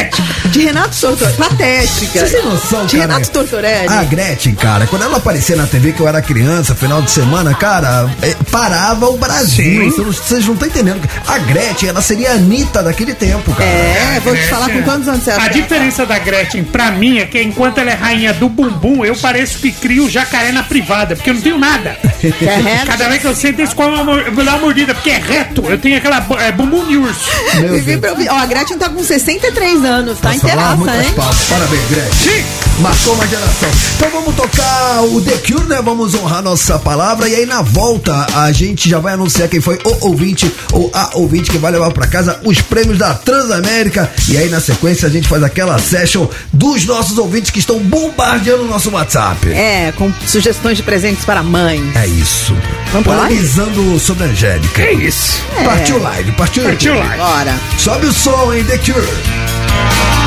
[0.51, 1.37] De Renato Tortorelli.
[1.37, 2.19] Patética.
[2.27, 3.13] Você tem noção, De cara?
[3.13, 3.87] Renato Tortorelli.
[3.87, 7.53] A Gretchen, cara, quando ela aparecia na TV que eu era criança, final de semana,
[7.53, 9.91] cara, é, parava o Brasil.
[9.91, 11.01] Vocês não- estão entendendo.
[11.27, 13.69] A Gretchen, ela seria a Anitta daquele tempo, cara.
[13.69, 17.25] É, vou te falar com quantos anos você A diferença da Gretchen pra mim é
[17.25, 21.29] que enquanto ela é rainha do bumbum, eu pareço que crio jacaré na privada, porque
[21.29, 21.97] eu não tenho nada.
[22.23, 22.85] É reto?
[22.87, 25.09] Cada vez que eu sento, eles comem uma, mor- eu vou dar uma mordida, porque
[25.09, 25.63] é reto.
[25.67, 27.29] Eu tenho aquela é, bumbum de urso.
[27.55, 27.99] Meu Vivi Deus.
[28.01, 28.24] pra ouvir.
[28.29, 30.35] Ó, a Gretchen tá com 63 anos, tá falar?
[30.35, 31.13] inteiraça, Muitas hein?
[31.15, 31.37] palmas.
[31.49, 32.45] Parabéns, Gretchen.
[32.79, 33.69] Marcou uma geração.
[33.95, 35.81] Então vamos tocar o The Cure, né?
[35.81, 37.29] Vamos honrar nossa palavra.
[37.29, 41.11] E aí na volta a gente já vai anunciar quem foi o ouvinte ou a
[41.13, 44.11] ouvinte que vai levar pra casa os prêmios da Transamérica.
[44.27, 48.63] E aí na sequência a gente faz aquela session dos nossos ouvintes que estão bombardeando
[48.63, 49.51] o nosso WhatsApp.
[49.51, 51.81] É, com sugestões de presentes para a mãe.
[51.95, 52.55] É isso.
[52.91, 54.81] Vamos pra Polemizando sobre a Angélica.
[54.81, 55.41] É isso.
[55.63, 57.17] Partiu live, partiu Partiu live.
[57.17, 57.55] Bora.
[57.77, 60.24] Sobe o som, hein, The Cure.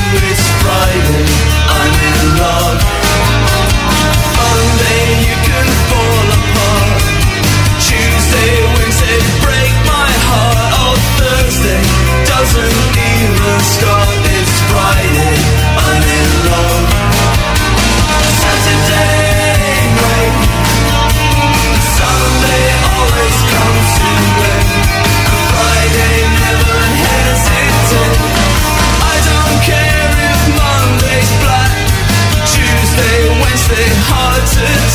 [0.00, 0.47] It's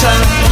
[0.03, 0.42] time.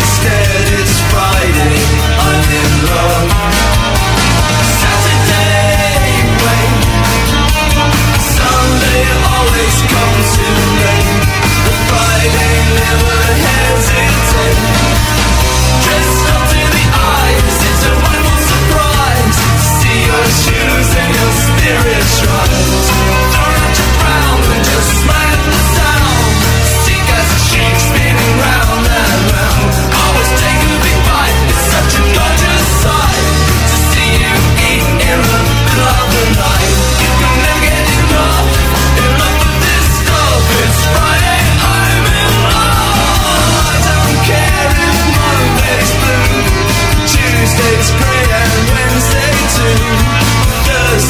[0.00, 0.41] stay.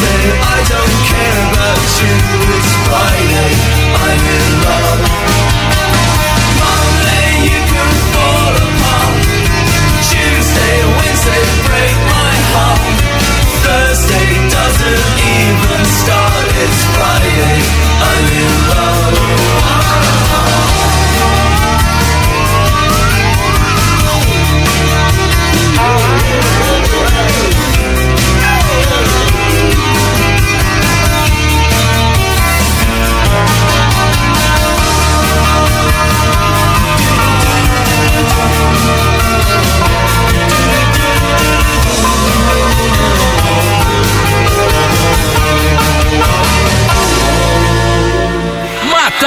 [0.02, 2.14] I don't care about you.
[2.56, 3.52] It's Friday,
[4.02, 4.51] I'm in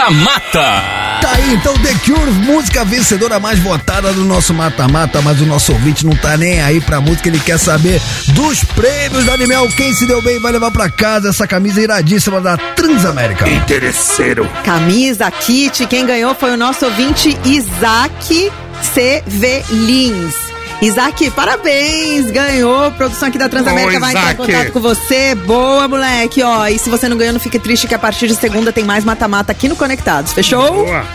[0.09, 1.19] Mata-Mata.
[1.21, 5.73] Tá aí, então The Cure, música vencedora mais votada do nosso mata-mata, mas o nosso
[5.73, 9.67] ouvinte não tá nem aí pra música, ele quer saber dos prêmios da Animal.
[9.69, 13.49] Quem se deu bem vai levar pra casa essa camisa iradíssima da Transamérica.
[13.49, 14.47] Interesseiro.
[14.63, 18.51] Camisa, kit, quem ganhou foi o nosso ouvinte Isaac
[18.93, 20.44] CV Lins.
[20.81, 22.91] Isaac, parabéns, ganhou.
[22.91, 25.33] Produção aqui da Transamérica Ô, vai entrar em contato com você.
[25.35, 26.67] Boa, moleque, ó.
[26.67, 29.03] E se você não ganhou, não fique triste que a partir de segunda tem mais
[29.03, 30.33] mata-mata aqui no Conectados.
[30.33, 30.85] Fechou?
[30.85, 31.05] Boa.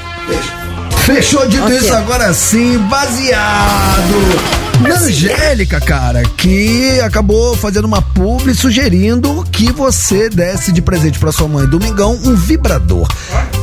[1.05, 1.77] Fechou dito Ok.
[1.77, 10.29] isso agora sim, baseado na Angélica, cara, que acabou fazendo uma publi sugerindo que você
[10.29, 13.07] desse de presente pra sua mãe domingão um vibrador.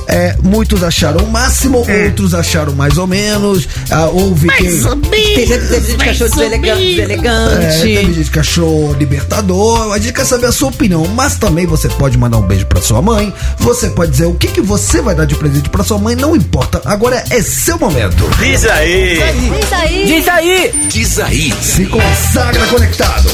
[0.07, 3.67] É, muitos acharam o máximo, outros acharam mais ou menos.
[3.91, 4.67] Ah, houve quem.
[5.11, 6.81] Tem gente, teve gente que achou deselegante.
[6.81, 7.81] É, deselegante.
[7.81, 9.91] teve gente que achou libertador.
[9.93, 11.05] A gente quer saber a sua opinião.
[11.07, 13.33] Mas também você pode mandar um beijo pra sua mãe.
[13.59, 16.15] Você pode dizer o que, que você vai dar de presente pra sua mãe.
[16.15, 16.81] Não importa.
[16.85, 18.29] Agora é seu momento.
[18.39, 19.15] Diz aí.
[19.15, 19.49] Diz aí.
[19.49, 20.07] Diz aí!
[20.07, 20.87] Diz aí.
[21.07, 23.29] Se consagra conectado.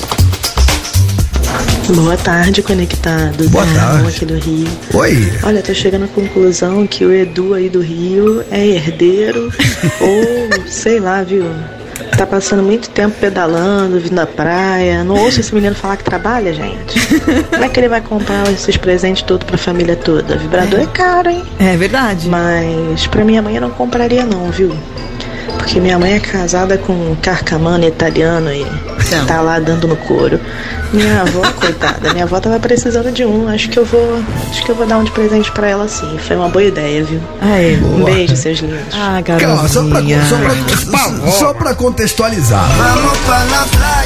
[1.95, 3.47] Boa tarde, conectados.
[3.47, 4.07] Boa É a tarde.
[4.09, 4.67] Aqui do Rio.
[4.93, 5.33] Oi.
[5.41, 9.51] Olha, tô chegando à conclusão que o Edu aí do Rio é herdeiro
[9.99, 11.45] ou sei lá, viu?
[12.15, 15.03] Tá passando muito tempo pedalando, vindo da praia.
[15.03, 16.99] Não ouço esse menino falar que trabalha, gente.
[17.49, 20.37] Como é que ele vai comprar esses presentes todos pra família toda?
[20.37, 21.43] Vibrador é caro, hein?
[21.59, 22.29] É verdade.
[22.29, 24.77] Mas pra minha mãe eu não compraria não, viu?
[25.57, 28.65] Porque minha mãe é casada com um carcamano italiano e
[29.27, 30.39] tá lá dando no couro.
[30.91, 33.47] Minha avó, coitada, minha avó tava precisando de um.
[33.47, 34.21] Acho que eu vou.
[34.49, 36.17] Acho que eu vou dar um de presente pra ela sim.
[36.19, 37.19] Foi uma boa ideia, viu?
[37.83, 38.11] Um Boa.
[38.11, 38.93] beijo, seus lindos.
[38.93, 40.25] Ah, Calma, só pra, garotinha.
[40.25, 42.67] só, pra, só pra contextualizar.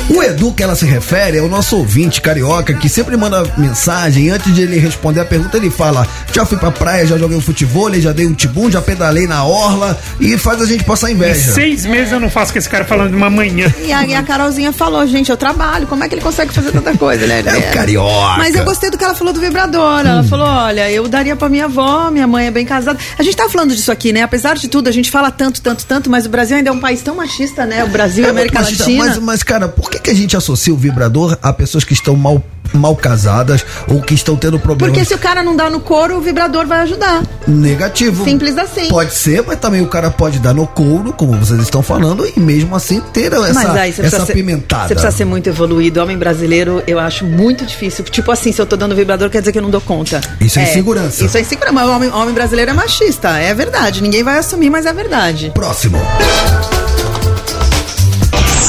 [0.09, 4.26] O Edu que ela se refere é o nosso ouvinte carioca que sempre manda mensagem
[4.26, 7.38] e antes de ele responder a pergunta ele fala: Já fui pra praia, já joguei
[7.38, 11.11] um futebol, já dei um tibum, já pedalei na orla e faz a gente passar
[11.11, 11.51] Em inveja.
[11.53, 13.73] seis meses eu não faço com esse cara falando de uma manhã.
[13.83, 16.71] E a, e a Carolzinha falou, gente, eu trabalho, como é que ele consegue fazer
[16.71, 17.43] tanta coisa, né?
[17.45, 18.37] É o carioca.
[18.37, 19.99] Mas eu gostei do que ela falou do vibrador.
[20.05, 22.99] Ela falou: olha, eu daria pra minha avó, minha mãe é bem casada.
[23.17, 24.21] A gente tá falando disso aqui, né?
[24.21, 26.79] Apesar de tudo, a gente fala tanto, tanto, tanto, mas o Brasil ainda é um
[26.79, 27.83] país tão machista, né?
[27.83, 29.05] O Brasil e a É muito América machista, Latina.
[29.05, 32.15] Mas, mas, cara, por que, que a gente associa o vibrador a pessoas que estão
[32.15, 32.43] mal,
[32.73, 36.17] mal casadas ou que estão tendo problemas Porque se o cara não dá no couro,
[36.17, 37.23] o vibrador vai ajudar.
[37.47, 38.23] negativos?
[38.25, 38.87] Simples assim.
[38.87, 42.39] Pode ser, mas também o cara pode dar no couro, como vocês estão falando, e
[42.39, 44.88] mesmo assim ter essa, Mas aí você essa precisa ser- pimentada.
[44.88, 46.02] Você precisa ser muito evoluído.
[46.02, 48.03] Homem brasileiro, eu acho muito difícil.
[48.06, 50.22] Tipo assim, se eu tô dando vibrador, quer dizer que eu não dou conta.
[50.39, 51.26] Isso é insegurança.
[51.26, 51.73] Isso é insegurança.
[51.73, 53.30] Mas o homem, homem brasileiro é machista.
[53.39, 54.02] É verdade.
[54.02, 55.52] Ninguém vai assumir, mas é verdade.
[55.53, 55.98] Próximo.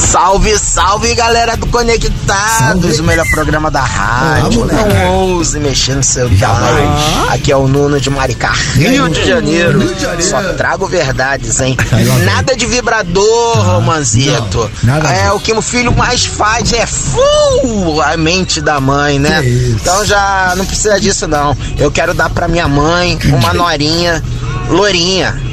[0.09, 2.99] Salve, salve galera do Conectados, Salve.
[2.99, 4.65] o melhor programa da rádio.
[4.65, 6.59] Não ouse mexer no celular.
[7.29, 9.77] Aqui é o Nuno de Maricá, Rio de Janeiro.
[9.79, 10.23] Rio de Janeiro.
[10.23, 11.77] Só trago verdades, hein?
[11.91, 12.05] Vem.
[12.25, 14.71] Nada de vibrador, Romanzito.
[14.81, 19.19] não, nada é o que o filho mais faz é full a mente da mãe,
[19.19, 19.43] né?
[19.45, 21.55] Então já não precisa disso não.
[21.77, 24.23] Eu quero dar pra minha mãe uma norinha
[24.69, 25.48] lourinha.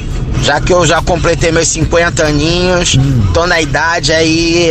[0.47, 3.33] Já que eu já completei meus 50 aninhos, Hum.
[3.35, 4.71] tô na idade aí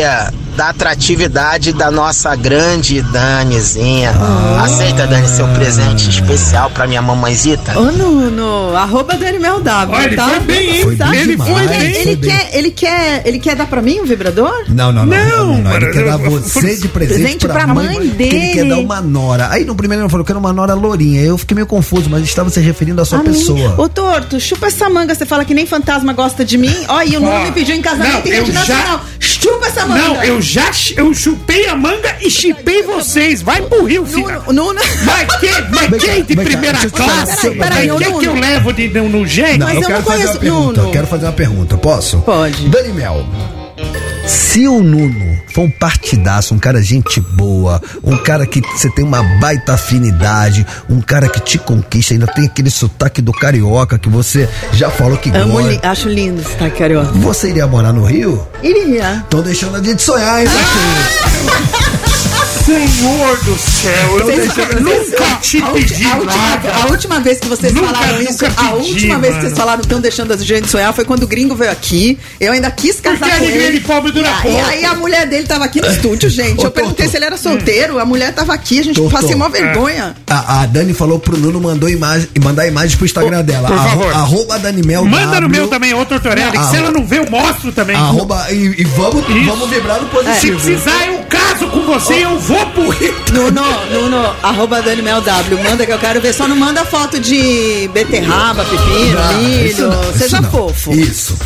[0.55, 4.11] da atratividade da nossa grande Danizinha.
[4.19, 4.63] Ah.
[4.63, 7.77] Aceita, Dani, seu presente especial pra minha mamãezita?
[7.77, 10.29] Ô, Nuno, arroba Daniel W, Olha, ele tá?
[10.29, 10.83] foi bem, hein?
[10.83, 11.95] Foi bem ele foi Ele, bem.
[11.95, 14.63] ele quer, ele, quer, ele quer dar pra mim um vibrador?
[14.69, 15.15] Não, não, não.
[15.15, 18.09] Não, não, não, Ele mano, quer dar você de presente, Presente pra mãe porque Ele
[18.11, 18.53] dele.
[18.53, 19.49] quer dar uma nora.
[19.51, 21.21] Aí no primeiro ele falou que era uma nora lourinha.
[21.21, 23.29] Eu fiquei meio confuso, mas estava se referindo à sua A mim.
[23.31, 23.75] pessoa.
[23.77, 25.13] Ô, Torto, chupa essa manga.
[25.13, 26.73] Você fala que nem fantasma gosta de mim.
[26.87, 29.01] Ó, e o Nuno me pediu em casamento não, em rede eu já-.
[29.19, 30.01] Chupa essa manga.
[30.01, 33.41] Não, eu já eu chupei a manga e chipei vocês.
[33.41, 34.39] Vai pro Rio, filha.
[34.47, 34.79] Nuno.
[35.05, 35.49] Mas que,
[35.89, 37.49] mas quem de primeira classe?
[37.51, 38.03] Mas pergunta.
[38.05, 39.59] que que eu levo de, no, no jeito?
[39.59, 40.77] Não, Mas eu, eu quero não fazer uma conheço- pergunta.
[40.81, 40.87] Nuno.
[40.87, 41.77] Eu quero fazer uma pergunta.
[41.77, 42.19] Posso?
[42.19, 42.69] Pode.
[42.69, 43.25] Dani Mel.
[44.27, 49.05] Se o Nuno for um partidaço, um cara gente boa, um cara que você tem
[49.05, 54.09] uma baita afinidade, um cara que te conquista, ainda tem aquele sotaque do carioca que
[54.09, 55.69] você já falou que Amo, gosta.
[55.69, 57.11] li- acho lindo esse tá, carioca.
[57.13, 58.45] Você iria morar no Rio?
[58.63, 59.23] Iria.
[59.29, 62.44] Tô deixando a gente sonhar, hein, Marquinhos?
[62.65, 66.73] Senhor do céu, eu Vocês- vocês- nunca te a, pedi a última, nada.
[66.73, 69.41] a última vez que vocês Nunca, falaram nunca isso, a pedi, última vez que mano.
[69.41, 72.17] vocês falaram estão deixando a gente sonhar foi quando o gringo veio aqui.
[72.39, 73.79] Eu ainda quis casar Porque a com ele.
[73.79, 74.65] de pobre dura e, aí- pouco.
[74.67, 76.59] aí a mulher dele tava aqui no estúdio, gente.
[76.59, 77.11] Ô, Eu perguntei Toto.
[77.11, 79.11] se ele era solteiro, a mulher tava aqui, a gente Toto.
[79.11, 79.49] passei mó É.
[79.49, 80.15] vergonha.
[80.27, 83.67] A, a Dani falou pro Nuno mandou imagem, e mandar imagens pro Instagram dela.
[83.67, 84.11] por favor.
[84.11, 86.57] Arroba Dani Mel Manda no meu também, outro Torelli.
[86.57, 87.95] que Se ela não vê, eu mostro também.
[87.95, 90.59] Arroba, e, e vamos, vamos vibrar no Se positivo.
[90.59, 93.13] precisar, eu caso com você e eu vou Vou Rio.
[93.33, 93.61] Nuno,
[93.91, 95.63] Nuno, arroba Dani Mel W.
[95.63, 96.33] Manda que eu quero ver.
[96.33, 99.89] Só não manda foto de beterraba, pepino, Ah, milho.
[99.89, 100.49] não, Seja não.
[100.51, 100.91] fofo.
[100.93, 101.37] Isso.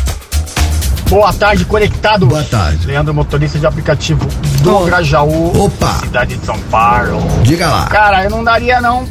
[1.08, 2.24] Boa tarde, conectado.
[2.26, 2.86] Boa tarde.
[2.86, 4.24] Leandro, motorista de aplicativo
[4.62, 4.84] do Oh.
[4.84, 5.64] Grajaú.
[5.64, 5.94] Opa.
[6.00, 7.20] Cidade de São Paulo.
[7.42, 7.86] Diga lá.
[7.86, 9.04] Cara, eu não daria não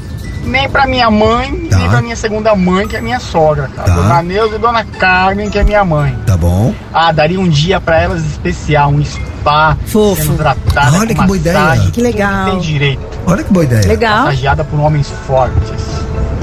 [0.50, 1.78] nem pra minha mãe, Tá.
[1.78, 3.88] nem pra minha segunda mãe, que é minha sogra, cara.
[3.90, 3.96] Tá.
[3.96, 6.18] Dona Neuza e Dona Carmen, que é minha mãe.
[6.26, 6.74] Tá bom.
[6.94, 10.22] Ah, daria um dia pra elas especial, um spa, Fofo.
[10.22, 11.92] sendo tratada Olha com que boa massagem, ideia.
[11.92, 12.46] Que legal.
[12.52, 13.02] Tem direito.
[13.26, 13.88] Olha que boa ideia.
[13.88, 14.18] Legal.
[14.26, 15.99] Massageada por homens fortes.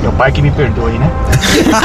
[0.06, 1.10] Meu pai que me perdoe, né?
[1.32, 1.76] Isso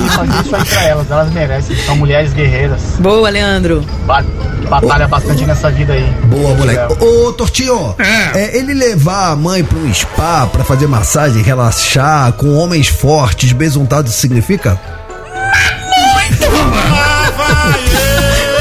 [0.00, 1.76] aí, fazer isso aí pra elas, elas merecem.
[1.86, 2.80] São mulheres guerreiras.
[2.98, 3.84] Boa, Leandro.
[4.06, 4.24] Ba-
[4.68, 6.02] Batalha bastante nessa vida aí.
[6.24, 6.96] Boa, moleque.
[7.00, 7.94] Ô, ô, Tortinho,
[8.34, 13.52] é, ele levar a mãe pra um spa pra fazer massagem, relaxar com homens fortes,
[13.52, 14.76] besuntados, significa?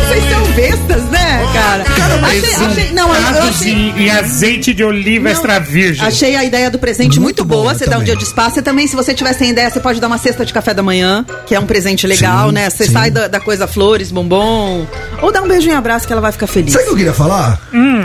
[0.08, 1.84] Vocês são bestas, né, cara?
[2.28, 3.74] Achei, achei, não, eu, eu Besuntados achei.
[3.74, 6.06] e, e azeite de oliva extra virgem.
[6.06, 7.74] Achei a ideia do presente muito, Muito boa.
[7.74, 8.50] Você dá um dia de spa.
[8.50, 10.84] Você também, se você tiver sem ideia, você pode dar uma cesta de café da
[10.84, 12.70] manhã, que é um presente legal, Sim, né?
[12.70, 12.92] Você sim.
[12.92, 14.86] sai da, da coisa flores, bombom.
[15.22, 16.74] Ou dá um beijinho e abraço que ela vai ficar feliz.
[16.74, 17.60] Sabe o que eu queria falar?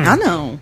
[0.07, 0.59] Ah, não.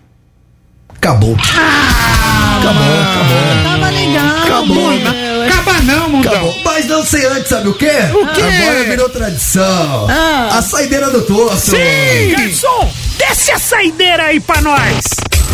[0.95, 1.35] Acabou.
[1.35, 3.63] acabou, acabou.
[3.63, 4.37] Tava legal.
[4.43, 5.47] Acabou, né?
[5.47, 6.31] Acaba não, mundão.
[6.31, 6.55] Acabou.
[6.63, 7.91] Mas não sei antes, sabe o quê?
[8.13, 8.41] O quê?
[8.41, 10.07] Agora virou tradição.
[10.09, 10.49] Ah.
[10.53, 11.57] A saideira do torto.
[11.57, 12.35] Sim!
[12.37, 12.89] Garçom,
[13.33, 15.05] desce a saideira aí pra nós.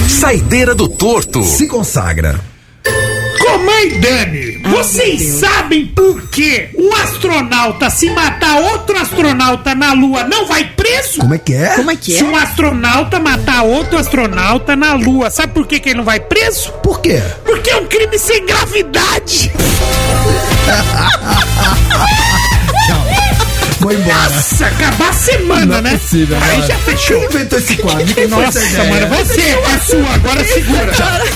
[0.09, 1.41] Saideira do torto.
[1.41, 2.37] Se consagra.
[3.39, 10.45] Comãe Dani, vocês sabem por que um astronauta, se matar outro astronauta na Lua, não
[10.45, 11.21] vai preso?
[11.21, 11.75] Como é que é?
[11.75, 12.23] Como é que Se é?
[12.25, 16.73] um astronauta matar outro astronauta na Lua, sabe por que, que ele não vai preso?
[16.83, 17.23] Por quê?
[17.45, 19.49] Porque é um crime sem gravidade.
[23.79, 24.29] Vou embora.
[24.29, 25.97] Nossa, acabar a semana, Não é né?
[25.97, 27.19] possível, Aí já fechou.
[27.19, 28.05] Quem inventou esse quadro?
[28.05, 30.91] Quem foi Nossa, mano, você é sua, agora segura.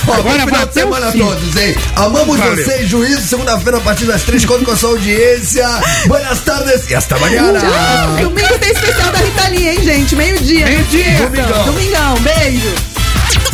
[0.08, 1.74] Ó, Agora final de semana todos, hein?
[1.96, 2.56] Amamos Valeu.
[2.56, 5.66] vocês, juízo, segunda-feira a partir das três, conto com a sua audiência.
[6.06, 7.58] Buenas tardes e hasta mañana.
[7.60, 8.16] Tchau.
[8.28, 10.14] Domingo tem especial da Rita Lee, hein, gente?
[10.16, 10.66] Meio-dia.
[10.66, 11.16] Meio-dia.
[11.22, 11.64] Domingão.
[11.64, 12.14] Domingão.
[12.20, 12.93] Beijo.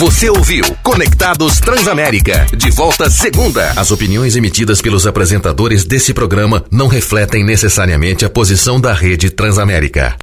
[0.01, 2.47] Você ouviu Conectados Transamérica.
[2.56, 3.70] De volta segunda.
[3.77, 10.16] As opiniões emitidas pelos apresentadores desse programa não refletem necessariamente a posição da rede Transamérica.